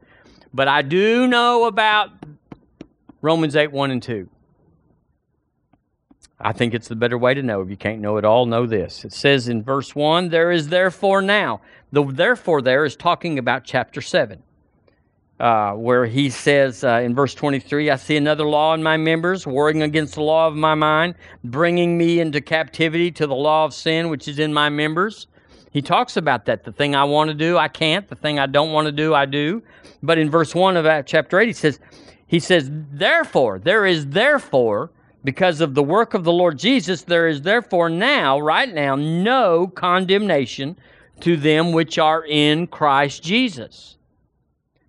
but 0.53 0.67
i 0.67 0.81
do 0.81 1.27
know 1.27 1.65
about 1.65 2.09
romans 3.21 3.55
8 3.55 3.71
1 3.71 3.91
and 3.91 4.01
2 4.01 4.29
i 6.39 6.51
think 6.53 6.73
it's 6.73 6.87
the 6.87 6.95
better 6.95 7.17
way 7.17 7.33
to 7.33 7.41
know. 7.41 7.61
If 7.61 7.69
you 7.69 7.77
can't 7.77 8.01
know 8.01 8.17
it 8.17 8.25
all 8.25 8.45
know 8.45 8.65
this. 8.65 9.05
It 9.05 9.13
says 9.13 9.47
in 9.47 9.63
verse 9.63 9.95
1 9.95 10.29
there 10.29 10.51
is 10.51 10.69
therefore 10.69 11.21
now 11.21 11.61
the 11.91 12.03
therefore 12.03 12.61
there 12.61 12.85
is 12.85 12.95
talking 12.95 13.39
about 13.39 13.63
chapter 13.63 14.01
7 14.01 14.41
uh, 15.39 15.73
where 15.73 16.05
he 16.05 16.29
says 16.29 16.83
uh, 16.83 17.01
in 17.03 17.13
verse 17.13 17.33
23, 17.33 17.89
I 17.89 17.95
see 17.97 18.15
another 18.15 18.45
law 18.45 18.73
in 18.73 18.81
my 18.81 18.97
members, 18.97 19.45
warring 19.45 19.81
against 19.81 20.15
the 20.15 20.21
law 20.21 20.47
of 20.47 20.55
my 20.55 20.75
mind, 20.75 21.15
bringing 21.43 21.97
me 21.97 22.19
into 22.19 22.39
captivity 22.39 23.11
to 23.11 23.27
the 23.27 23.35
law 23.35 23.65
of 23.65 23.73
sin 23.73 24.09
which 24.09 24.27
is 24.27 24.39
in 24.39 24.53
my 24.53 24.69
members. 24.69 25.27
He 25.71 25.81
talks 25.81 26.15
about 26.15 26.45
that. 26.45 26.63
The 26.63 26.71
thing 26.71 26.95
I 26.95 27.03
want 27.03 27.29
to 27.29 27.33
do, 27.33 27.57
I 27.57 27.67
can't. 27.67 28.07
The 28.07 28.15
thing 28.15 28.39
I 28.39 28.45
don't 28.45 28.71
want 28.71 28.85
to 28.85 28.93
do, 28.93 29.13
I 29.13 29.25
do. 29.25 29.61
But 30.01 30.17
in 30.17 30.29
verse 30.29 30.55
1 30.55 30.77
of 30.77 31.05
chapter 31.05 31.37
8, 31.37 31.47
he 31.47 31.53
says, 31.53 31.79
he 32.27 32.39
says, 32.39 32.69
therefore, 32.71 33.59
there 33.59 33.85
is 33.85 34.07
therefore, 34.07 34.91
because 35.25 35.59
of 35.59 35.73
the 35.73 35.83
work 35.83 36.13
of 36.13 36.23
the 36.23 36.31
Lord 36.31 36.57
Jesus, 36.57 37.01
there 37.01 37.27
is 37.27 37.41
therefore 37.41 37.89
now, 37.89 38.39
right 38.39 38.73
now, 38.73 38.95
no 38.95 39.67
condemnation 39.67 40.77
to 41.19 41.35
them 41.35 41.73
which 41.73 41.97
are 41.97 42.25
in 42.25 42.67
Christ 42.67 43.21
Jesus. 43.21 43.97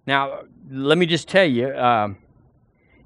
Now, 0.06 0.42
let 0.70 0.98
me 0.98 1.06
just 1.06 1.28
tell 1.28 1.44
you, 1.44 1.68
uh, 1.68 2.08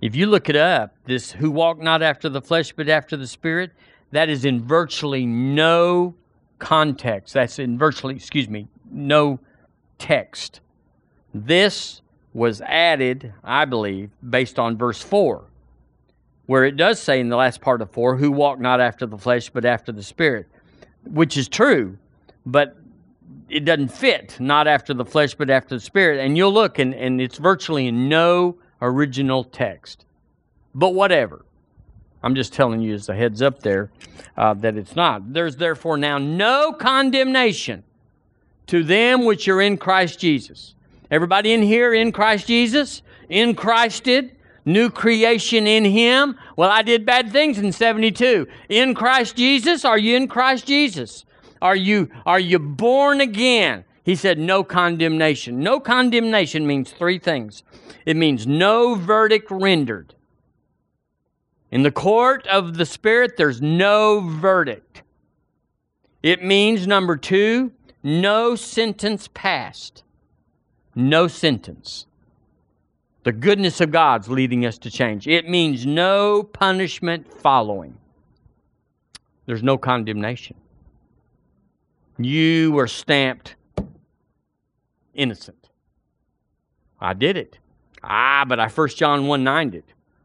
if 0.00 0.14
you 0.14 0.26
look 0.26 0.48
it 0.48 0.56
up, 0.56 0.94
this 1.06 1.32
who 1.32 1.50
walk 1.50 1.78
not 1.78 2.02
after 2.02 2.28
the 2.28 2.42
flesh 2.42 2.72
but 2.72 2.88
after 2.88 3.16
the 3.16 3.26
Spirit, 3.26 3.72
that 4.12 4.28
is 4.28 4.44
in 4.44 4.62
virtually 4.62 5.24
no 5.24 6.14
context. 6.58 7.34
That's 7.34 7.58
in 7.58 7.78
virtually, 7.78 8.16
excuse 8.16 8.48
me, 8.48 8.68
no 8.90 9.40
text. 9.98 10.60
This 11.32 12.02
was 12.32 12.60
added, 12.62 13.32
I 13.42 13.64
believe, 13.64 14.10
based 14.28 14.58
on 14.58 14.76
verse 14.76 15.02
4, 15.02 15.44
where 16.46 16.64
it 16.64 16.76
does 16.76 17.00
say 17.00 17.20
in 17.20 17.28
the 17.28 17.36
last 17.36 17.60
part 17.60 17.82
of 17.82 17.90
4, 17.90 18.16
who 18.16 18.30
walk 18.30 18.60
not 18.60 18.80
after 18.80 19.06
the 19.06 19.18
flesh 19.18 19.50
but 19.50 19.64
after 19.64 19.90
the 19.90 20.02
Spirit, 20.02 20.46
which 21.04 21.36
is 21.36 21.48
true, 21.48 21.98
but 22.46 22.76
it 23.50 23.64
doesn't 23.64 23.88
fit, 23.88 24.38
not 24.38 24.66
after 24.66 24.94
the 24.94 25.04
flesh 25.04 25.34
but 25.34 25.50
after 25.50 25.74
the 25.74 25.80
Spirit. 25.80 26.20
And 26.20 26.36
you'll 26.36 26.52
look, 26.52 26.78
and, 26.78 26.94
and 26.94 27.20
it's 27.20 27.38
virtually 27.38 27.88
in 27.88 28.08
no 28.08 28.56
original 28.80 29.44
text. 29.44 30.04
But 30.74 30.94
whatever. 30.94 31.44
I'm 32.22 32.34
just 32.34 32.52
telling 32.52 32.80
you 32.80 32.94
as 32.94 33.08
a 33.08 33.14
heads 33.14 33.42
up 33.42 33.60
there 33.60 33.90
uh, 34.36 34.54
that 34.54 34.76
it's 34.76 34.94
not. 34.94 35.32
There's 35.32 35.56
therefore 35.56 35.96
now 35.96 36.18
no 36.18 36.72
condemnation 36.72 37.82
to 38.66 38.84
them 38.84 39.24
which 39.24 39.48
are 39.48 39.60
in 39.60 39.76
Christ 39.78 40.20
Jesus. 40.20 40.74
Everybody 41.10 41.52
in 41.52 41.62
here 41.62 41.92
in 41.92 42.12
Christ 42.12 42.46
Jesus? 42.46 43.02
In 43.28 43.54
Christed? 43.54 44.36
New 44.64 44.90
creation 44.90 45.66
in 45.66 45.84
Him? 45.84 46.38
Well, 46.56 46.70
I 46.70 46.82
did 46.82 47.04
bad 47.06 47.32
things 47.32 47.58
in 47.58 47.72
72. 47.72 48.46
In 48.68 48.94
Christ 48.94 49.34
Jesus? 49.34 49.84
Are 49.84 49.98
you 49.98 50.16
in 50.16 50.28
Christ 50.28 50.66
Jesus? 50.66 51.24
Are 51.62 51.76
you, 51.76 52.10
are 52.24 52.40
you 52.40 52.58
born 52.58 53.20
again? 53.20 53.84
He 54.04 54.14
said, 54.14 54.38
no 54.38 54.64
condemnation. 54.64 55.60
No 55.60 55.78
condemnation 55.78 56.66
means 56.66 56.90
three 56.90 57.18
things 57.18 57.62
it 58.06 58.16
means 58.16 58.46
no 58.46 58.94
verdict 58.94 59.50
rendered. 59.50 60.14
In 61.70 61.82
the 61.82 61.92
court 61.92 62.46
of 62.48 62.76
the 62.76 62.86
Spirit, 62.86 63.36
there's 63.36 63.62
no 63.62 64.20
verdict. 64.20 65.02
It 66.22 66.42
means, 66.42 66.86
number 66.86 67.16
two, 67.16 67.72
no 68.02 68.56
sentence 68.56 69.28
passed. 69.32 70.02
No 70.94 71.28
sentence. 71.28 72.06
The 73.22 73.32
goodness 73.32 73.80
of 73.80 73.92
God's 73.92 74.28
leading 74.28 74.66
us 74.66 74.78
to 74.78 74.90
change. 74.90 75.28
It 75.28 75.48
means 75.48 75.86
no 75.86 76.42
punishment 76.42 77.32
following. 77.32 77.96
There's 79.46 79.62
no 79.62 79.78
condemnation. 79.78 80.56
You 82.24 82.72
were 82.72 82.86
stamped 82.86 83.56
innocent. 85.14 85.68
I 87.00 87.14
did 87.14 87.36
it. 87.36 87.58
Ah, 88.02 88.44
but 88.46 88.60
I 88.60 88.68
first 88.68 88.98
John 88.98 89.26
1 89.26 89.44
9 89.44 89.74
it. 89.74 89.84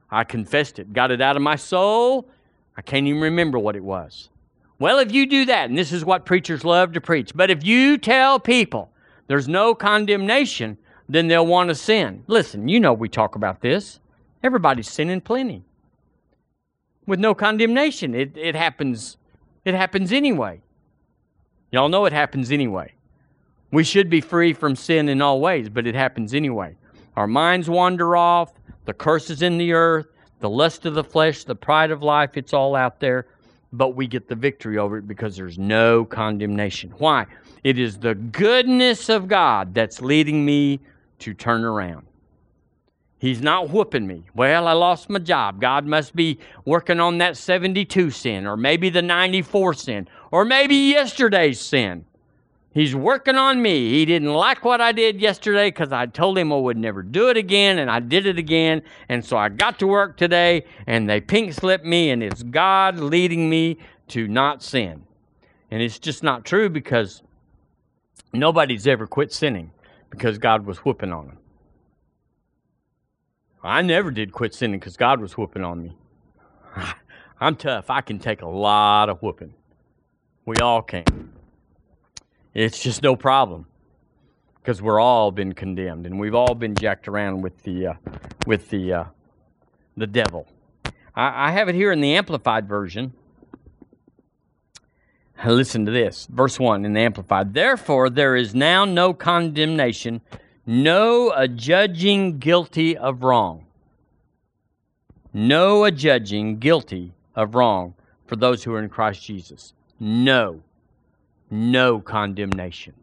I 0.09 0.23
confessed 0.23 0.79
it, 0.79 0.93
got 0.93 1.11
it 1.11 1.21
out 1.21 1.35
of 1.35 1.41
my 1.41 1.55
soul. 1.55 2.29
I 2.77 2.81
can't 2.81 3.07
even 3.07 3.21
remember 3.21 3.57
what 3.57 3.75
it 3.75 3.83
was. 3.83 4.29
Well, 4.77 4.99
if 4.99 5.11
you 5.11 5.25
do 5.25 5.45
that, 5.45 5.69
and 5.69 5.77
this 5.77 5.91
is 5.91 6.03
what 6.03 6.25
preachers 6.25 6.63
love 6.63 6.93
to 6.93 7.01
preach, 7.01 7.31
but 7.33 7.49
if 7.49 7.65
you 7.65 7.97
tell 7.97 8.39
people 8.39 8.91
there's 9.27 9.47
no 9.47 9.73
condemnation, 9.73 10.77
then 11.07 11.27
they'll 11.27 11.45
want 11.45 11.69
to 11.69 11.75
sin. 11.75 12.23
Listen, 12.27 12.67
you 12.67 12.79
know 12.79 12.93
we 12.93 13.07
talk 13.07 13.35
about 13.35 13.61
this. 13.61 13.99
Everybody's 14.43 14.89
sinning 14.89 15.21
plenty. 15.21 15.63
With 17.05 17.19
no 17.19 17.33
condemnation. 17.33 18.13
It, 18.13 18.35
it 18.35 18.55
happens 18.55 19.17
it 19.63 19.73
happens 19.73 20.11
anyway. 20.11 20.61
Y'all 21.75 21.89
know 21.89 22.05
it 22.05 22.13
happens 22.13 22.53
anyway. 22.53 22.93
We 23.69 23.83
should 23.83 24.09
be 24.09 24.21
free 24.21 24.53
from 24.53 24.77
sin 24.77 25.09
in 25.09 25.21
all 25.21 25.41
ways, 25.41 25.67
but 25.67 25.85
it 25.85 25.93
happens 25.93 26.33
anyway. 26.33 26.77
Our 27.17 27.27
minds 27.27 27.69
wander 27.69 28.15
off, 28.15 28.53
the 28.85 28.93
curses 28.93 29.41
in 29.41 29.57
the 29.57 29.73
earth, 29.73 30.07
the 30.39 30.49
lust 30.49 30.85
of 30.85 30.93
the 30.93 31.03
flesh, 31.03 31.43
the 31.43 31.53
pride 31.53 31.91
of 31.91 32.01
life, 32.01 32.37
it's 32.37 32.53
all 32.53 32.77
out 32.77 33.01
there, 33.01 33.27
but 33.73 33.89
we 33.89 34.07
get 34.07 34.29
the 34.29 34.35
victory 34.35 34.77
over 34.77 34.99
it 34.99 35.05
because 35.05 35.35
there's 35.35 35.57
no 35.57 36.05
condemnation. 36.05 36.93
Why? 36.97 37.25
It 37.65 37.77
is 37.77 37.97
the 37.97 38.15
goodness 38.15 39.09
of 39.09 39.27
God 39.27 39.73
that's 39.73 40.01
leading 40.01 40.45
me 40.45 40.79
to 41.19 41.33
turn 41.33 41.65
around. 41.65 42.05
He's 43.17 43.41
not 43.41 43.69
whooping 43.69 44.05
me. 44.05 44.23
Well, 44.35 44.67
I 44.67 44.73
lost 44.73 45.09
my 45.09 45.19
job. 45.19 45.61
God 45.61 45.85
must 45.85 46.15
be 46.15 46.37
working 46.65 46.99
on 46.99 47.17
that 47.19 47.37
72 47.37 48.11
sin, 48.11 48.45
or 48.45 48.57
maybe 48.57 48.89
the 48.89 49.01
94 49.01 49.73
sin, 49.75 50.07
or 50.31 50.43
maybe 50.43 50.75
yesterday's 50.75 51.59
sin. 51.59 52.05
He's 52.73 52.93
working 52.93 53.35
on 53.35 53.61
me. 53.61 53.91
He 53.91 54.03
didn't 54.03 54.33
like 54.33 54.65
what 54.65 54.81
I 54.81 54.91
did 54.91 55.21
yesterday 55.21 55.69
because 55.69 55.93
I 55.93 56.07
told 56.07 56.37
him 56.37 56.51
I 56.51 56.57
would 56.57 56.75
never 56.75 57.03
do 57.03 57.29
it 57.29 57.37
again, 57.37 57.79
and 57.79 57.89
I 57.89 58.01
did 58.01 58.25
it 58.25 58.37
again. 58.37 58.81
And 59.07 59.23
so 59.23 59.37
I 59.37 59.47
got 59.47 59.79
to 59.79 59.87
work 59.87 60.17
today, 60.17 60.65
and 60.85 61.09
they 61.09 61.21
pink 61.21 61.53
slipped 61.53 61.85
me, 61.85 62.09
and 62.09 62.21
it's 62.21 62.43
God 62.43 62.99
leading 62.99 63.49
me 63.49 63.77
to 64.09 64.27
not 64.27 64.61
sin. 64.61 65.03
And 65.71 65.81
it's 65.81 65.99
just 65.99 66.21
not 66.21 66.43
true 66.43 66.67
because 66.67 67.23
nobody's 68.33 68.87
ever 68.87 69.07
quit 69.07 69.31
sinning 69.31 69.71
because 70.09 70.37
God 70.37 70.65
was 70.65 70.79
whooping 70.79 71.13
on 71.13 71.27
them. 71.27 71.37
I 73.65 73.81
never 73.81 74.11
did 74.11 74.31
quit 74.31 74.53
sinning 74.53 74.79
because 74.79 74.95
God 74.95 75.19
was 75.19 75.37
whooping 75.37 75.63
on 75.63 75.81
me. 75.81 75.97
I'm 77.39 77.55
tough. 77.55 77.89
I 77.89 78.01
can 78.01 78.19
take 78.19 78.41
a 78.41 78.47
lot 78.47 79.09
of 79.09 79.21
whooping. 79.21 79.53
We 80.45 80.57
all 80.57 80.81
can. 80.81 81.33
It's 82.53 82.81
just 82.81 83.01
no 83.01 83.15
problem 83.15 83.65
because 84.55 84.81
we're 84.81 84.99
all 84.99 85.31
been 85.31 85.53
condemned 85.53 86.05
and 86.05 86.19
we've 86.19 86.35
all 86.35 86.55
been 86.55 86.75
jacked 86.75 87.07
around 87.07 87.41
with 87.41 87.63
the 87.63 87.87
uh, 87.87 87.93
with 88.45 88.69
the 88.69 88.93
uh, 88.93 89.03
the 89.97 90.07
devil. 90.07 90.47
I, 91.15 91.49
I 91.49 91.51
have 91.51 91.67
it 91.67 91.75
here 91.75 91.91
in 91.91 92.01
the 92.01 92.15
amplified 92.15 92.67
version. 92.67 93.13
Listen 95.45 95.85
to 95.85 95.91
this, 95.91 96.27
verse 96.31 96.59
one 96.59 96.85
in 96.85 96.93
the 96.93 97.01
amplified. 97.01 97.53
Therefore, 97.53 98.09
there 98.09 98.35
is 98.35 98.55
now 98.55 98.85
no 98.85 99.13
condemnation, 99.13 100.21
no 100.65 101.31
adjudging 101.31 102.39
guilty 102.39 102.97
of 102.97 103.23
wrong, 103.23 103.65
no 105.33 105.83
adjudging 105.83 106.59
guilty 106.59 107.13
of 107.35 107.55
wrong 107.55 107.93
for 108.25 108.35
those 108.35 108.63
who 108.63 108.73
are 108.73 108.81
in 108.81 108.89
Christ 108.89 109.23
Jesus. 109.23 109.73
No 109.99 110.61
no 111.49 111.99
condemnation. 111.99 112.93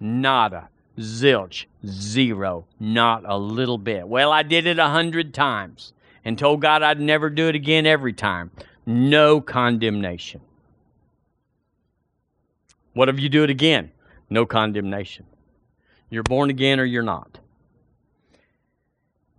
Nada. 0.00 0.68
Zilch. 0.98 1.66
Zero. 1.86 2.66
Not 2.80 3.24
a 3.26 3.36
little 3.36 3.78
bit. 3.78 4.06
Well, 4.08 4.32
I 4.32 4.42
did 4.42 4.66
it 4.66 4.78
a 4.78 4.88
hundred 4.88 5.34
times 5.34 5.92
and 6.24 6.38
told 6.38 6.60
God 6.60 6.82
I'd 6.82 7.00
never 7.00 7.30
do 7.30 7.48
it 7.48 7.54
again 7.54 7.86
every 7.86 8.12
time. 8.12 8.50
No 8.86 9.40
condemnation. 9.40 10.40
What 12.94 13.08
if 13.08 13.18
you 13.18 13.28
do 13.28 13.42
it 13.42 13.50
again? 13.50 13.90
No 14.30 14.46
condemnation. 14.46 15.26
You're 16.14 16.22
born 16.22 16.48
again 16.48 16.78
or 16.78 16.84
you're 16.84 17.02
not. 17.02 17.40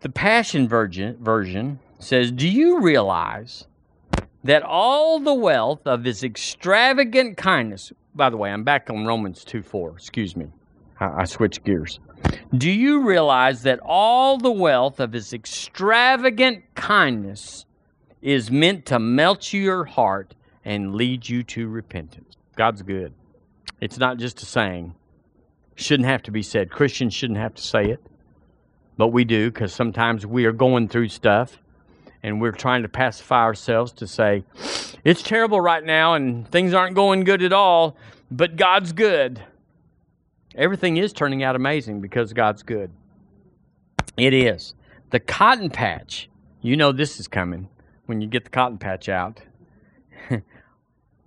The 0.02 0.10
Passion 0.10 0.68
Version, 0.68 1.80
says, 2.00 2.32
Do 2.32 2.50
you 2.50 2.82
realize 2.82 3.66
that 4.44 4.62
all 4.62 5.22
the 5.22 5.34
wealth 5.34 5.88
of 5.88 6.04
his 6.04 6.22
extravagant 6.22 7.38
kindness, 7.38 7.94
by 8.14 8.30
the 8.30 8.36
way, 8.36 8.52
I'm 8.52 8.66
back 8.66 8.90
on 8.90 9.06
Romans 9.06 9.46
2 9.46 9.64
4. 9.64 9.92
Excuse 9.92 10.36
me. 10.36 10.48
I, 11.00 11.22
I 11.22 11.24
switched 11.24 11.64
gears. 11.64 12.02
Do 12.58 12.70
you 12.70 13.08
realize 13.08 13.64
that 13.64 13.80
all 13.80 14.38
the 14.38 14.52
wealth 14.52 15.00
of 15.00 15.14
his 15.14 15.32
extravagant 15.32 16.64
kindness 16.76 17.66
is 18.22 18.52
meant 18.52 18.86
to 18.88 19.00
melt 19.00 19.54
your 19.54 19.86
heart 19.86 20.36
and 20.66 20.94
lead 20.94 21.30
you 21.30 21.42
to 21.44 21.70
repentance? 21.70 22.36
God's 22.58 22.82
good. 22.82 23.14
It's 23.80 23.98
not 23.98 24.18
just 24.18 24.42
a 24.42 24.46
saying. 24.46 24.94
Shouldn't 25.76 26.08
have 26.08 26.24
to 26.24 26.32
be 26.32 26.42
said. 26.42 26.72
Christians 26.72 27.14
shouldn't 27.14 27.40
have 27.40 27.56
to 27.56 27.62
say 27.62 27.86
it. 27.86 28.02
But 28.98 29.10
we 29.10 29.26
do 29.26 29.52
because 29.52 29.74
sometimes 29.74 30.26
we 30.26 30.46
are 30.46 30.54
going 30.54 30.88
through 30.88 31.10
stuff 31.10 31.58
and 32.24 32.42
we're 32.42 32.52
trying 32.52 32.82
to 32.84 32.90
pacify 32.90 33.42
ourselves 33.42 33.92
to 33.94 34.08
say, 34.08 34.44
it's 35.04 35.22
terrible 35.22 35.60
right 35.60 35.84
now 35.84 36.14
and 36.14 36.50
things 36.50 36.74
aren't 36.74 36.96
going 36.96 37.24
good 37.24 37.44
at 37.44 37.54
all, 37.54 37.98
but 38.32 38.56
God's 38.56 38.94
good. 38.94 39.44
Everything 40.56 40.98
is 40.98 41.12
turning 41.12 41.44
out 41.44 41.56
amazing 41.56 42.00
because 42.00 42.32
God's 42.32 42.64
good. 42.64 42.90
It 44.18 44.34
is. 44.34 44.74
The 45.10 45.20
cotton 45.20 45.70
patch, 45.70 46.30
you 46.62 46.78
know 46.78 46.92
this 46.92 47.20
is 47.20 47.28
coming 47.28 47.68
when 48.06 48.22
you 48.22 48.28
get 48.28 48.46
the 48.46 48.50
cotton 48.50 48.78
patch 48.78 49.10
out. 49.10 49.42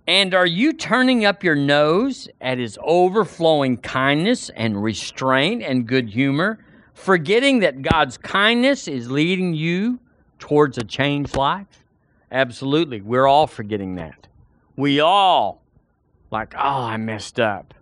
and 0.09 0.33
are 0.33 0.47
you 0.47 0.73
turning 0.73 1.23
up 1.23 1.43
your 1.43 1.55
nose 1.55 2.27
at 2.41 2.57
his 2.57 2.79
overflowing 2.81 3.77
kindness 3.77 4.49
and 4.55 4.81
restraint 4.81 5.61
and 5.61 5.85
good 5.85 6.09
humor, 6.09 6.57
forgetting 6.95 7.59
that 7.59 7.83
God's 7.83 8.17
kindness 8.17 8.87
is 8.87 9.11
leading 9.11 9.53
you 9.53 9.99
towards 10.39 10.79
a 10.79 10.83
changed 10.83 11.37
life? 11.37 11.83
Absolutely. 12.31 13.01
We're 13.01 13.27
all 13.27 13.45
forgetting 13.45 13.97
that. 13.97 14.27
We 14.75 14.99
all, 14.99 15.61
like, 16.31 16.55
oh, 16.55 16.57
I 16.57 16.97
messed 16.97 17.39
up. 17.39 17.75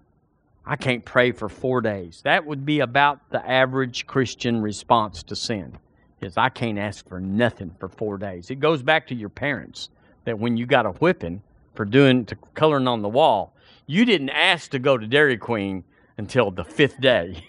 I 0.66 0.76
can't 0.76 1.06
pray 1.06 1.32
for 1.32 1.48
four 1.48 1.80
days. 1.80 2.20
That 2.26 2.46
would 2.46 2.66
be 2.66 2.82
about 2.82 3.22
the 3.30 3.50
average 3.50 4.06
Christian 4.06 4.62
response 4.62 5.24
to 5.24 5.36
sin. 5.38 5.78
Is 6.20 6.36
I 6.36 6.50
can't 6.50 6.78
ask 6.78 7.08
for 7.08 7.22
nothing 7.22 7.74
for 7.80 7.88
four 7.88 8.18
days. 8.18 8.52
It 8.52 8.60
goes 8.60 8.84
back 8.84 9.08
to 9.08 9.16
your 9.16 9.30
parents 9.30 9.88
that 10.26 10.38
when 10.38 10.58
you 10.58 10.66
got 10.66 10.86
a 10.86 10.92
whipping 10.92 11.42
for 11.78 11.86
doing 11.86 12.26
to 12.26 12.36
coloring 12.56 12.88
on 12.88 13.04
the 13.04 13.08
wall, 13.08 13.54
you 13.86 14.04
didn't 14.04 14.32
ask 14.32 14.72
to 14.72 14.80
go 14.80 14.98
to 14.98 15.08
Dairy 15.08 15.38
Queen 15.38 15.84
until 16.18 16.52
the 16.52 16.66
fifth 16.66 17.00
day. 17.00 17.46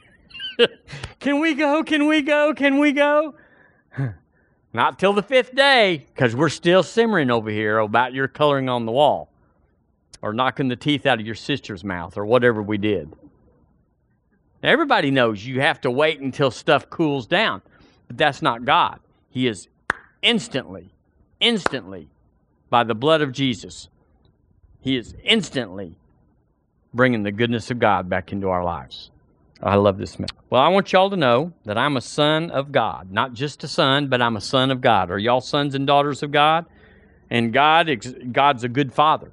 Can 1.19 1.41
we 1.41 1.55
go? 1.55 1.83
Can 1.83 2.07
we 2.07 2.21
go? 2.23 2.53
Can 2.55 2.79
we 2.79 2.93
go? 2.93 3.35
Not 4.75 4.99
till 4.99 5.15
the 5.15 5.23
fifth 5.23 5.55
day, 5.55 6.07
because 6.15 6.37
we're 6.37 6.51
still 6.51 6.83
simmering 6.83 7.31
over 7.31 7.49
here 7.49 7.79
about 7.79 8.13
your 8.13 8.29
coloring 8.29 8.69
on 8.69 8.85
the 8.85 8.93
wall 8.93 9.33
or 10.21 10.35
knocking 10.35 10.69
the 10.69 10.77
teeth 10.77 11.07
out 11.07 11.19
of 11.19 11.27
your 11.27 11.35
sister's 11.35 11.83
mouth 11.83 12.19
or 12.19 12.27
whatever 12.27 12.63
we 12.63 12.77
did. 12.77 13.11
Everybody 14.63 15.11
knows 15.11 15.45
you 15.45 15.63
have 15.63 15.81
to 15.81 15.91
wait 15.91 16.21
until 16.21 16.51
stuff 16.51 16.91
cools 16.91 17.27
down, 17.27 17.63
but 18.09 18.19
that's 18.19 18.43
not 18.43 18.67
God. 18.67 19.01
He 19.31 19.47
is 19.47 19.69
instantly, 20.21 20.91
instantly, 21.41 22.09
by 22.69 22.85
the 22.85 22.95
blood 22.95 23.23
of 23.23 23.33
Jesus, 23.33 23.89
He 24.89 24.97
is 24.97 25.15
instantly 25.23 25.99
bringing 26.95 27.23
the 27.23 27.31
goodness 27.31 27.71
of 27.71 27.79
God 27.79 28.09
back 28.09 28.33
into 28.33 28.49
our 28.49 28.65
lives. 28.65 29.11
I 29.63 29.75
love 29.75 29.99
this 29.99 30.19
man. 30.19 30.31
Well, 30.49 30.63
I 30.63 30.69
want 30.69 30.91
y'all 30.95 31.11
to 31.11 31.17
know 31.17 31.53
that 31.67 31.77
I'm 31.77 31.99
a 31.99 32.01
son 32.01 32.51
of 32.51 32.73
God. 32.73 33.13
Not 33.13 33.35
just 33.35 33.63
a 33.65 33.69
son, 33.69 34.09
but 34.09 34.23
I'm 34.23 34.35
a 34.35 34.41
son 34.41 34.71
of 34.71 34.81
God. 34.81 35.11
Are 35.11 35.19
y'all 35.19 35.43
sons 35.43 35.75
and 35.75 35.87
daughters 35.87 36.23
of 36.23 36.33
God? 36.33 36.65
And 37.29 37.53
God, 37.53 37.91
God's 38.33 38.65
a 38.65 38.69
good 38.71 38.95
father. 38.95 39.31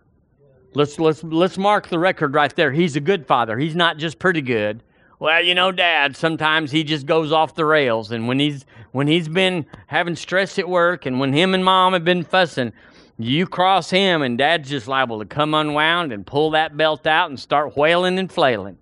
Let's 0.74 1.00
let's 1.00 1.24
let's 1.24 1.58
mark 1.58 1.88
the 1.88 2.00
record 2.00 2.34
right 2.34 2.54
there. 2.54 2.74
He's 2.74 2.98
a 2.98 3.00
good 3.00 3.26
father. 3.26 3.58
He's 3.58 3.78
not 3.78 3.98
just 3.98 4.20
pretty 4.20 4.42
good. 4.42 4.84
Well, 5.20 5.42
you 5.42 5.56
know, 5.56 5.72
Dad, 5.72 6.18
sometimes 6.18 6.70
he 6.70 6.84
just 6.84 7.06
goes 7.06 7.32
off 7.32 7.56
the 7.56 7.64
rails, 7.64 8.12
and 8.12 8.28
when 8.28 8.40
he's 8.40 8.66
when 8.92 9.08
he's 9.08 9.30
been 9.30 9.68
having 9.88 10.18
stress 10.18 10.60
at 10.60 10.68
work, 10.68 11.06
and 11.06 11.18
when 11.18 11.32
him 11.32 11.54
and 11.54 11.64
Mom 11.64 11.94
have 11.94 12.04
been 12.04 12.26
fussing, 12.26 12.74
you 13.18 13.48
cross 13.48 13.90
him, 13.90 14.22
and 14.22 14.38
Dad's 14.38 14.70
just 14.70 14.88
liable 14.88 15.20
to 15.20 15.26
come 15.26 15.54
unwound 15.54 16.12
and 16.12 16.26
pull 16.26 16.52
that 16.52 16.76
belt 16.76 17.08
out 17.08 17.30
and 17.30 17.40
start 17.40 17.78
wailing 17.78 18.20
and 18.20 18.32
flailing. 18.32 18.78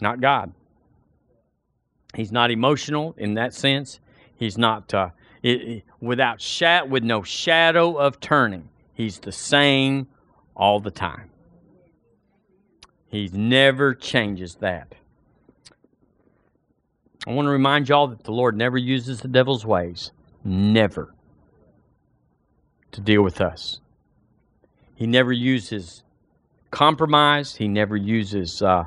Not 0.00 0.20
God. 0.20 0.52
He's 2.14 2.32
not 2.32 2.50
emotional 2.50 3.14
in 3.18 3.34
that 3.34 3.52
sense. 3.52 4.00
He's 4.36 4.56
not 4.56 4.94
uh, 4.94 5.10
it, 5.42 5.84
without 6.00 6.40
shat 6.40 6.88
with 6.88 7.02
no 7.02 7.22
shadow 7.22 7.96
of 7.96 8.18
turning. 8.20 8.70
He's 8.94 9.18
the 9.18 9.32
same 9.32 10.08
all 10.56 10.80
the 10.80 10.90
time. 10.90 11.30
He 13.08 13.28
never 13.32 13.94
changes 13.94 14.56
that. 14.56 14.94
I 17.26 17.32
want 17.32 17.46
to 17.46 17.50
remind 17.50 17.88
y'all 17.88 18.06
that 18.08 18.24
the 18.24 18.32
Lord 18.32 18.56
never 18.56 18.78
uses 18.78 19.20
the 19.20 19.28
devil's 19.28 19.66
ways. 19.66 20.12
Never. 20.44 21.14
To 22.92 23.00
deal 23.00 23.22
with 23.22 23.40
us. 23.40 23.80
He 24.94 25.06
never 25.06 25.32
uses 25.32 26.02
compromise. 26.70 27.54
He 27.54 27.68
never 27.68 27.96
uses 27.96 28.62
uh, 28.62 28.84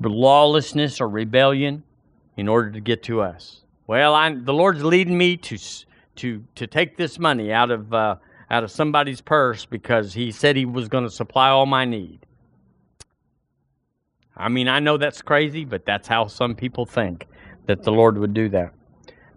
lawlessness 0.00 1.00
or 1.00 1.08
rebellion 1.08 1.82
in 2.36 2.48
order 2.48 2.70
to 2.70 2.80
get 2.80 3.02
to 3.04 3.20
us. 3.20 3.62
Well, 3.86 4.14
I'm, 4.14 4.44
the 4.44 4.54
Lord's 4.54 4.82
leading 4.82 5.16
me 5.18 5.36
to, 5.38 5.58
to, 6.16 6.44
to 6.54 6.66
take 6.66 6.96
this 6.96 7.18
money 7.18 7.52
out 7.52 7.70
of 7.70 7.92
uh, 7.92 8.16
out 8.50 8.62
of 8.62 8.70
somebody's 8.70 9.20
purse 9.20 9.64
because 9.64 10.14
he 10.14 10.30
said 10.30 10.56
he 10.56 10.64
was 10.64 10.88
going 10.88 11.04
to 11.04 11.10
supply 11.10 11.48
all 11.48 11.66
my 11.66 11.84
need. 11.84 12.20
I 14.36 14.48
mean, 14.48 14.68
I 14.68 14.80
know 14.80 14.96
that's 14.96 15.22
crazy, 15.22 15.64
but 15.64 15.84
that's 15.84 16.06
how 16.06 16.26
some 16.26 16.54
people 16.54 16.86
think 16.86 17.26
that 17.66 17.82
the 17.82 17.90
Lord 17.90 18.18
would 18.18 18.34
do 18.34 18.48
that. 18.50 18.72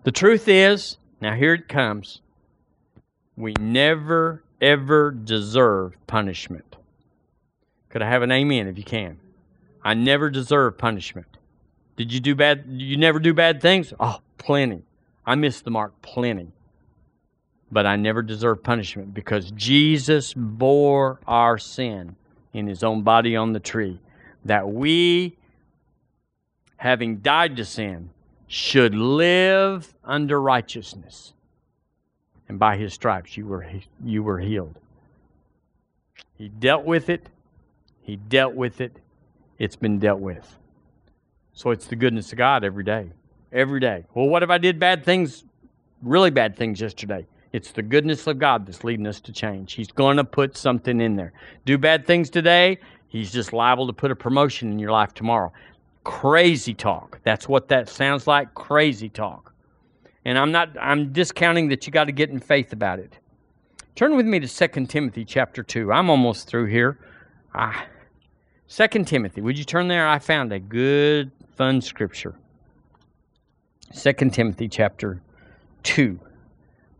The 0.03 0.11
truth 0.11 0.47
is, 0.47 0.97
now 1.21 1.33
here 1.33 1.53
it 1.53 1.67
comes, 1.67 2.21
we 3.39 3.53
never, 3.59 4.43
ever 4.61 5.09
deserve 5.09 5.95
punishment. 6.05 6.75
Could 7.89 8.03
I 8.03 8.07
have 8.07 8.21
an 8.21 8.31
amen 8.31 8.67
if 8.67 8.77
you 8.77 8.83
can? 8.83 9.19
I 9.83 9.95
never 9.95 10.29
deserve 10.29 10.77
punishment. 10.77 11.25
Did 11.95 12.13
you 12.13 12.19
do 12.19 12.35
bad? 12.35 12.65
You 12.67 12.97
never 12.97 13.17
do 13.17 13.33
bad 13.33 13.61
things? 13.61 13.93
Oh, 13.99 14.19
plenty. 14.37 14.83
I 15.25 15.33
missed 15.33 15.63
the 15.63 15.71
mark 15.71 15.99
plenty 16.03 16.51
but 17.71 17.85
I 17.85 17.95
never 17.95 18.21
deserve 18.21 18.63
punishment 18.63 19.13
because 19.13 19.51
Jesus 19.51 20.33
bore 20.33 21.19
our 21.27 21.57
sin 21.57 22.15
in 22.53 22.67
his 22.67 22.83
own 22.83 23.03
body 23.03 23.35
on 23.35 23.53
the 23.53 23.59
tree, 23.59 23.99
that 24.45 24.67
we, 24.67 25.37
having 26.77 27.17
died 27.17 27.55
to 27.57 27.65
sin, 27.65 28.09
should 28.47 28.95
live 28.95 29.93
under 30.03 30.41
righteousness. 30.41 31.33
And 32.49 32.59
by 32.59 32.75
his 32.75 32.93
stripes 32.93 33.37
you 33.37 33.45
were, 33.45 33.65
you 34.03 34.23
were 34.23 34.39
healed. 34.39 34.75
He 36.37 36.49
dealt 36.49 36.83
with 36.83 37.09
it. 37.09 37.29
He 38.01 38.17
dealt 38.17 38.55
with 38.55 38.81
it. 38.81 38.97
It's 39.57 39.75
been 39.75 39.99
dealt 39.99 40.19
with. 40.19 40.57
So 41.53 41.71
it's 41.71 41.85
the 41.85 41.95
goodness 41.95 42.31
of 42.31 42.37
God 42.37 42.63
every 42.63 42.83
day. 42.83 43.11
Every 43.51 43.79
day. 43.79 44.05
Well, 44.13 44.27
what 44.27 44.43
if 44.43 44.49
I 44.49 44.57
did 44.57 44.79
bad 44.79 45.05
things, 45.05 45.43
really 46.01 46.31
bad 46.31 46.55
things 46.55 46.81
yesterday? 46.81 47.27
It's 47.51 47.71
the 47.71 47.81
goodness 47.81 48.27
of 48.27 48.39
God 48.39 48.65
that's 48.65 48.83
leading 48.83 49.07
us 49.07 49.19
to 49.21 49.31
change. 49.31 49.73
He's 49.73 49.91
going 49.91 50.17
to 50.17 50.23
put 50.23 50.55
something 50.55 51.01
in 51.01 51.15
there. 51.15 51.33
Do 51.65 51.77
bad 51.77 52.05
things 52.05 52.29
today, 52.29 52.79
He's 53.09 53.31
just 53.31 53.53
liable 53.53 53.87
to 53.87 53.93
put 53.93 54.11
a 54.11 54.15
promotion 54.15 54.71
in 54.71 54.79
your 54.79 54.91
life 54.91 55.13
tomorrow. 55.13 55.51
Crazy 56.03 56.75
talk. 56.75 57.19
That's 57.23 57.49
what 57.49 57.67
that 57.69 57.89
sounds 57.89 58.27
like. 58.27 58.53
Crazy 58.53 59.09
talk. 59.09 59.51
And 60.25 60.37
I'm 60.37 60.51
not 60.51 60.69
I'm 60.79 61.11
discounting 61.11 61.69
that 61.69 61.85
you 61.85 61.93
got 61.93 62.05
to 62.05 62.11
get 62.11 62.29
in 62.29 62.39
faith 62.39 62.73
about 62.73 62.99
it. 62.99 63.17
Turn 63.95 64.15
with 64.15 64.25
me 64.25 64.39
to 64.39 64.47
2 64.47 64.85
Timothy 64.85 65.25
chapter 65.25 65.63
2. 65.63 65.91
I'm 65.91 66.09
almost 66.09 66.47
through 66.47 66.67
here. 66.67 66.97
Ah, 67.53 67.85
2 68.69 69.03
Timothy. 69.03 69.41
Would 69.41 69.57
you 69.57 69.65
turn 69.65 69.87
there? 69.87 70.07
I 70.07 70.19
found 70.19 70.53
a 70.53 70.59
good 70.59 71.31
fun 71.55 71.81
scripture. 71.81 72.35
2 73.93 74.13
Timothy 74.29 74.67
chapter 74.67 75.21
2. 75.83 76.19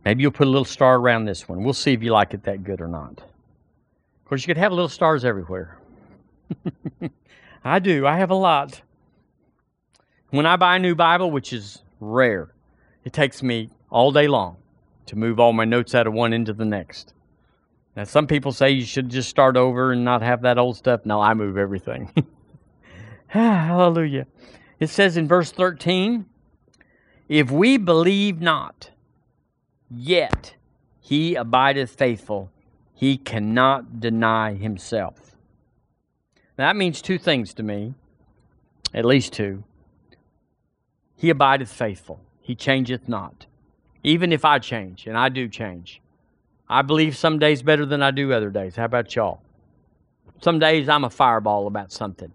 Maybe 0.04 0.22
you'll 0.22 0.32
put 0.32 0.46
a 0.46 0.50
little 0.50 0.64
star 0.64 0.96
around 0.96 1.24
this 1.24 1.48
one. 1.48 1.62
We'll 1.62 1.72
see 1.72 1.92
if 1.92 2.02
you 2.02 2.12
like 2.12 2.34
it 2.34 2.42
that 2.44 2.64
good 2.64 2.80
or 2.80 2.88
not. 2.88 3.12
Of 3.12 4.24
course, 4.24 4.42
you 4.42 4.46
could 4.46 4.58
have 4.58 4.72
little 4.72 4.88
stars 4.88 5.24
everywhere. 5.24 5.78
I 7.64 7.78
do. 7.78 8.06
I 8.06 8.16
have 8.16 8.30
a 8.30 8.34
lot. 8.34 8.80
When 10.30 10.46
I 10.46 10.56
buy 10.56 10.76
a 10.76 10.78
new 10.78 10.94
Bible, 10.94 11.30
which 11.30 11.52
is 11.52 11.82
rare, 12.00 12.50
it 13.04 13.12
takes 13.12 13.42
me 13.42 13.70
all 13.90 14.12
day 14.12 14.28
long 14.28 14.56
to 15.06 15.16
move 15.16 15.40
all 15.40 15.52
my 15.52 15.64
notes 15.64 15.94
out 15.94 16.06
of 16.06 16.12
one 16.12 16.32
into 16.32 16.52
the 16.52 16.64
next. 16.64 17.14
Now, 17.96 18.04
some 18.04 18.26
people 18.26 18.52
say 18.52 18.70
you 18.70 18.84
should 18.84 19.08
just 19.08 19.28
start 19.28 19.56
over 19.56 19.92
and 19.92 20.04
not 20.04 20.22
have 20.22 20.42
that 20.42 20.58
old 20.58 20.76
stuff. 20.76 21.04
No, 21.04 21.20
I 21.20 21.34
move 21.34 21.58
everything. 21.58 22.12
Hallelujah. 23.26 24.26
It 24.78 24.88
says 24.88 25.16
in 25.16 25.26
verse 25.26 25.50
13, 25.50 26.26
if 27.28 27.50
we 27.50 27.76
believe 27.76 28.40
not, 28.40 28.90
Yet 29.90 30.54
he 31.00 31.34
abideth 31.34 31.90
faithful. 31.90 32.50
He 32.94 33.16
cannot 33.16 33.98
deny 33.98 34.54
himself. 34.54 35.34
that 36.56 36.76
means 36.76 37.02
two 37.02 37.18
things 37.18 37.54
to 37.54 37.62
me, 37.62 37.94
at 38.94 39.04
least 39.04 39.32
two. 39.32 39.64
He 41.16 41.30
abideth 41.30 41.72
faithful. 41.72 42.20
He 42.50 42.56
changeth 42.56 43.08
not. 43.08 43.46
Even 44.02 44.32
if 44.32 44.44
I 44.44 44.58
change, 44.58 45.06
and 45.06 45.16
I 45.16 45.28
do 45.28 45.46
change. 45.46 46.02
I 46.68 46.82
believe 46.82 47.16
some 47.16 47.38
days 47.38 47.62
better 47.62 47.86
than 47.86 48.02
I 48.02 48.10
do 48.10 48.32
other 48.32 48.50
days. 48.50 48.74
How 48.74 48.86
about 48.86 49.14
y'all? 49.14 49.40
Some 50.42 50.58
days 50.58 50.88
I'm 50.88 51.04
a 51.04 51.10
fireball 51.10 51.68
about 51.68 51.92
something. 51.92 52.32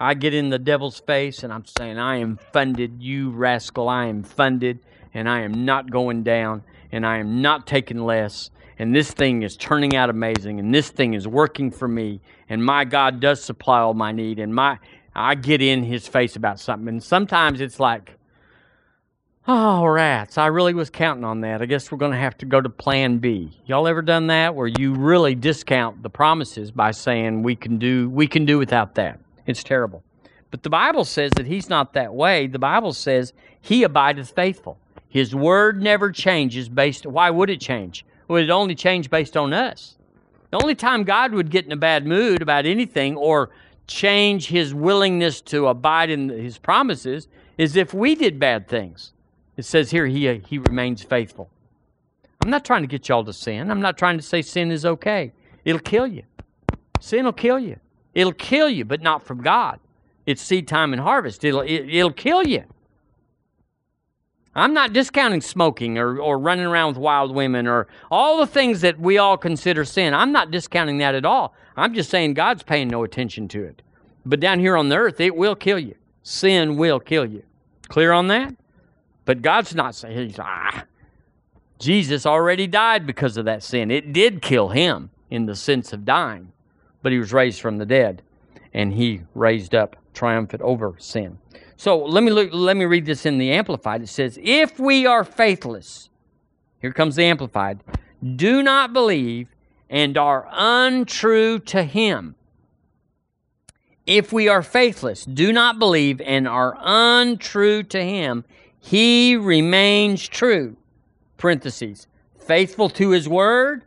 I 0.00 0.14
get 0.14 0.32
in 0.32 0.48
the 0.48 0.58
devil's 0.58 0.98
face 0.98 1.42
and 1.42 1.52
I'm 1.52 1.66
saying, 1.66 1.98
I 1.98 2.16
am 2.16 2.38
funded, 2.54 3.02
you 3.02 3.32
rascal, 3.32 3.86
I 3.86 4.06
am 4.06 4.22
funded, 4.22 4.78
and 5.12 5.28
I 5.28 5.40
am 5.40 5.66
not 5.66 5.90
going 5.90 6.22
down 6.22 6.64
and 6.90 7.04
I 7.04 7.18
am 7.18 7.42
not 7.42 7.66
taking 7.66 7.98
less. 7.98 8.50
And 8.78 8.96
this 8.96 9.10
thing 9.10 9.42
is 9.42 9.58
turning 9.58 9.94
out 9.94 10.08
amazing, 10.08 10.58
and 10.58 10.74
this 10.74 10.88
thing 10.88 11.12
is 11.12 11.28
working 11.28 11.70
for 11.70 11.86
me. 11.86 12.22
And 12.48 12.64
my 12.64 12.86
God 12.86 13.20
does 13.20 13.44
supply 13.44 13.80
all 13.80 13.92
my 13.92 14.10
need, 14.10 14.38
and 14.38 14.54
my 14.54 14.78
I 15.14 15.34
get 15.34 15.60
in 15.60 15.84
His 15.84 16.08
face 16.08 16.34
about 16.34 16.58
something. 16.58 16.88
And 16.88 17.02
sometimes 17.02 17.60
it's 17.60 17.78
like, 17.78 18.16
oh 19.46 19.84
rats! 19.86 20.38
I 20.38 20.46
really 20.46 20.74
was 20.74 20.90
counting 20.90 21.24
on 21.24 21.40
that. 21.42 21.60
I 21.60 21.66
guess 21.66 21.90
we're 21.90 21.98
going 21.98 22.12
to 22.12 22.18
have 22.18 22.38
to 22.38 22.46
go 22.46 22.60
to 22.60 22.68
Plan 22.68 23.18
B. 23.18 23.50
Y'all 23.66 23.86
ever 23.86 24.02
done 24.02 24.28
that, 24.28 24.54
where 24.54 24.66
you 24.66 24.94
really 24.94 25.34
discount 25.34 26.02
the 26.02 26.10
promises 26.10 26.70
by 26.70 26.90
saying 26.90 27.42
we 27.42 27.56
can 27.56 27.78
do 27.78 28.08
we 28.10 28.26
can 28.26 28.44
do 28.44 28.58
without 28.58 28.94
that? 28.94 29.20
It's 29.46 29.62
terrible. 29.62 30.02
But 30.50 30.62
the 30.62 30.70
Bible 30.70 31.04
says 31.04 31.32
that 31.36 31.46
He's 31.46 31.68
not 31.68 31.92
that 31.94 32.14
way. 32.14 32.46
The 32.46 32.58
Bible 32.58 32.92
says 32.92 33.32
He 33.60 33.82
abideth 33.82 34.30
faithful. 34.30 34.78
His 35.08 35.34
word 35.34 35.82
never 35.82 36.10
changes 36.10 36.68
based 36.68 37.06
why 37.06 37.30
would 37.30 37.50
it 37.50 37.60
change? 37.60 38.04
Would 38.28 38.44
it 38.44 38.50
only 38.50 38.74
change 38.74 39.10
based 39.10 39.36
on 39.36 39.52
us? 39.52 39.96
The 40.50 40.62
only 40.62 40.74
time 40.74 41.04
God 41.04 41.32
would 41.32 41.50
get 41.50 41.66
in 41.66 41.72
a 41.72 41.76
bad 41.76 42.06
mood 42.06 42.40
about 42.40 42.64
anything 42.64 43.16
or 43.16 43.50
change 43.86 44.46
his 44.46 44.72
willingness 44.72 45.40
to 45.42 45.66
abide 45.66 46.08
in 46.08 46.28
his 46.28 46.58
promises 46.58 47.28
is 47.58 47.76
if 47.76 47.92
we 47.92 48.14
did 48.14 48.38
bad 48.38 48.68
things. 48.68 49.12
It 49.56 49.64
says 49.64 49.90
here 49.90 50.06
he, 50.06 50.28
uh, 50.28 50.38
he 50.46 50.58
remains 50.58 51.02
faithful. 51.02 51.50
I'm 52.42 52.50
not 52.50 52.64
trying 52.64 52.82
to 52.82 52.88
get 52.88 53.08
y'all 53.08 53.24
to 53.24 53.32
sin. 53.32 53.70
I'm 53.70 53.80
not 53.80 53.96
trying 53.96 54.18
to 54.18 54.22
say 54.22 54.42
sin 54.42 54.70
is 54.70 54.84
okay. 54.84 55.32
It'll 55.64 55.80
kill 55.80 56.06
you. 56.06 56.24
Sin 57.00 57.24
will 57.24 57.32
kill 57.32 57.58
you. 57.58 57.78
It'll 58.14 58.32
kill 58.32 58.68
you, 58.68 58.84
but 58.84 59.00
not 59.00 59.22
from 59.22 59.42
God. 59.42 59.80
It's 60.26 60.42
seed 60.42 60.68
time 60.68 60.92
and 60.92 61.00
harvest. 61.00 61.44
It'll, 61.44 61.60
it, 61.60 61.80
will 61.80 61.88
it 61.90 62.02
will 62.02 62.12
kill 62.12 62.46
you. 62.46 62.64
I'm 64.56 64.72
not 64.72 64.92
discounting 64.92 65.40
smoking 65.40 65.98
or, 65.98 66.20
or 66.20 66.38
running 66.38 66.64
around 66.64 66.88
with 66.90 66.98
wild 66.98 67.34
women 67.34 67.66
or 67.66 67.88
all 68.10 68.38
the 68.38 68.46
things 68.46 68.82
that 68.82 69.00
we 69.00 69.18
all 69.18 69.36
consider 69.36 69.84
sin. 69.84 70.14
I'm 70.14 70.30
not 70.30 70.50
discounting 70.50 70.98
that 70.98 71.14
at 71.14 71.24
all. 71.24 71.54
I'm 71.76 71.92
just 71.92 72.08
saying 72.08 72.34
God's 72.34 72.62
paying 72.62 72.88
no 72.88 73.02
attention 73.02 73.48
to 73.48 73.64
it. 73.64 73.82
But 74.24 74.40
down 74.40 74.60
here 74.60 74.76
on 74.76 74.88
the 74.88 74.96
earth, 74.96 75.20
it 75.20 75.34
will 75.34 75.56
kill 75.56 75.78
you. 75.78 75.96
Sin 76.22 76.76
will 76.76 77.00
kill 77.00 77.26
you. 77.26 77.42
Clear 77.88 78.12
on 78.12 78.28
that? 78.28 78.54
But 79.24 79.42
God's 79.42 79.74
not 79.74 79.94
saying, 79.94 80.28
he's, 80.28 80.38
ah. 80.38 80.84
Jesus 81.78 82.26
already 82.26 82.66
died 82.66 83.06
because 83.06 83.36
of 83.36 83.44
that 83.46 83.62
sin. 83.62 83.90
It 83.90 84.12
did 84.12 84.42
kill 84.42 84.68
him 84.68 85.10
in 85.30 85.46
the 85.46 85.56
sense 85.56 85.92
of 85.92 86.04
dying, 86.04 86.52
but 87.02 87.12
he 87.12 87.18
was 87.18 87.32
raised 87.32 87.60
from 87.60 87.78
the 87.78 87.86
dead 87.86 88.22
and 88.72 88.92
he 88.92 89.22
raised 89.34 89.74
up 89.74 89.96
triumphant 90.12 90.62
over 90.62 90.94
sin. 90.98 91.38
So 91.76 91.98
let 92.04 92.22
me 92.22 92.30
look, 92.30 92.50
let 92.52 92.76
me 92.76 92.84
read 92.84 93.06
this 93.06 93.26
in 93.26 93.38
the 93.38 93.50
Amplified. 93.52 94.02
It 94.02 94.08
says, 94.08 94.38
If 94.42 94.78
we 94.78 95.06
are 95.06 95.24
faithless, 95.24 96.08
here 96.80 96.92
comes 96.92 97.16
the 97.16 97.24
Amplified, 97.24 97.82
do 98.36 98.62
not 98.62 98.92
believe 98.92 99.48
and 99.90 100.16
are 100.16 100.48
untrue 100.50 101.58
to 101.60 101.82
him. 101.82 102.34
If 104.06 104.32
we 104.32 104.48
are 104.48 104.62
faithless, 104.62 105.24
do 105.24 105.52
not 105.52 105.78
believe, 105.78 106.20
and 106.20 106.46
are 106.46 106.76
untrue 106.78 107.82
to 107.84 108.02
him, 108.02 108.44
he 108.86 109.34
remains 109.34 110.28
true. 110.28 110.76
Parentheses, 111.38 112.06
faithful 112.38 112.90
to 112.90 113.10
his 113.10 113.26
word 113.26 113.82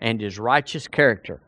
and 0.00 0.22
his 0.22 0.38
righteous 0.38 0.88
character. 0.88 1.42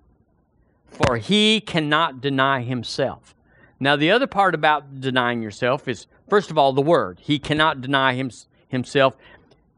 For 0.85 1.17
he 1.17 1.63
cannot 1.63 2.21
deny 2.21 2.61
himself. 2.61 3.35
Now, 3.81 3.97
the 3.97 4.11
other 4.11 4.27
part 4.27 4.55
about 4.55 5.01
denying 5.01 5.41
yourself 5.41 5.89
is, 5.89 6.07
first 6.29 6.51
of 6.51 6.59
all, 6.59 6.75
the 6.75 6.83
word. 6.83 7.21
He 7.23 7.39
cannot 7.39 7.81
deny 7.81 8.13
him, 8.13 8.31
himself. 8.69 9.17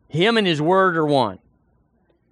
Him 0.09 0.37
and 0.37 0.47
his 0.47 0.61
word 0.61 0.97
are 0.97 1.07
one. 1.07 1.39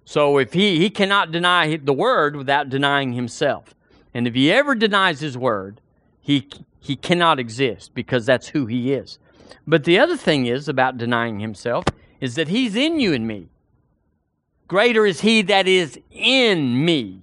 So 0.03 0.37
if 0.39 0.51
he, 0.51 0.77
he 0.77 0.89
cannot 0.89 1.31
deny 1.31 1.77
the 1.77 1.93
word 1.93 2.35
without 2.35 2.67
denying 2.67 3.13
himself. 3.13 3.73
And 4.13 4.27
if 4.27 4.33
he 4.33 4.51
ever 4.51 4.75
denies 4.75 5.21
his 5.21 5.37
word, 5.37 5.79
he, 6.19 6.49
he 6.81 6.97
cannot 6.97 7.39
exist 7.39 7.93
because 7.93 8.25
that's 8.25 8.49
who 8.49 8.65
he 8.65 8.91
is. 8.91 9.19
But 9.67 9.83
the 9.83 9.99
other 9.99 10.17
thing 10.17 10.45
is 10.45 10.67
about 10.67 10.97
denying 10.97 11.39
himself 11.39 11.85
is 12.21 12.35
that 12.35 12.47
he's 12.47 12.75
in 12.75 12.99
you 12.99 13.13
and 13.13 13.27
me. 13.27 13.49
Greater 14.67 15.05
is 15.05 15.21
he 15.21 15.41
that 15.43 15.67
is 15.67 15.99
in 16.11 16.83
me. 16.83 17.21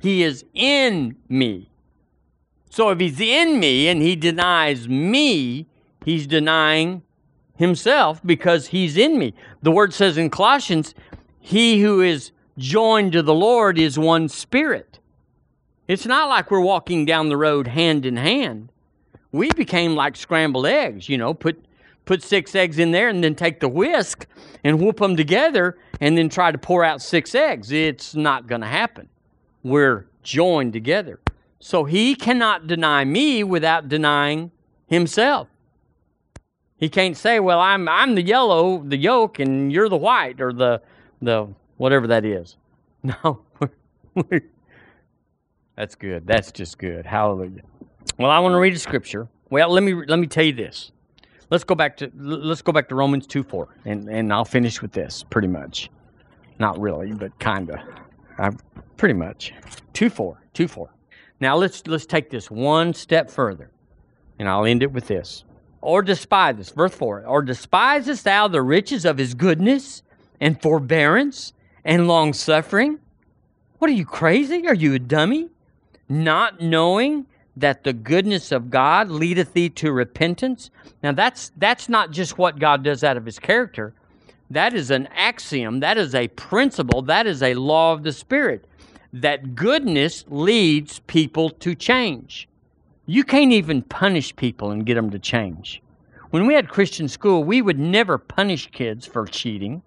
He 0.00 0.22
is 0.22 0.44
in 0.52 1.16
me. 1.28 1.68
So 2.70 2.90
if 2.90 2.98
he's 2.98 3.20
in 3.20 3.60
me 3.60 3.88
and 3.88 4.02
he 4.02 4.16
denies 4.16 4.88
me, 4.88 5.66
he's 6.04 6.26
denying 6.26 7.02
himself 7.56 8.20
because 8.24 8.68
he's 8.68 8.96
in 8.96 9.18
me. 9.18 9.34
The 9.62 9.70
word 9.70 9.94
says 9.94 10.18
in 10.18 10.30
Colossians, 10.30 10.94
he 11.38 11.82
who 11.82 12.00
is 12.00 12.32
joined 12.58 13.12
to 13.12 13.22
the 13.22 13.34
Lord 13.34 13.78
is 13.78 13.98
one 13.98 14.28
spirit. 14.28 14.98
It's 15.86 16.06
not 16.06 16.28
like 16.28 16.50
we're 16.50 16.60
walking 16.60 17.04
down 17.04 17.28
the 17.28 17.36
road 17.36 17.68
hand 17.68 18.06
in 18.06 18.16
hand. 18.16 18.71
We 19.32 19.50
became 19.50 19.94
like 19.94 20.16
scrambled 20.16 20.66
eggs, 20.66 21.08
you 21.08 21.18
know, 21.18 21.34
put 21.34 21.64
put 22.04 22.22
six 22.22 22.54
eggs 22.54 22.78
in 22.78 22.90
there 22.90 23.08
and 23.08 23.22
then 23.22 23.34
take 23.34 23.60
the 23.60 23.68
whisk 23.68 24.26
and 24.64 24.80
whoop 24.80 24.98
them 24.98 25.16
together 25.16 25.78
and 26.00 26.18
then 26.18 26.28
try 26.28 26.50
to 26.50 26.58
pour 26.58 26.84
out 26.84 27.00
six 27.00 27.34
eggs. 27.34 27.70
It's 27.72 28.14
not 28.14 28.46
going 28.46 28.60
to 28.60 28.66
happen. 28.66 29.08
We're 29.62 30.06
joined 30.22 30.72
together. 30.72 31.20
So 31.60 31.84
he 31.84 32.14
cannot 32.16 32.66
deny 32.66 33.04
me 33.04 33.44
without 33.44 33.88
denying 33.88 34.50
himself. 34.86 35.48
He 36.76 36.88
can't 36.88 37.16
say, 37.16 37.38
"Well, 37.38 37.60
I'm 37.60 37.88
I'm 37.88 38.16
the 38.16 38.22
yellow, 38.22 38.82
the 38.82 38.96
yolk, 38.96 39.38
and 39.38 39.72
you're 39.72 39.88
the 39.88 39.96
white, 39.96 40.40
or 40.40 40.52
the 40.52 40.82
the 41.20 41.46
whatever 41.76 42.06
that 42.08 42.24
is." 42.24 42.56
No, 43.04 43.40
that's 45.76 45.96
good. 45.96 46.24
That's 46.24 46.52
just 46.52 46.78
good. 46.78 47.04
Hallelujah. 47.04 47.62
Well, 48.18 48.30
I 48.30 48.38
want 48.38 48.52
to 48.52 48.58
read 48.58 48.74
a 48.74 48.78
scripture. 48.78 49.28
Well, 49.50 49.70
let 49.70 49.82
me 49.82 49.94
let 49.94 50.18
me 50.18 50.26
tell 50.26 50.44
you 50.44 50.52
this. 50.52 50.92
Let's 51.50 51.64
go 51.64 51.74
back 51.74 51.96
to 51.98 52.10
let's 52.16 52.62
go 52.62 52.72
back 52.72 52.88
to 52.88 52.94
Romans 52.94 53.26
two 53.26 53.42
four, 53.42 53.68
and 53.84 54.08
and 54.08 54.32
I'll 54.32 54.44
finish 54.44 54.80
with 54.80 54.92
this 54.92 55.24
pretty 55.28 55.48
much. 55.48 55.90
Not 56.58 56.80
really, 56.80 57.12
but 57.12 57.38
kinda. 57.38 57.84
I 58.38 58.50
pretty 58.96 59.14
much 59.14 59.52
two 59.92 60.10
four 60.10 60.40
two 60.54 60.68
four. 60.68 60.90
Now 61.40 61.56
let's 61.56 61.86
let's 61.86 62.06
take 62.06 62.30
this 62.30 62.50
one 62.50 62.94
step 62.94 63.30
further, 63.30 63.70
and 64.38 64.48
I'll 64.48 64.64
end 64.64 64.82
it 64.82 64.92
with 64.92 65.06
this. 65.08 65.44
Or 65.82 66.00
despise 66.00 66.56
this, 66.56 66.70
verse 66.70 66.94
4. 66.94 67.26
Or 67.26 67.42
despisest 67.42 68.22
thou 68.22 68.46
the 68.46 68.62
riches 68.62 69.04
of 69.04 69.18
his 69.18 69.34
goodness 69.34 70.02
and 70.40 70.60
forbearance 70.62 71.52
and 71.84 72.06
long 72.06 72.32
suffering? 72.32 73.00
What 73.78 73.90
are 73.90 73.94
you 73.94 74.06
crazy? 74.06 74.66
Are 74.68 74.74
you 74.74 74.94
a 74.94 75.00
dummy? 75.00 75.50
Not 76.08 76.60
knowing 76.60 77.26
that 77.56 77.84
the 77.84 77.92
goodness 77.92 78.52
of 78.52 78.70
God 78.70 79.10
leadeth 79.10 79.52
thee 79.52 79.68
to 79.70 79.92
repentance. 79.92 80.70
Now 81.02 81.12
that's 81.12 81.52
that's 81.56 81.88
not 81.88 82.10
just 82.10 82.38
what 82.38 82.58
God 82.58 82.82
does 82.82 83.04
out 83.04 83.16
of 83.16 83.26
his 83.26 83.38
character. 83.38 83.94
That 84.50 84.74
is 84.74 84.90
an 84.90 85.08
axiom, 85.14 85.80
that 85.80 85.96
is 85.96 86.14
a 86.14 86.28
principle, 86.28 87.02
that 87.02 87.26
is 87.26 87.42
a 87.42 87.54
law 87.54 87.92
of 87.92 88.02
the 88.02 88.12
spirit 88.12 88.66
that 89.12 89.54
goodness 89.54 90.24
leads 90.28 91.00
people 91.00 91.50
to 91.50 91.74
change. 91.74 92.48
You 93.06 93.24
can't 93.24 93.52
even 93.52 93.82
punish 93.82 94.34
people 94.36 94.70
and 94.70 94.86
get 94.86 94.94
them 94.94 95.10
to 95.10 95.18
change. 95.18 95.82
When 96.30 96.46
we 96.46 96.54
had 96.54 96.68
Christian 96.68 97.08
school, 97.08 97.44
we 97.44 97.60
would 97.60 97.78
never 97.78 98.16
punish 98.16 98.70
kids 98.70 99.06
for 99.06 99.26
cheating. 99.26 99.82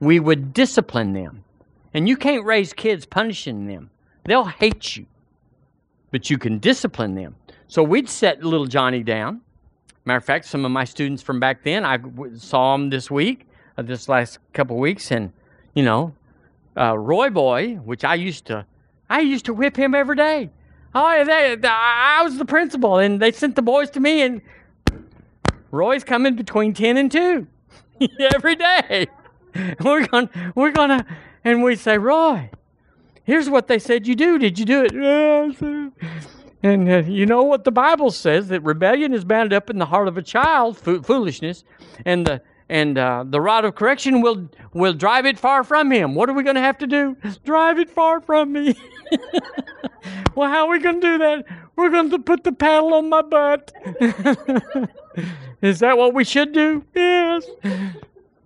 We 0.00 0.20
would 0.20 0.54
discipline 0.54 1.12
them. 1.12 1.44
And 1.92 2.08
you 2.08 2.16
can't 2.16 2.46
raise 2.46 2.72
kids 2.72 3.04
punishing 3.04 3.66
them. 3.66 3.90
They'll 4.24 4.44
hate 4.44 4.96
you. 4.96 5.06
But 6.12 6.30
you 6.30 6.38
can 6.38 6.58
discipline 6.60 7.16
them. 7.16 7.34
So 7.66 7.82
we'd 7.82 8.08
set 8.08 8.44
little 8.44 8.66
Johnny 8.66 9.02
down. 9.02 9.40
Matter 10.04 10.18
of 10.18 10.24
fact, 10.24 10.44
some 10.44 10.64
of 10.64 10.70
my 10.70 10.84
students 10.84 11.22
from 11.22 11.40
back 11.40 11.64
then, 11.64 11.84
I 11.84 11.98
saw 12.36 12.76
them 12.76 12.90
this 12.90 13.10
week, 13.10 13.48
uh, 13.76 13.82
this 13.82 14.08
last 14.08 14.38
couple 14.52 14.76
weeks, 14.76 15.10
and, 15.10 15.32
you 15.74 15.82
know, 15.82 16.14
uh, 16.76 16.96
Roy 16.98 17.30
Boy, 17.30 17.74
which 17.76 18.04
I 18.04 18.14
used 18.14 18.46
to, 18.46 18.66
I 19.08 19.20
used 19.20 19.44
to 19.46 19.54
whip 19.54 19.76
him 19.76 19.94
every 19.94 20.16
day. 20.16 20.50
Oh, 20.94 21.24
they, 21.24 21.56
I 21.64 22.20
was 22.22 22.36
the 22.36 22.44
principal, 22.44 22.98
and 22.98 23.20
they 23.20 23.32
sent 23.32 23.56
the 23.56 23.62
boys 23.62 23.90
to 23.90 24.00
me, 24.00 24.22
and 24.22 24.42
Roy's 25.70 26.04
coming 26.04 26.36
between 26.36 26.74
ten 26.74 26.96
and 26.98 27.10
two 27.10 27.46
every 28.20 28.56
day. 28.56 29.06
We're 29.80 30.06
gonna, 30.06 30.30
we're 30.54 30.70
gonna, 30.70 31.04
and 31.44 31.62
we 31.62 31.76
say, 31.76 31.98
Roy, 31.98 32.48
here's 33.32 33.48
what 33.48 33.66
they 33.66 33.78
said 33.78 34.06
you 34.06 34.14
do. 34.14 34.38
Did 34.38 34.58
you 34.58 34.66
do 34.66 34.84
it? 34.84 34.92
And 36.62 36.88
uh, 36.88 36.98
you 36.98 37.24
know 37.24 37.42
what 37.42 37.64
the 37.64 37.72
Bible 37.72 38.10
says 38.10 38.48
that 38.48 38.60
rebellion 38.62 39.14
is 39.14 39.24
bound 39.24 39.54
up 39.54 39.70
in 39.70 39.78
the 39.78 39.86
heart 39.86 40.06
of 40.06 40.18
a 40.18 40.22
child, 40.22 40.76
fo- 40.76 41.02
foolishness, 41.02 41.64
and 42.04 42.26
the 42.26 42.42
and 42.68 42.96
uh, 42.96 43.24
the 43.26 43.40
rod 43.40 43.64
of 43.64 43.74
correction 43.74 44.20
will 44.20 44.48
will 44.74 44.92
drive 44.92 45.24
it 45.24 45.38
far 45.38 45.64
from 45.64 45.90
him. 45.90 46.14
What 46.14 46.28
are 46.28 46.34
we 46.34 46.42
going 46.42 46.56
to 46.56 46.62
have 46.62 46.78
to 46.78 46.86
do? 46.86 47.16
Drive 47.44 47.78
it 47.78 47.90
far 47.90 48.20
from 48.20 48.52
me. 48.52 48.76
well, 50.34 50.50
how 50.50 50.66
are 50.66 50.70
we 50.70 50.78
going 50.78 51.00
to 51.00 51.06
do 51.06 51.18
that? 51.18 51.44
We're 51.74 51.90
going 51.90 52.10
to 52.10 52.18
put 52.18 52.44
the 52.44 52.52
paddle 52.52 52.92
on 52.94 53.08
my 53.08 53.22
butt. 53.22 53.72
Is 55.62 55.80
that 55.80 55.96
what 55.96 56.12
we 56.12 56.24
should 56.24 56.52
do? 56.52 56.84
Yes. 56.94 57.46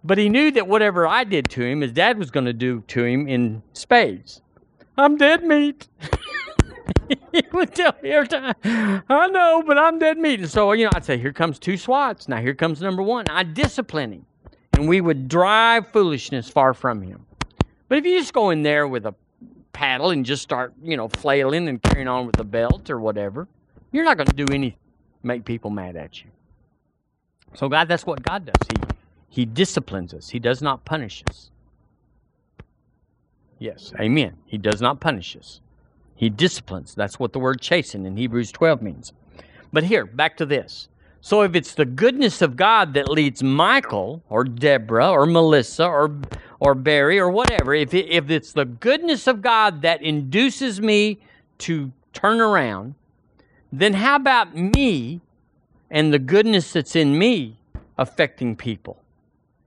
But 0.05 0.18
he 0.18 0.28
knew 0.28 0.53
that 0.53 0.68
whatever 0.68 1.07
I 1.09 1.24
did 1.24 1.51
to 1.51 1.62
him, 1.62 1.80
his 1.80 1.93
dad 1.93 2.18
was 2.18 2.30
going 2.30 2.47
to 2.47 2.53
do 2.53 2.82
to 2.89 3.05
him 3.05 3.28
in 3.28 3.62
spades. 3.72 4.43
I'm 4.97 5.16
dead 5.16 5.44
meat. 5.44 5.88
he 7.32 7.42
would 7.53 7.74
tell 7.74 7.94
me 8.03 8.11
every 8.11 8.28
time, 8.28 8.55
I 9.09 9.28
know, 9.28 9.62
but 9.66 9.78
I'm 9.78 9.99
dead 9.99 10.18
meat. 10.18 10.40
And 10.40 10.51
so, 10.51 10.72
you 10.72 10.84
know, 10.84 10.90
I'd 10.94 11.05
say, 11.05 11.18
here 11.18 11.32
comes 11.32 11.59
two 11.59 11.76
swats. 11.76 12.28
Now 12.28 12.40
here 12.40 12.55
comes 12.55 12.80
number 12.80 13.03
one. 13.03 13.26
I'd 13.28 13.55
discipline 13.55 14.12
him. 14.12 14.26
And 14.74 14.88
we 14.88 15.01
would 15.01 15.28
drive 15.28 15.88
foolishness 15.88 16.49
far 16.49 16.74
from 16.74 17.03
him. 17.03 17.24
But 17.88 17.99
if 17.99 18.05
you 18.05 18.18
just 18.18 18.32
go 18.32 18.51
in 18.51 18.62
there 18.62 18.86
with 18.88 19.07
a 19.07 19.14
paddle 19.72 20.11
and 20.11 20.24
just 20.24 20.42
start, 20.42 20.74
you 20.82 20.97
know, 20.97 21.09
flailing 21.09 21.68
and 21.68 21.82
carrying 21.82 22.09
on 22.09 22.26
with 22.26 22.38
a 22.40 22.44
belt 22.44 22.90
or 22.90 23.01
whatever, 23.01 23.49
you're 23.92 24.05
not 24.05 24.16
going 24.16 24.26
to 24.26 24.34
do 24.36 24.47
anything 24.53 24.78
make 25.26 25.44
people 25.44 25.70
mad 25.70 25.97
at 25.97 26.22
you. 26.22 26.30
So 27.55 27.68
God, 27.68 27.88
that's 27.88 28.07
what 28.07 28.22
God 28.22 28.47
does. 28.47 28.55
He 28.68 28.76
He 29.28 29.44
disciplines 29.44 30.14
us. 30.14 30.30
He 30.30 30.38
does 30.38 30.62
not 30.62 30.84
punish 30.84 31.22
us. 31.28 31.51
Yes, 33.59 33.93
amen. 33.99 34.37
He 34.47 34.59
does 34.59 34.81
not 34.81 35.01
punish 35.01 35.37
us. 35.37 35.61
He 36.15 36.31
disciplines. 36.31 36.95
That's 36.95 37.19
what 37.19 37.33
the 37.33 37.39
word 37.39 37.61
chasten 37.61 38.07
in 38.07 38.17
Hebrews 38.17 38.53
12 38.53 38.83
means. 38.83 39.13
But 39.73 39.85
here, 39.85 40.07
back 40.07 40.37
to 40.39 40.47
this. 40.47 40.89
So 41.21 41.43
if 41.43 41.55
it's 41.55 41.75
the 41.75 41.85
goodness 41.85 42.41
of 42.41 42.57
God 42.57 42.95
that 42.95 43.09
leads 43.09 43.43
Michael 43.43 44.23
or 44.29 44.45
Deborah 44.45 45.11
or 45.11 45.27
Melissa 45.27 45.87
or 45.87 46.17
or 46.61 46.75
Barry 46.75 47.19
or 47.19 47.31
whatever, 47.31 47.75
if 47.75 47.93
it, 47.93 48.09
if 48.09 48.31
it's 48.31 48.53
the 48.53 48.65
goodness 48.65 49.27
of 49.27 49.43
God 49.43 49.83
that 49.83 50.03
induces 50.03 50.81
me 50.81 51.19
to 51.59 51.93
turn 52.13 52.41
around, 52.41 52.95
then 53.73 53.95
how 53.95 54.17
about 54.17 54.55
me 54.57 55.21
and 55.91 56.15
the 56.15 56.19
goodness 56.19 56.73
that's 56.73 56.97
in 56.97 57.19
me 57.19 57.59
affecting 57.99 58.57
people? 58.57 59.03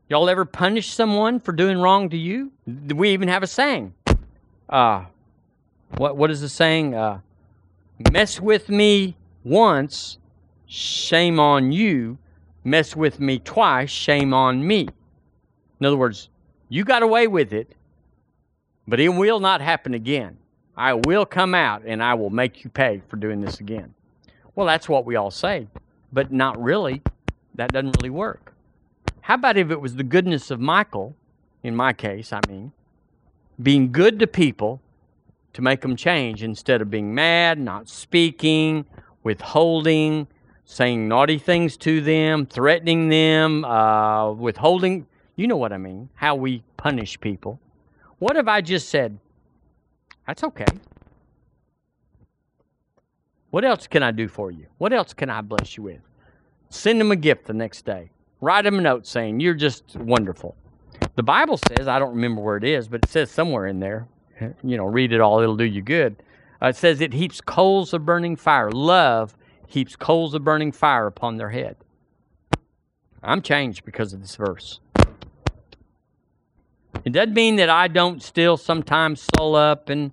Y'all 0.09 0.27
ever 0.27 0.43
punish 0.43 0.91
someone 0.91 1.39
for 1.39 1.51
doing 1.51 1.77
wrong 1.77 2.09
to 2.09 2.17
you? 2.17 2.51
We 2.65 3.11
even 3.11 3.27
have 3.27 3.43
a 3.43 3.47
saying. 3.47 3.93
Uh, 4.67 5.05
what 5.97 6.17
what 6.17 6.31
is 6.31 6.41
the 6.41 6.49
saying? 6.49 6.95
Uh, 6.95 7.19
mess 8.11 8.41
with 8.41 8.69
me 8.69 9.15
once, 9.43 10.17
shame 10.65 11.39
on 11.39 11.71
you. 11.71 12.17
Mess 12.63 12.95
with 12.95 13.19
me 13.19 13.37
twice, 13.37 13.91
shame 13.91 14.33
on 14.33 14.65
me. 14.65 14.87
In 15.79 15.85
other 15.85 15.95
words, 15.95 16.29
you 16.69 16.83
got 16.83 17.03
away 17.03 17.27
with 17.27 17.53
it, 17.53 17.75
but 18.87 18.99
it 18.99 19.09
will 19.09 19.39
not 19.39 19.61
happen 19.61 19.93
again. 19.93 20.39
I 20.75 20.93
will 20.93 21.25
come 21.25 21.53
out 21.53 21.83
and 21.85 22.01
I 22.01 22.15
will 22.15 22.31
make 22.31 22.63
you 22.63 22.71
pay 22.71 23.03
for 23.09 23.17
doing 23.17 23.41
this 23.41 23.59
again. 23.59 23.93
Well, 24.55 24.65
that's 24.65 24.89
what 24.89 25.05
we 25.05 25.17
all 25.17 25.29
say, 25.29 25.67
but 26.11 26.31
not 26.31 26.59
really. 26.59 27.03
That 27.53 27.71
doesn't 27.71 27.95
really 27.99 28.09
work. 28.09 28.53
How 29.29 29.35
about 29.35 29.57
if 29.57 29.69
it 29.69 29.79
was 29.79 29.95
the 29.95 30.03
goodness 30.03 30.49
of 30.49 30.59
Michael, 30.59 31.15
in 31.61 31.75
my 31.75 31.93
case, 31.93 32.33
I 32.33 32.39
mean, 32.49 32.71
being 33.61 33.91
good 33.91 34.17
to 34.17 34.25
people 34.25 34.81
to 35.53 35.61
make 35.61 35.81
them 35.81 35.95
change 35.95 36.41
instead 36.41 36.81
of 36.81 36.89
being 36.89 37.13
mad, 37.13 37.59
not 37.59 37.87
speaking, 37.87 38.87
withholding, 39.21 40.25
saying 40.65 41.07
naughty 41.07 41.37
things 41.37 41.77
to 41.77 42.01
them, 42.01 42.47
threatening 42.47 43.09
them, 43.09 43.65
uh, 43.65 44.31
withholding. 44.31 45.05
You 45.35 45.45
know 45.45 45.57
what 45.57 45.73
I 45.73 45.77
mean, 45.77 46.09
how 46.15 46.33
we 46.33 46.63
punish 46.75 47.19
people. 47.19 47.59
What 48.17 48.35
if 48.35 48.47
I 48.47 48.61
just 48.61 48.89
said, 48.89 49.19
that's 50.25 50.43
okay? 50.43 50.65
What 53.51 53.63
else 53.63 53.85
can 53.85 54.01
I 54.01 54.09
do 54.09 54.27
for 54.27 54.49
you? 54.49 54.65
What 54.79 54.91
else 54.91 55.13
can 55.13 55.29
I 55.29 55.41
bless 55.41 55.77
you 55.77 55.83
with? 55.83 56.01
Send 56.71 56.99
them 56.99 57.11
a 57.11 57.15
gift 57.15 57.45
the 57.45 57.53
next 57.53 57.85
day. 57.85 58.09
Write 58.41 58.65
him 58.65 58.79
a 58.79 58.81
note 58.81 59.05
saying, 59.05 59.39
You're 59.39 59.53
just 59.53 59.95
wonderful. 59.95 60.55
The 61.15 61.23
Bible 61.23 61.57
says, 61.57 61.87
I 61.87 61.99
don't 61.99 62.15
remember 62.15 62.41
where 62.41 62.57
it 62.57 62.63
is, 62.63 62.87
but 62.87 63.03
it 63.03 63.09
says 63.09 63.29
somewhere 63.29 63.67
in 63.67 63.79
there, 63.79 64.07
you 64.63 64.77
know, 64.77 64.85
read 64.85 65.11
it 65.11 65.19
all, 65.19 65.41
it'll 65.41 65.57
do 65.57 65.65
you 65.65 65.81
good. 65.81 66.15
Uh, 66.61 66.67
it 66.67 66.75
says 66.75 67.01
it 67.01 67.13
heaps 67.13 67.41
coals 67.41 67.93
of 67.93 68.05
burning 68.05 68.35
fire. 68.35 68.71
Love 68.71 69.35
heaps 69.67 69.95
coals 69.95 70.33
of 70.33 70.43
burning 70.43 70.71
fire 70.71 71.07
upon 71.07 71.37
their 71.37 71.49
head. 71.49 71.75
I'm 73.21 73.41
changed 73.41 73.83
because 73.83 74.13
of 74.13 74.21
this 74.21 74.35
verse. 74.35 74.79
It 77.05 77.11
doesn't 77.11 77.33
mean 77.33 77.57
that 77.57 77.69
I 77.69 77.87
don't 77.87 78.21
still 78.21 78.57
sometimes 78.57 79.27
soul 79.37 79.55
up 79.55 79.89
and 79.89 80.11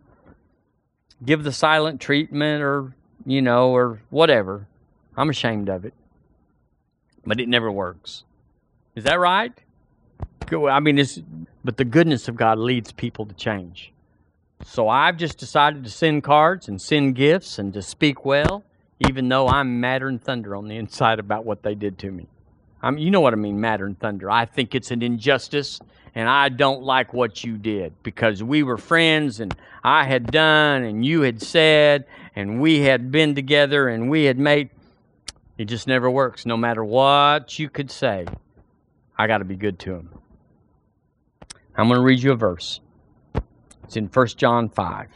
give 1.25 1.45
the 1.45 1.53
silent 1.53 2.01
treatment 2.01 2.63
or, 2.63 2.95
you 3.25 3.43
know, 3.43 3.71
or 3.71 4.01
whatever. 4.11 4.67
I'm 5.17 5.31
ashamed 5.31 5.69
of 5.69 5.85
it 5.85 5.95
but 7.27 7.41
it 7.41 7.49
never 7.49 7.71
works. 7.71 8.25
Is 8.95 9.05
that 9.05 9.19
right? 9.19 9.53
I 10.53 10.81
mean, 10.81 10.99
it's, 10.99 11.21
but 11.65 11.77
the 11.77 11.85
goodness 11.85 12.29
of 12.29 12.37
God 12.37 12.59
leads 12.59 12.93
people 12.93 13.27
to 13.27 13.35
change. 13.35 13.93
So 14.65 14.89
I've 14.89 15.17
just 15.17 15.39
decided 15.39 15.85
to 15.85 15.91
send 15.91 16.23
cards 16.23 16.69
and 16.69 16.81
send 16.81 17.15
gifts 17.15 17.59
and 17.59 17.75
to 17.75 17.83
speak 17.83 18.25
well, 18.25 18.65
even 19.01 19.29
though 19.29 19.49
I'm 19.49 19.81
madder 19.81 20.07
than 20.07 20.19
thunder 20.19 20.57
on 20.57 20.69
the 20.69 20.77
inside 20.83 21.19
about 21.19 21.45
what 21.45 21.63
they 21.63 21.75
did 21.75 21.99
to 22.01 22.11
me. 22.11 22.29
I 22.83 22.91
mean, 22.91 23.05
you 23.05 23.11
know 23.11 23.21
what 23.21 23.33
I 23.33 23.37
mean, 23.37 23.61
madder 23.61 23.87
than 23.87 23.97
thunder. 23.97 24.31
I 24.31 24.45
think 24.47 24.75
it's 24.75 24.91
an 24.91 25.03
injustice, 25.03 25.81
and 26.15 26.29
I 26.29 26.49
don't 26.49 26.83
like 26.83 27.13
what 27.13 27.43
you 27.43 27.57
did 27.59 27.93
because 28.03 28.43
we 28.43 28.63
were 28.63 28.79
friends, 28.79 29.41
and 29.41 29.55
I 29.83 30.05
had 30.05 30.31
done, 30.31 30.85
and 30.85 31.05
you 31.05 31.23
had 31.23 31.43
said, 31.43 32.07
and 32.35 32.61
we 32.61 32.81
had 32.81 33.11
been 33.11 33.35
together, 33.35 33.89
and 33.89 34.09
we 34.09 34.25
had 34.25 34.39
made. 34.39 34.71
It 35.59 35.67
just 35.67 35.87
never 35.87 36.11
works. 36.11 36.45
No 36.45 36.57
matter 36.57 36.85
what 36.85 37.59
you 37.59 37.69
could 37.71 37.91
say, 37.91 38.27
I 39.17 39.27
got 39.27 39.39
to 39.39 39.45
be 39.45 39.57
good 39.57 39.79
to 39.81 39.95
him. 39.95 40.11
I'm 41.77 41.89
going 41.89 41.99
to 41.99 42.05
read 42.05 42.23
you 42.23 42.33
a 42.33 42.37
verse. 42.37 42.81
It's 43.85 43.97
in 43.97 44.07
1 44.07 44.27
John 44.29 44.69
5. 44.69 45.09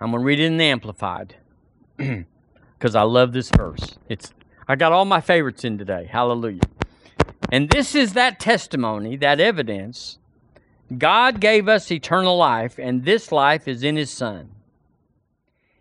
I'm 0.00 0.10
going 0.10 0.12
to 0.12 0.18
read 0.18 0.40
it 0.40 0.44
in 0.44 0.56
the 0.56 0.64
Amplified 0.64 1.36
because 1.96 2.94
I 2.94 3.02
love 3.02 3.32
this 3.32 3.50
verse. 3.50 3.98
It's 4.08 4.32
I 4.68 4.76
got 4.76 4.92
all 4.92 5.04
my 5.04 5.20
favorites 5.20 5.64
in 5.64 5.78
today. 5.78 6.08
Hallelujah. 6.10 6.60
And 7.50 7.70
this 7.70 7.94
is 7.94 8.12
that 8.12 8.38
testimony, 8.38 9.16
that 9.16 9.40
evidence. 9.40 10.18
God 10.96 11.40
gave 11.40 11.68
us 11.68 11.90
eternal 11.90 12.36
life, 12.36 12.78
and 12.78 13.04
this 13.04 13.32
life 13.32 13.66
is 13.66 13.82
in 13.82 13.96
His 13.96 14.10
Son. 14.10 14.50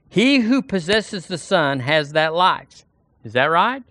He 0.09 0.39
who 0.39 0.61
possesses 0.61 1.27
the 1.27 1.37
Son 1.37 1.81
has 1.81 2.13
that 2.13 2.33
life. 2.33 2.85
Is 3.23 3.33
that 3.33 3.45
right? 3.45 3.83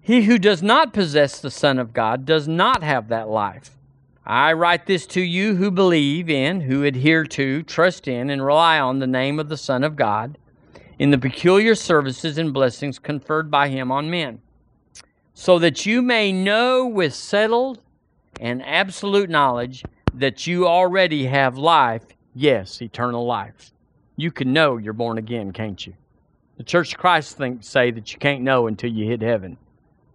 He 0.00 0.22
who 0.22 0.38
does 0.38 0.62
not 0.62 0.92
possess 0.92 1.40
the 1.40 1.50
Son 1.50 1.78
of 1.78 1.92
God 1.92 2.24
does 2.24 2.46
not 2.48 2.82
have 2.82 3.08
that 3.08 3.28
life. 3.28 3.76
I 4.24 4.52
write 4.52 4.86
this 4.86 5.06
to 5.08 5.20
you 5.20 5.56
who 5.56 5.70
believe 5.70 6.30
in, 6.30 6.62
who 6.62 6.84
adhere 6.84 7.24
to, 7.24 7.62
trust 7.62 8.06
in, 8.06 8.30
and 8.30 8.44
rely 8.44 8.78
on 8.78 8.98
the 8.98 9.06
name 9.06 9.38
of 9.38 9.48
the 9.48 9.56
Son 9.56 9.82
of 9.82 9.96
God 9.96 10.38
in 10.98 11.10
the 11.10 11.18
peculiar 11.18 11.74
services 11.74 12.38
and 12.38 12.52
blessings 12.52 12.98
conferred 12.98 13.50
by 13.50 13.68
him 13.68 13.90
on 13.90 14.10
men, 14.10 14.40
so 15.34 15.58
that 15.58 15.86
you 15.86 16.02
may 16.02 16.32
know 16.32 16.86
with 16.86 17.14
settled 17.14 17.80
and 18.40 18.64
absolute 18.64 19.30
knowledge 19.30 19.82
that 20.12 20.46
you 20.46 20.66
already 20.66 21.26
have 21.26 21.56
life, 21.56 22.04
yes, 22.34 22.82
eternal 22.82 23.24
life 23.24 23.72
you 24.18 24.32
can 24.32 24.52
know 24.52 24.78
you're 24.78 24.92
born 24.92 25.16
again, 25.16 25.52
can't 25.52 25.86
you? 25.86 25.94
The 26.56 26.64
Church 26.64 26.92
of 26.92 26.98
Christ 26.98 27.36
think, 27.38 27.62
say 27.62 27.92
that 27.92 28.12
you 28.12 28.18
can't 28.18 28.42
know 28.42 28.66
until 28.66 28.90
you 28.90 29.06
hit 29.06 29.22
heaven. 29.22 29.56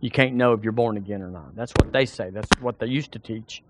You 0.01 0.11
can't 0.11 0.35
know 0.35 0.51
if 0.51 0.61
you're 0.61 0.73
born 0.73 0.97
again 0.97 1.21
or 1.21 1.29
not. 1.29 1.55
That's 1.55 1.71
what 1.79 1.93
they 1.93 2.05
say. 2.05 2.29
That's 2.29 2.49
what 2.59 2.79
they 2.79 2.87
used 2.87 3.13
to 3.13 3.19
teach. 3.19 3.63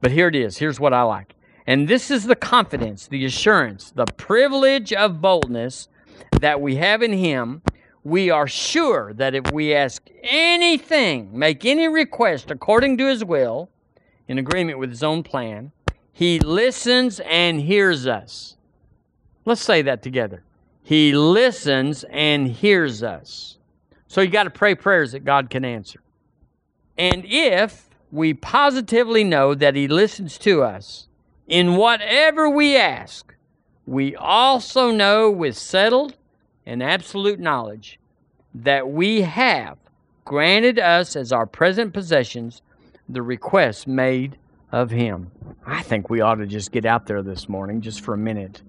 But 0.00 0.10
here 0.10 0.28
it 0.28 0.34
is. 0.34 0.56
Here's 0.56 0.80
what 0.80 0.94
I 0.94 1.02
like. 1.02 1.34
And 1.66 1.86
this 1.86 2.10
is 2.10 2.24
the 2.24 2.34
confidence, 2.34 3.06
the 3.06 3.26
assurance, 3.26 3.90
the 3.90 4.06
privilege 4.16 4.90
of 4.94 5.20
boldness 5.20 5.88
that 6.40 6.62
we 6.62 6.76
have 6.76 7.02
in 7.02 7.12
Him. 7.12 7.60
We 8.04 8.30
are 8.30 8.48
sure 8.48 9.12
that 9.12 9.34
if 9.34 9.52
we 9.52 9.74
ask 9.74 10.08
anything, 10.22 11.38
make 11.38 11.66
any 11.66 11.88
request 11.88 12.50
according 12.50 12.96
to 12.96 13.06
His 13.06 13.22
will, 13.22 13.68
in 14.26 14.38
agreement 14.38 14.78
with 14.78 14.88
His 14.88 15.02
own 15.02 15.22
plan, 15.22 15.72
He 16.10 16.40
listens 16.40 17.20
and 17.20 17.60
hears 17.60 18.06
us. 18.06 18.56
Let's 19.44 19.62
say 19.62 19.82
that 19.82 20.02
together. 20.02 20.42
He 20.82 21.12
listens 21.14 22.04
and 22.04 22.48
hears 22.48 23.02
us. 23.02 23.58
So 24.08 24.20
you 24.20 24.30
got 24.30 24.44
to 24.44 24.50
pray 24.50 24.74
prayers 24.74 25.12
that 25.12 25.24
God 25.24 25.50
can 25.50 25.64
answer. 25.64 26.00
And 26.98 27.24
if 27.24 27.88
we 28.10 28.34
positively 28.34 29.24
know 29.24 29.54
that 29.54 29.74
He 29.74 29.88
listens 29.88 30.38
to 30.38 30.62
us 30.62 31.08
in 31.48 31.76
whatever 31.76 32.48
we 32.48 32.76
ask, 32.76 33.34
we 33.86 34.14
also 34.14 34.90
know 34.90 35.30
with 35.30 35.56
settled 35.56 36.16
and 36.66 36.82
absolute 36.82 37.40
knowledge 37.40 37.98
that 38.54 38.88
we 38.88 39.22
have 39.22 39.78
granted 40.24 40.78
us 40.78 41.16
as 41.16 41.32
our 41.32 41.46
present 41.46 41.92
possessions 41.92 42.62
the 43.08 43.22
requests 43.22 43.86
made 43.86 44.36
of 44.70 44.90
Him. 44.90 45.30
I 45.66 45.82
think 45.82 46.10
we 46.10 46.20
ought 46.20 46.36
to 46.36 46.46
just 46.46 46.70
get 46.70 46.84
out 46.84 47.06
there 47.06 47.22
this 47.22 47.48
morning 47.48 47.80
just 47.80 48.02
for 48.02 48.14
a 48.14 48.18
minute 48.18 48.62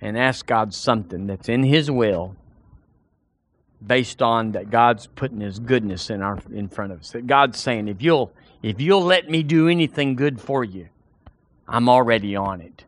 and 0.00 0.16
ask 0.16 0.46
God 0.46 0.72
something 0.74 1.26
that's 1.26 1.48
in 1.48 1.62
His 1.62 1.90
will 1.90 2.36
based 3.84 4.22
on 4.22 4.52
that 4.52 4.70
God's 4.70 5.06
putting 5.06 5.40
His 5.40 5.58
goodness 5.58 6.10
in 6.10 6.22
our 6.22 6.38
in 6.52 6.68
front 6.68 6.92
of 6.92 7.00
us. 7.00 7.10
That 7.12 7.26
God's 7.26 7.58
saying, 7.58 7.88
if 7.88 8.02
you'll 8.02 8.32
if 8.62 8.80
you'll 8.80 9.04
let 9.04 9.30
me 9.30 9.42
do 9.42 9.68
anything 9.68 10.16
good 10.16 10.40
for 10.40 10.64
you, 10.64 10.88
I'm 11.66 11.88
already 11.88 12.34
on 12.34 12.60
it. 12.60 12.84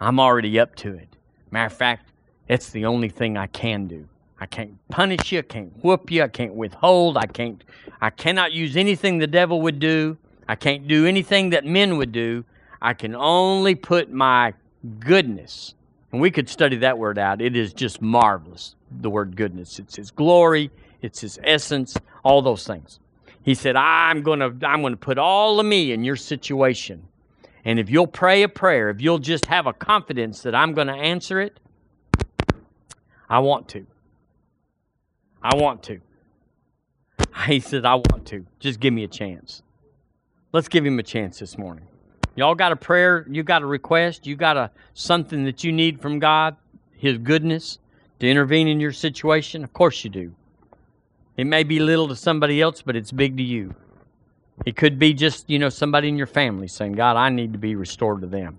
I'm 0.00 0.18
already 0.18 0.58
up 0.58 0.74
to 0.76 0.94
it. 0.94 1.16
Matter 1.50 1.66
of 1.66 1.72
fact, 1.72 2.10
it's 2.48 2.70
the 2.70 2.84
only 2.84 3.08
thing 3.08 3.36
I 3.36 3.46
can 3.46 3.86
do. 3.86 4.08
I 4.40 4.46
can't 4.46 4.76
punish 4.88 5.32
you, 5.32 5.38
I 5.38 5.42
can't 5.42 5.72
whoop 5.84 6.10
you, 6.10 6.22
I 6.22 6.28
can't 6.28 6.54
withhold, 6.54 7.16
I 7.16 7.26
can't 7.26 7.62
I 8.00 8.10
cannot 8.10 8.52
use 8.52 8.76
anything 8.76 9.18
the 9.18 9.26
devil 9.26 9.62
would 9.62 9.78
do. 9.78 10.18
I 10.46 10.56
can't 10.56 10.86
do 10.86 11.06
anything 11.06 11.50
that 11.50 11.64
men 11.64 11.96
would 11.96 12.12
do. 12.12 12.44
I 12.82 12.92
can 12.92 13.14
only 13.14 13.74
put 13.74 14.12
my 14.12 14.52
goodness 14.98 15.74
and 16.14 16.20
we 16.20 16.30
could 16.30 16.48
study 16.48 16.76
that 16.76 16.96
word 16.96 17.18
out. 17.18 17.42
It 17.42 17.56
is 17.56 17.72
just 17.72 18.00
marvelous, 18.00 18.76
the 19.00 19.10
word 19.10 19.34
goodness. 19.34 19.80
It's 19.80 19.96
his 19.96 20.12
glory, 20.12 20.70
it's 21.02 21.20
his 21.20 21.40
essence, 21.42 21.96
all 22.22 22.40
those 22.40 22.64
things. 22.64 23.00
He 23.42 23.56
said, 23.56 23.74
I'm 23.74 24.22
gonna 24.22 24.46
I'm 24.62 24.80
gonna 24.80 24.96
put 24.96 25.18
all 25.18 25.58
of 25.58 25.66
me 25.66 25.90
in 25.90 26.04
your 26.04 26.14
situation. 26.14 27.02
And 27.64 27.80
if 27.80 27.90
you'll 27.90 28.06
pray 28.06 28.44
a 28.44 28.48
prayer, 28.48 28.90
if 28.90 29.00
you'll 29.00 29.18
just 29.18 29.46
have 29.46 29.66
a 29.66 29.72
confidence 29.72 30.42
that 30.42 30.54
I'm 30.54 30.72
going 30.72 30.86
to 30.86 30.94
answer 30.94 31.40
it, 31.40 31.58
I 33.28 33.40
want 33.40 33.66
to. 33.70 33.84
I 35.42 35.56
want 35.56 35.82
to. 35.84 36.00
He 37.48 37.58
said, 37.58 37.84
I 37.84 37.96
want 37.96 38.26
to. 38.26 38.46
Just 38.60 38.78
give 38.78 38.94
me 38.94 39.02
a 39.02 39.08
chance. 39.08 39.62
Let's 40.52 40.68
give 40.68 40.86
him 40.86 41.00
a 41.00 41.02
chance 41.02 41.40
this 41.40 41.58
morning. 41.58 41.88
Y'all 42.36 42.54
got 42.54 42.72
a 42.72 42.76
prayer, 42.76 43.26
you 43.30 43.42
got 43.42 43.62
a 43.62 43.66
request, 43.66 44.26
you 44.26 44.34
got 44.34 44.56
a 44.56 44.70
something 44.94 45.44
that 45.44 45.62
you 45.62 45.70
need 45.70 46.00
from 46.00 46.18
God, 46.18 46.56
his 46.96 47.18
goodness 47.18 47.78
to 48.18 48.28
intervene 48.28 48.66
in 48.66 48.80
your 48.80 48.92
situation? 48.92 49.62
Of 49.62 49.72
course 49.72 50.02
you 50.02 50.10
do. 50.10 50.34
It 51.36 51.44
may 51.44 51.62
be 51.62 51.78
little 51.78 52.08
to 52.08 52.16
somebody 52.16 52.60
else, 52.60 52.82
but 52.82 52.96
it's 52.96 53.12
big 53.12 53.36
to 53.36 53.42
you. 53.42 53.74
It 54.64 54.76
could 54.76 54.98
be 54.98 55.14
just, 55.14 55.48
you 55.50 55.58
know, 55.58 55.68
somebody 55.68 56.08
in 56.08 56.16
your 56.16 56.26
family 56.26 56.68
saying, 56.68 56.92
God, 56.92 57.16
I 57.16 57.28
need 57.28 57.52
to 57.52 57.58
be 57.58 57.74
restored 57.74 58.20
to 58.20 58.26
them. 58.26 58.58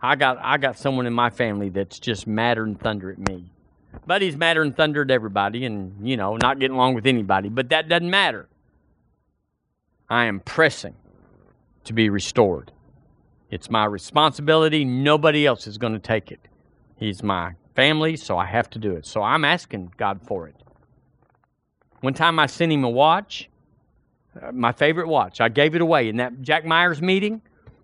I 0.00 0.16
got 0.16 0.38
I 0.40 0.58
got 0.58 0.78
someone 0.78 1.06
in 1.06 1.12
my 1.12 1.30
family 1.30 1.70
that's 1.70 1.98
just 1.98 2.26
madder 2.26 2.64
than 2.64 2.74
thunder 2.74 3.10
at 3.10 3.18
me. 3.18 3.50
But 4.06 4.22
he's 4.22 4.36
madder 4.36 4.62
than 4.62 4.72
thunder 4.72 5.02
at 5.02 5.10
everybody 5.10 5.64
and, 5.64 6.06
you 6.06 6.16
know, 6.16 6.36
not 6.36 6.58
getting 6.58 6.76
along 6.76 6.94
with 6.94 7.06
anybody. 7.06 7.48
But 7.48 7.70
that 7.70 7.88
doesn't 7.88 8.10
matter. 8.10 8.48
I 10.08 10.26
am 10.26 10.40
pressing 10.40 10.94
to 11.84 11.92
be 11.92 12.10
restored. 12.10 12.70
It's 13.54 13.70
my 13.70 13.84
responsibility. 13.84 14.84
Nobody 14.84 15.46
else 15.46 15.68
is 15.68 15.78
going 15.78 15.92
to 15.92 16.00
take 16.00 16.32
it. 16.32 16.40
He's 16.96 17.22
my 17.22 17.52
family, 17.76 18.16
so 18.16 18.36
I 18.36 18.46
have 18.46 18.68
to 18.70 18.80
do 18.80 18.96
it. 18.96 19.06
So 19.06 19.22
I'm 19.22 19.44
asking 19.44 19.92
God 19.96 20.20
for 20.26 20.48
it. 20.48 20.56
One 22.00 22.14
time 22.14 22.40
I 22.40 22.46
sent 22.46 22.72
him 22.72 22.82
a 22.82 22.90
watch, 22.90 23.48
uh, 24.42 24.50
my 24.50 24.72
favorite 24.72 25.06
watch. 25.06 25.40
I 25.40 25.48
gave 25.50 25.76
it 25.76 25.80
away 25.80 26.08
in 26.08 26.16
that 26.16 26.42
Jack 26.42 26.64
Myers 26.64 27.00
meeting 27.00 27.42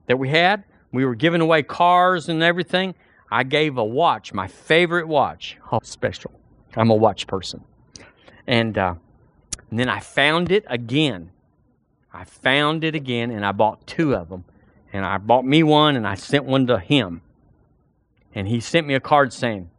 that 0.08 0.18
we 0.18 0.28
had. 0.28 0.64
We 0.90 1.04
were 1.04 1.14
giving 1.14 1.40
away 1.40 1.62
cars 1.62 2.28
and 2.28 2.42
everything. 2.42 2.96
I 3.30 3.44
gave 3.44 3.78
a 3.78 3.84
watch, 3.84 4.32
my 4.32 4.48
favorite 4.48 5.06
watch. 5.06 5.56
Oh, 5.70 5.78
special. 5.84 6.32
I'm 6.74 6.90
a 6.90 6.96
watch 6.96 7.28
person. 7.28 7.62
And, 8.44 8.76
uh, 8.76 8.96
and 9.70 9.78
then 9.78 9.88
I 9.88 10.00
found 10.00 10.50
it 10.50 10.64
again. 10.66 11.30
I 12.12 12.24
found 12.24 12.82
it 12.82 12.96
again 12.96 13.30
and 13.30 13.46
I 13.46 13.52
bought 13.52 13.86
two 13.86 14.16
of 14.16 14.30
them. 14.30 14.44
And 14.92 15.04
I 15.04 15.18
bought 15.18 15.44
me 15.44 15.62
one 15.62 15.96
and 15.96 16.06
I 16.06 16.14
sent 16.14 16.44
one 16.44 16.66
to 16.66 16.78
him. 16.78 17.22
And 18.34 18.46
he 18.46 18.60
sent 18.60 18.86
me 18.86 18.94
a 18.94 19.00
card 19.00 19.32
saying, 19.32 19.70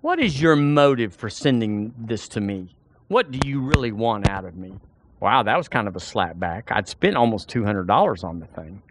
What 0.00 0.18
is 0.18 0.40
your 0.40 0.56
motive 0.56 1.14
for 1.14 1.30
sending 1.30 1.94
this 1.98 2.28
to 2.28 2.40
me? 2.40 2.76
What 3.08 3.30
do 3.30 3.48
you 3.48 3.60
really 3.60 3.92
want 3.92 4.28
out 4.28 4.44
of 4.44 4.56
me? 4.56 4.74
Wow, 5.20 5.42
that 5.42 5.56
was 5.56 5.68
kind 5.68 5.88
of 5.88 5.96
a 5.96 6.00
slap 6.00 6.38
back. 6.38 6.70
I'd 6.70 6.88
spent 6.88 7.16
almost 7.16 7.48
$200 7.48 8.24
on 8.24 8.40
the 8.40 8.46
thing. 8.46 8.82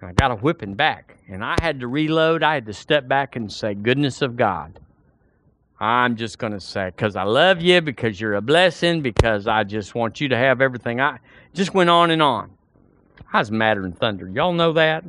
And 0.00 0.10
I 0.10 0.12
got 0.12 0.30
a 0.30 0.36
whipping 0.36 0.74
back. 0.74 1.18
And 1.28 1.44
I 1.44 1.56
had 1.60 1.80
to 1.80 1.88
reload. 1.88 2.42
I 2.42 2.54
had 2.54 2.66
to 2.66 2.72
step 2.72 3.06
back 3.08 3.36
and 3.36 3.52
say, 3.52 3.74
Goodness 3.74 4.22
of 4.22 4.36
God. 4.36 4.78
I'm 5.82 6.14
just 6.14 6.38
going 6.38 6.52
to 6.52 6.60
say, 6.60 6.86
because 6.86 7.16
I 7.16 7.24
love 7.24 7.60
you, 7.60 7.80
because 7.80 8.20
you're 8.20 8.34
a 8.34 8.40
blessing, 8.40 9.02
because 9.02 9.48
I 9.48 9.64
just 9.64 9.96
want 9.96 10.20
you 10.20 10.28
to 10.28 10.36
have 10.36 10.60
everything. 10.60 11.00
I 11.00 11.18
just 11.54 11.74
went 11.74 11.90
on 11.90 12.12
and 12.12 12.22
on. 12.22 12.52
I 13.32 13.38
was 13.38 13.50
madder 13.50 13.82
than 13.82 13.92
thunder. 13.92 14.28
Y'all 14.28 14.52
know 14.52 14.72
that? 14.74 15.04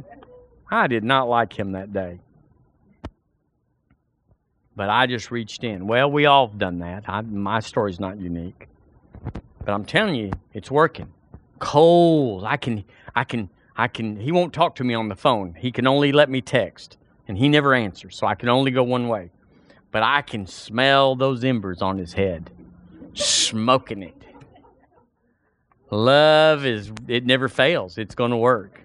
I 0.71 0.87
did 0.87 1.03
not 1.03 1.29
like 1.29 1.57
him 1.57 1.73
that 1.73 1.93
day. 1.93 2.19
But 4.75 4.89
I 4.89 5.05
just 5.05 5.29
reached 5.29 5.63
in. 5.63 5.85
Well, 5.85 6.09
we 6.09 6.25
all 6.25 6.47
have 6.47 6.57
done 6.57 6.79
that. 6.79 7.03
I, 7.07 7.21
my 7.21 7.59
story's 7.59 7.99
not 7.99 8.19
unique. 8.19 8.67
But 9.65 9.73
I'm 9.73 9.85
telling 9.85 10.15
you, 10.15 10.31
it's 10.53 10.71
working. 10.71 11.13
Cold. 11.59 12.43
I 12.43 12.57
can, 12.57 12.83
I 13.15 13.23
can, 13.23 13.49
I 13.77 13.87
can. 13.87 14.17
He 14.17 14.31
won't 14.31 14.51
talk 14.51 14.75
to 14.75 14.83
me 14.83 14.93
on 14.93 15.09
the 15.09 15.15
phone. 15.15 15.55
He 15.57 15.71
can 15.71 15.85
only 15.85 16.11
let 16.11 16.29
me 16.29 16.41
text, 16.41 16.97
and 17.27 17.37
he 17.37 17.49
never 17.49 17.73
answers. 17.73 18.17
So 18.17 18.25
I 18.25 18.35
can 18.35 18.49
only 18.49 18.71
go 18.71 18.83
one 18.83 19.07
way. 19.07 19.29
But 19.91 20.01
I 20.01 20.23
can 20.23 20.47
smell 20.47 21.15
those 21.15 21.43
embers 21.43 21.81
on 21.81 21.99
his 21.99 22.13
head, 22.13 22.49
smoking 23.13 24.01
it. 24.01 24.15
Love 25.93 26.65
is, 26.65 26.91
it 27.07 27.23
never 27.23 27.47
fails. 27.47 27.99
It's 27.99 28.15
going 28.15 28.31
to 28.31 28.37
work. 28.37 28.81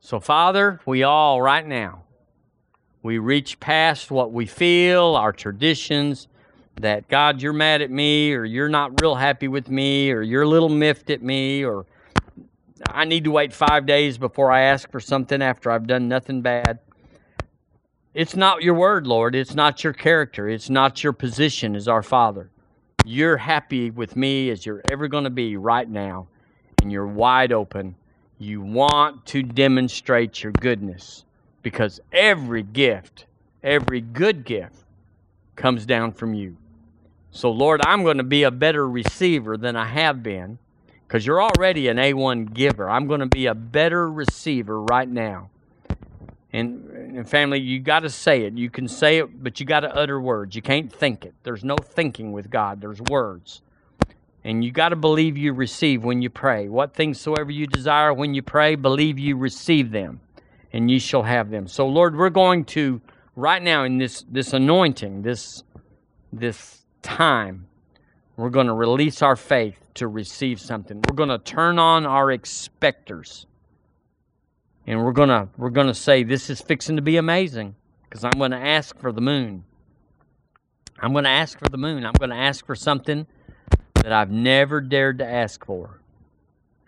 So, 0.00 0.18
Father, 0.18 0.80
we 0.86 1.02
all 1.02 1.42
right 1.42 1.66
now, 1.66 2.04
we 3.02 3.18
reach 3.18 3.60
past 3.60 4.10
what 4.10 4.32
we 4.32 4.46
feel, 4.46 5.14
our 5.14 5.32
traditions, 5.32 6.26
that 6.76 7.06
God, 7.06 7.42
you're 7.42 7.52
mad 7.52 7.82
at 7.82 7.90
me, 7.90 8.32
or 8.32 8.46
you're 8.46 8.70
not 8.70 9.02
real 9.02 9.14
happy 9.14 9.46
with 9.46 9.68
me, 9.68 10.10
or 10.10 10.22
you're 10.22 10.42
a 10.42 10.48
little 10.48 10.70
miffed 10.70 11.10
at 11.10 11.22
me, 11.22 11.64
or 11.64 11.84
I 12.86 13.04
need 13.04 13.24
to 13.24 13.30
wait 13.30 13.52
five 13.52 13.84
days 13.84 14.16
before 14.16 14.50
I 14.50 14.62
ask 14.62 14.90
for 14.90 15.00
something 15.00 15.42
after 15.42 15.70
I've 15.70 15.86
done 15.86 16.08
nothing 16.08 16.40
bad. 16.40 16.78
It's 18.14 18.34
not 18.34 18.62
your 18.62 18.74
word, 18.74 19.06
Lord. 19.06 19.34
It's 19.34 19.54
not 19.54 19.84
your 19.84 19.92
character. 19.92 20.48
It's 20.48 20.70
not 20.70 21.04
your 21.04 21.12
position 21.12 21.76
as 21.76 21.88
our 21.88 22.02
Father 22.02 22.50
you're 23.04 23.36
happy 23.36 23.90
with 23.90 24.16
me 24.16 24.50
as 24.50 24.64
you're 24.64 24.82
ever 24.90 25.08
going 25.08 25.24
to 25.24 25.30
be 25.30 25.56
right 25.56 25.88
now, 25.88 26.28
and 26.80 26.90
you're 26.90 27.06
wide 27.06 27.52
open. 27.52 27.94
You 28.38 28.60
want 28.60 29.26
to 29.26 29.42
demonstrate 29.42 30.42
your 30.42 30.52
goodness 30.52 31.24
because 31.62 32.00
every 32.12 32.62
gift, 32.62 33.26
every 33.62 34.00
good 34.00 34.44
gift, 34.44 34.84
comes 35.56 35.86
down 35.86 36.12
from 36.12 36.34
you. 36.34 36.56
So, 37.30 37.50
Lord, 37.50 37.80
I'm 37.84 38.02
going 38.02 38.18
to 38.18 38.24
be 38.24 38.42
a 38.42 38.50
better 38.50 38.88
receiver 38.88 39.56
than 39.56 39.76
I 39.76 39.86
have 39.86 40.22
been 40.22 40.58
because 41.06 41.26
you're 41.26 41.42
already 41.42 41.88
an 41.88 41.96
A1 41.96 42.52
giver. 42.52 42.88
I'm 42.88 43.06
going 43.06 43.20
to 43.20 43.26
be 43.26 43.46
a 43.46 43.54
better 43.54 44.10
receiver 44.10 44.82
right 44.82 45.08
now. 45.08 45.50
And, 46.52 47.26
family, 47.28 47.60
you 47.60 47.80
got 47.80 48.00
to 48.00 48.10
say 48.10 48.42
it. 48.42 48.54
You 48.54 48.68
can 48.68 48.86
say 48.86 49.18
it, 49.18 49.42
but 49.42 49.58
you 49.58 49.64
got 49.64 49.80
to 49.80 49.94
utter 49.94 50.20
words. 50.20 50.54
You 50.54 50.60
can't 50.60 50.92
think 50.92 51.24
it. 51.24 51.34
There's 51.44 51.64
no 51.64 51.76
thinking 51.76 52.32
with 52.32 52.50
God. 52.50 52.80
There's 52.80 53.00
words. 53.00 53.62
And 54.44 54.64
you 54.64 54.70
got 54.70 54.90
to 54.90 54.96
believe 54.96 55.38
you 55.38 55.52
receive 55.52 56.04
when 56.04 56.20
you 56.20 56.28
pray. 56.28 56.68
What 56.68 56.94
things 56.94 57.20
soever 57.20 57.50
you 57.50 57.66
desire 57.66 58.12
when 58.12 58.34
you 58.34 58.42
pray, 58.42 58.74
believe 58.74 59.18
you 59.18 59.36
receive 59.36 59.92
them, 59.92 60.20
and 60.72 60.90
ye 60.90 60.98
shall 60.98 61.22
have 61.22 61.50
them. 61.50 61.68
So, 61.68 61.86
Lord, 61.86 62.16
we're 62.16 62.28
going 62.28 62.64
to 62.66 63.00
right 63.36 63.62
now 63.62 63.84
in 63.84 63.98
this 63.98 64.24
this 64.28 64.52
anointing, 64.52 65.22
this 65.22 65.62
this 66.32 66.84
time, 67.02 67.68
we're 68.36 68.50
going 68.50 68.66
to 68.66 68.74
release 68.74 69.22
our 69.22 69.36
faith 69.36 69.78
to 69.94 70.08
receive 70.08 70.60
something. 70.60 71.00
We're 71.08 71.16
going 71.16 71.28
to 71.28 71.38
turn 71.38 71.78
on 71.78 72.04
our 72.04 72.30
expectors 72.32 73.46
and 74.86 75.04
we're 75.04 75.12
gonna 75.12 75.48
we're 75.56 75.70
gonna 75.70 75.94
say 75.94 76.22
this 76.22 76.50
is 76.50 76.60
fixing 76.60 76.96
to 76.96 77.02
be 77.02 77.16
amazing 77.16 77.74
because 78.04 78.24
I'm 78.24 78.38
gonna 78.38 78.58
ask 78.58 78.98
for 78.98 79.12
the 79.12 79.20
moon. 79.20 79.64
I'm 80.98 81.12
gonna 81.12 81.28
ask 81.28 81.58
for 81.58 81.68
the 81.68 81.78
moon. 81.78 82.04
I'm 82.04 82.12
gonna 82.12 82.36
ask 82.36 82.64
for 82.64 82.74
something 82.74 83.26
that 83.94 84.12
I've 84.12 84.30
never 84.30 84.80
dared 84.80 85.18
to 85.18 85.26
ask 85.26 85.64
for, 85.64 86.00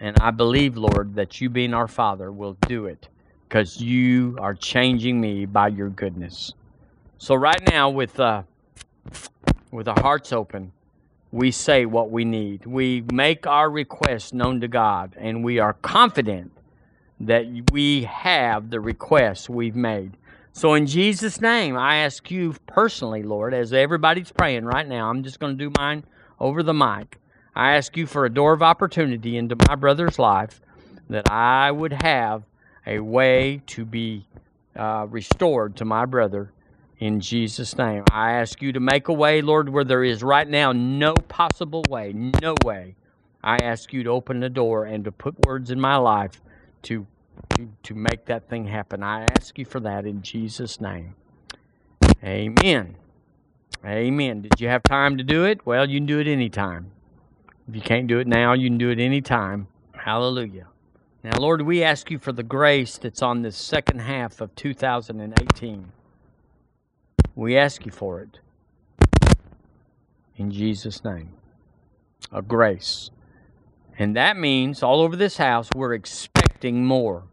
and 0.00 0.16
I 0.20 0.30
believe, 0.30 0.76
Lord, 0.76 1.14
that 1.14 1.40
you, 1.40 1.48
being 1.48 1.74
our 1.74 1.88
Father, 1.88 2.32
will 2.32 2.56
do 2.66 2.86
it 2.86 3.08
because 3.48 3.80
you 3.80 4.36
are 4.40 4.54
changing 4.54 5.20
me 5.20 5.46
by 5.46 5.68
your 5.68 5.88
goodness. 5.88 6.52
So 7.18 7.34
right 7.34 7.62
now, 7.70 7.90
with 7.90 8.18
uh, 8.18 8.42
with 9.70 9.88
our 9.88 10.00
hearts 10.00 10.32
open, 10.32 10.72
we 11.30 11.50
say 11.50 11.86
what 11.86 12.10
we 12.10 12.24
need. 12.24 12.66
We 12.66 13.04
make 13.12 13.46
our 13.46 13.70
requests 13.70 14.32
known 14.32 14.60
to 14.60 14.68
God, 14.68 15.14
and 15.16 15.44
we 15.44 15.58
are 15.60 15.74
confident 15.74 16.52
that 17.26 17.70
we 17.72 18.04
have 18.04 18.70
the 18.70 18.80
requests 18.80 19.48
we've 19.48 19.76
made. 19.76 20.16
So, 20.52 20.74
in 20.74 20.86
Jesus' 20.86 21.40
name, 21.40 21.76
I 21.76 21.96
ask 21.96 22.30
you 22.30 22.54
personally, 22.66 23.22
Lord, 23.22 23.54
as 23.54 23.72
everybody's 23.72 24.30
praying 24.30 24.64
right 24.64 24.86
now, 24.86 25.10
I'm 25.10 25.24
just 25.24 25.40
going 25.40 25.58
to 25.58 25.64
do 25.64 25.72
mine 25.76 26.04
over 26.38 26.62
the 26.62 26.74
mic. 26.74 27.18
I 27.56 27.76
ask 27.76 27.96
you 27.96 28.06
for 28.06 28.24
a 28.24 28.30
door 28.30 28.52
of 28.52 28.62
opportunity 28.62 29.36
into 29.36 29.56
my 29.68 29.74
brother's 29.74 30.18
life 30.18 30.60
that 31.08 31.30
I 31.30 31.70
would 31.70 31.92
have 31.92 32.44
a 32.86 33.00
way 33.00 33.62
to 33.66 33.84
be 33.84 34.26
uh, 34.76 35.06
restored 35.08 35.76
to 35.76 35.84
my 35.84 36.04
brother 36.04 36.52
in 36.98 37.20
Jesus' 37.20 37.76
name. 37.76 38.04
I 38.10 38.32
ask 38.32 38.62
you 38.62 38.72
to 38.72 38.80
make 38.80 39.08
a 39.08 39.12
way, 39.12 39.42
Lord, 39.42 39.68
where 39.68 39.84
there 39.84 40.04
is 40.04 40.22
right 40.22 40.48
now 40.48 40.72
no 40.72 41.14
possible 41.14 41.84
way, 41.88 42.12
no 42.12 42.54
way. 42.64 42.94
I 43.42 43.56
ask 43.56 43.92
you 43.92 44.02
to 44.04 44.10
open 44.10 44.40
the 44.40 44.48
door 44.48 44.86
and 44.86 45.04
to 45.04 45.12
put 45.12 45.46
words 45.46 45.70
in 45.70 45.80
my 45.80 45.96
life 45.96 46.40
to, 46.84 47.06
to, 47.82 47.94
make 47.94 48.24
that 48.26 48.48
thing 48.48 48.66
happen. 48.66 49.02
I 49.02 49.24
ask 49.36 49.58
you 49.58 49.64
for 49.64 49.80
that 49.80 50.06
in 50.06 50.22
Jesus' 50.22 50.80
name. 50.80 51.14
Amen. 52.22 52.96
Amen. 53.84 54.42
Did 54.42 54.60
you 54.60 54.68
have 54.68 54.82
time 54.82 55.18
to 55.18 55.24
do 55.24 55.44
it? 55.44 55.64
Well, 55.66 55.88
you 55.88 55.98
can 55.98 56.06
do 56.06 56.18
it 56.18 56.26
anytime. 56.26 56.90
If 57.68 57.74
you 57.76 57.82
can't 57.82 58.06
do 58.06 58.18
it 58.18 58.26
now, 58.26 58.52
you 58.52 58.68
can 58.68 58.78
do 58.78 58.90
it 58.90 58.98
anytime. 58.98 59.68
Hallelujah. 59.92 60.66
Now, 61.22 61.38
Lord, 61.38 61.62
we 61.62 61.82
ask 61.82 62.10
you 62.10 62.18
for 62.18 62.32
the 62.32 62.42
grace 62.42 62.98
that's 62.98 63.22
on 63.22 63.42
this 63.42 63.56
second 63.56 64.00
half 64.00 64.40
of 64.40 64.54
2018. 64.56 65.92
We 67.34 67.56
ask 67.56 67.86
you 67.86 67.92
for 67.92 68.20
it. 68.20 68.38
In 70.36 70.50
Jesus' 70.50 71.04
name. 71.04 71.30
A 72.32 72.42
grace. 72.42 73.10
And 73.98 74.16
that 74.16 74.36
means 74.36 74.82
all 74.82 75.00
over 75.00 75.16
this 75.16 75.36
house, 75.36 75.68
we're 75.74 75.94
expecting 75.94 76.43
more. 76.72 77.24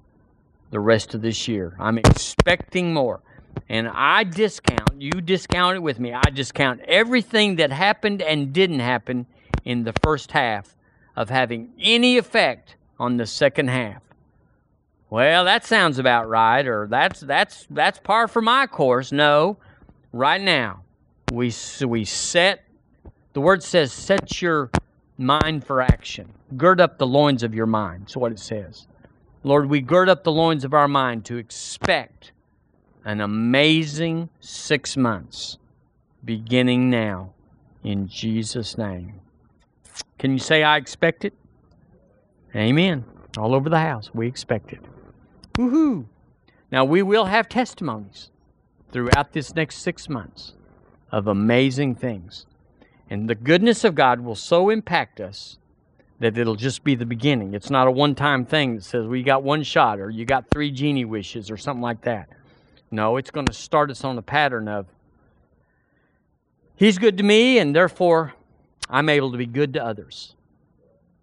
the 0.71 0.79
rest 0.79 1.13
of 1.13 1.21
this 1.21 1.47
year. 1.47 1.75
I'm 1.79 1.97
expecting 1.97 2.93
more. 2.93 3.21
And 3.69 3.87
I 3.89 4.23
discount, 4.23 5.01
you 5.01 5.11
discount 5.21 5.75
it 5.75 5.79
with 5.81 5.99
me, 5.99 6.13
I 6.13 6.29
discount 6.29 6.81
everything 6.81 7.57
that 7.57 7.71
happened 7.71 8.21
and 8.21 8.53
didn't 8.53 8.79
happen 8.79 9.25
in 9.65 9.83
the 9.83 9.93
first 10.01 10.31
half 10.31 10.75
of 11.15 11.29
having 11.29 11.73
any 11.79 12.17
effect 12.17 12.75
on 12.99 13.17
the 13.17 13.25
second 13.25 13.69
half. 13.69 14.01
Well, 15.09 15.43
that 15.45 15.65
sounds 15.65 15.99
about 15.99 16.29
right, 16.29 16.65
or 16.65 16.87
that's 16.87 17.19
that's 17.19 17.67
that's 17.69 17.99
par 17.99 18.29
for 18.29 18.41
my 18.41 18.65
course. 18.67 19.11
No, 19.11 19.57
right 20.13 20.39
now 20.39 20.83
we 21.33 21.53
we 21.85 22.05
set. 22.05 22.63
The 23.33 23.41
word 23.41 23.61
says, 23.61 23.91
"Set 23.91 24.41
your 24.41 24.69
mind 25.17 25.65
for 25.65 25.81
action. 25.81 26.31
Gird 26.55 26.79
up 26.79 26.97
the 26.97 27.07
loins 27.07 27.43
of 27.43 27.53
your 27.53 27.65
mind." 27.65 28.03
That's 28.03 28.15
what 28.17 28.31
it 28.31 28.39
says. 28.39 28.87
Lord, 29.43 29.69
we 29.69 29.81
gird 29.81 30.07
up 30.07 30.23
the 30.23 30.31
loins 30.31 30.63
of 30.63 30.73
our 30.73 30.87
mind 30.87 31.25
to 31.25 31.37
expect 31.37 32.31
an 33.03 33.21
amazing 33.21 34.29
six 34.39 34.95
months 34.95 35.57
beginning 36.23 36.89
now 36.89 37.33
in 37.83 38.07
Jesus' 38.07 38.77
name. 38.77 39.19
Can 40.19 40.33
you 40.33 40.39
say, 40.39 40.61
I 40.61 40.77
expect 40.77 41.25
it? 41.25 41.33
Amen. 42.55 43.03
All 43.37 43.55
over 43.55 43.69
the 43.69 43.79
house, 43.79 44.11
we 44.13 44.27
expect 44.27 44.73
it. 44.73 44.81
Woohoo! 45.53 46.05
Now, 46.71 46.85
we 46.85 47.01
will 47.01 47.25
have 47.25 47.49
testimonies 47.49 48.29
throughout 48.91 49.33
this 49.33 49.55
next 49.55 49.77
six 49.77 50.07
months 50.07 50.53
of 51.11 51.27
amazing 51.27 51.95
things. 51.95 52.45
And 53.09 53.29
the 53.29 53.35
goodness 53.35 53.83
of 53.83 53.95
God 53.95 54.21
will 54.21 54.35
so 54.35 54.69
impact 54.69 55.19
us 55.19 55.57
that 56.21 56.37
it'll 56.37 56.55
just 56.55 56.83
be 56.83 56.93
the 56.93 57.05
beginning. 57.05 57.55
It's 57.55 57.71
not 57.71 57.87
a 57.87 57.91
one 57.91 58.13
time 58.13 58.45
thing 58.45 58.75
that 58.75 58.83
says, 58.83 59.07
well, 59.07 59.15
you 59.15 59.23
got 59.23 59.41
one 59.41 59.63
shot 59.63 59.99
or 59.99 60.11
you 60.11 60.23
got 60.23 60.45
three 60.51 60.69
genie 60.69 61.03
wishes 61.03 61.49
or 61.49 61.57
something 61.57 61.81
like 61.81 62.01
that. 62.01 62.29
No, 62.91 63.17
it's 63.17 63.31
going 63.31 63.47
to 63.47 63.53
start 63.53 63.89
us 63.89 64.03
on 64.03 64.17
a 64.17 64.21
pattern 64.21 64.67
of, 64.67 64.85
He's 66.75 66.97
good 66.97 67.17
to 67.17 67.23
me, 67.23 67.59
and 67.59 67.75
therefore 67.75 68.33
I'm 68.89 69.09
able 69.09 69.31
to 69.31 69.37
be 69.37 69.45
good 69.45 69.73
to 69.73 69.83
others. 69.83 70.35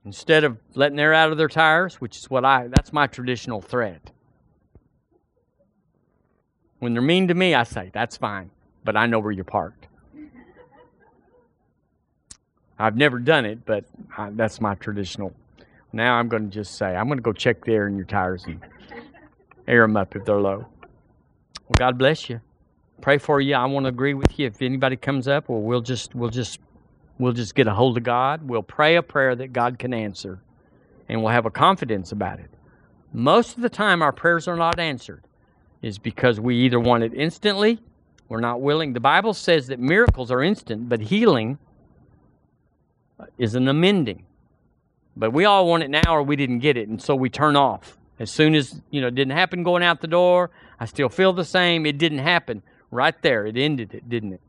Instead 0.05 0.45
of 0.45 0.57
letting 0.75 0.99
air 0.99 1.13
out 1.13 1.33
of 1.33 1.39
their 1.39 1.49
tires, 1.49 2.01
which 2.01 2.17
is 2.17 2.31
what 2.31 2.45
I, 2.45 2.69
that's 2.69 2.93
my 2.93 3.07
traditional 3.07 3.61
threat. 3.61 4.11
When 6.79 6.93
they're 6.93 7.03
mean 7.03 7.29
to 7.29 7.35
me, 7.35 7.55
I 7.55 7.65
say, 7.65 7.91
that's 7.93 8.17
fine, 8.17 8.51
but 8.85 8.97
I 8.97 9.07
know 9.07 9.19
where 9.19 9.33
you're 9.33 9.45
parked. 9.45 9.88
I've 12.79 12.97
never 12.97 13.19
done 13.19 13.45
it, 13.45 13.65
but 13.67 13.85
I, 14.17 14.31
that's 14.31 14.61
my 14.61 14.75
traditional. 14.77 15.35
Now 15.93 16.17
I'm 16.17 16.29
going 16.29 16.49
to 16.49 16.55
just 16.55 16.77
say, 16.77 16.95
I'm 16.95 17.07
going 17.07 17.19
to 17.19 17.23
go 17.23 17.33
check 17.33 17.65
the 17.65 17.73
air 17.73 17.89
in 17.89 17.97
your 17.97 18.07
tires 18.07 18.45
and 18.45 18.61
air 19.67 19.83
them 19.83 19.97
up 19.97 20.15
if 20.15 20.25
they're 20.25 20.41
low. 20.41 20.59
Well, 20.59 21.77
God 21.77 21.99
bless 21.99 22.29
you. 22.29 22.41
Pray 23.01 23.19
for 23.19 23.41
you. 23.41 23.55
I 23.55 23.65
want 23.67 23.85
to 23.85 23.89
agree 23.89 24.15
with 24.15 24.39
you. 24.39 24.47
If 24.47 24.63
anybody 24.63 24.97
comes 24.97 25.29
up, 25.29 25.49
well, 25.49 25.61
we'll 25.61 25.81
just 25.81 26.15
we'll 26.15 26.31
just 26.31 26.59
we'll 27.19 27.33
just 27.33 27.55
get 27.55 27.67
a 27.67 27.75
hold 27.75 27.97
of 27.97 28.03
God. 28.03 28.49
We'll 28.49 28.63
pray 28.63 28.97
a 28.97 29.03
prayer 29.03 29.37
that 29.37 29.53
God 29.53 29.79
can 29.79 29.95
answer, 29.95 30.41
and 31.09 31.23
we'll 31.23 31.33
have 31.33 31.47
a 31.47 31.51
confidence 31.51 32.13
about 32.13 32.41
it. 32.41 32.51
Most 33.13 33.57
of 33.57 33.63
the 33.63 33.69
time, 33.69 34.03
our 34.03 34.13
prayers 34.13 34.49
are 34.49 34.57
not 34.57 34.79
answered, 34.79 35.23
is 35.81 35.99
because 35.99 36.41
we 36.41 36.57
either 36.57 36.81
want 36.81 37.05
it 37.05 37.15
instantly, 37.15 37.79
we're 38.29 38.41
not 38.41 38.61
willing. 38.61 38.93
The 38.93 39.01
Bible 39.01 39.33
says 39.33 39.69
that 39.69 39.79
miracles 39.79 40.31
are 40.31 40.43
instant, 40.43 40.89
but 40.89 41.01
healing 41.01 41.59
is 43.37 43.55
an 43.55 43.69
amending. 43.69 44.25
But 45.17 45.33
we 45.33 45.45
all 45.45 45.67
want 45.67 45.83
it 45.83 45.91
now, 45.91 46.15
or 46.15 46.23
we 46.23 46.37
didn't 46.37 46.61
get 46.61 46.77
it, 46.77 46.89
and 46.89 47.03
so 47.03 47.15
we 47.15 47.29
turn 47.29 47.57
off 47.57 47.99
as 48.19 48.31
soon 48.31 48.55
as 48.55 48.81
you 48.91 49.01
know 49.01 49.09
it 49.09 49.15
didn't 49.15 49.33
happen 49.33 49.63
going 49.63 49.83
out 49.83 50.01
the 50.01 50.09
door. 50.09 50.51
I 50.81 50.87
still 50.87 51.09
feel 51.09 51.33
the 51.33 51.45
same. 51.45 51.87
It 51.87 51.99
didn't 51.99 52.19
happen. 52.19 52.63
Right 52.91 53.21
there, 53.23 53.47
it 53.47 53.57
ended 53.57 53.95
it, 53.95 54.09
didn't 54.09 54.35
it? 54.35 54.41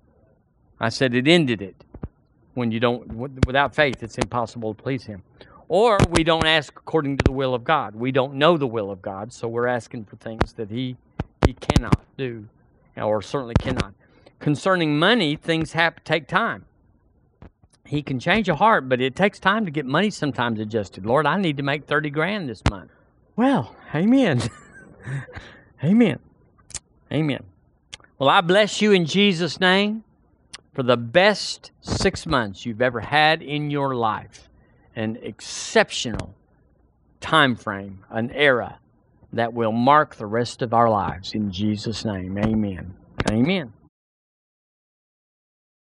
I 0.79 0.89
said 0.89 1.13
it 1.13 1.27
ended 1.27 1.61
it. 1.61 1.83
When 2.53 2.71
you 2.71 2.79
don't, 2.79 3.07
without 3.45 3.75
faith, 3.75 4.01
it's 4.01 4.17
impossible 4.17 4.73
to 4.73 4.81
please 4.81 5.05
Him. 5.05 5.23
Or 5.67 5.97
we 6.09 6.23
don't 6.23 6.45
ask 6.45 6.73
according 6.75 7.17
to 7.17 7.23
the 7.23 7.31
will 7.31 7.53
of 7.53 7.63
God. 7.63 7.95
We 7.95 8.11
don't 8.11 8.35
know 8.35 8.57
the 8.57 8.67
will 8.67 8.91
of 8.91 9.01
God, 9.01 9.31
so 9.31 9.47
we're 9.47 9.67
asking 9.67 10.05
for 10.05 10.15
things 10.15 10.53
that 10.53 10.69
He 10.69 10.97
He 11.45 11.53
cannot 11.53 11.99
do, 12.17 12.47
or 12.95 13.21
certainly 13.21 13.55
cannot. 13.59 13.93
Concerning 14.39 14.97
money, 14.97 15.35
things 15.35 15.73
have 15.73 16.03
take 16.03 16.27
time. 16.27 16.65
He 17.89 18.03
can 18.03 18.19
change 18.19 18.47
a 18.47 18.55
heart, 18.55 18.87
but 18.87 19.01
it 19.01 19.15
takes 19.15 19.39
time 19.39 19.65
to 19.65 19.71
get 19.71 19.83
money 19.83 20.11
sometimes 20.11 20.59
adjusted. 20.59 21.07
Lord, 21.07 21.25
I 21.25 21.39
need 21.39 21.57
to 21.57 21.63
make 21.63 21.87
30 21.87 22.11
grand 22.11 22.47
this 22.47 22.61
month. 22.69 22.91
Well, 23.35 23.75
amen. 23.95 24.43
Amen. 25.83 26.19
Amen. 27.11 27.43
Well, 28.19 28.29
I 28.29 28.41
bless 28.41 28.79
you 28.79 28.91
in 28.91 29.05
Jesus' 29.05 29.59
name 29.59 30.03
for 30.73 30.83
the 30.83 30.97
best 30.97 31.71
six 31.81 32.27
months 32.27 32.63
you've 32.63 32.81
ever 32.81 32.99
had 32.99 33.41
in 33.41 33.71
your 33.71 33.95
life. 33.95 34.49
An 34.95 35.17
exceptional 35.23 36.35
time 37.21 37.55
frame, 37.55 38.03
an 38.11 38.29
era 38.31 38.77
that 39.33 39.53
will 39.53 39.71
mark 39.71 40.15
the 40.15 40.27
rest 40.27 40.61
of 40.61 40.75
our 40.75 40.89
lives. 40.89 41.33
In 41.33 41.51
Jesus' 41.51 42.05
name, 42.05 42.37
amen. 42.37 42.93
Amen. 43.31 43.73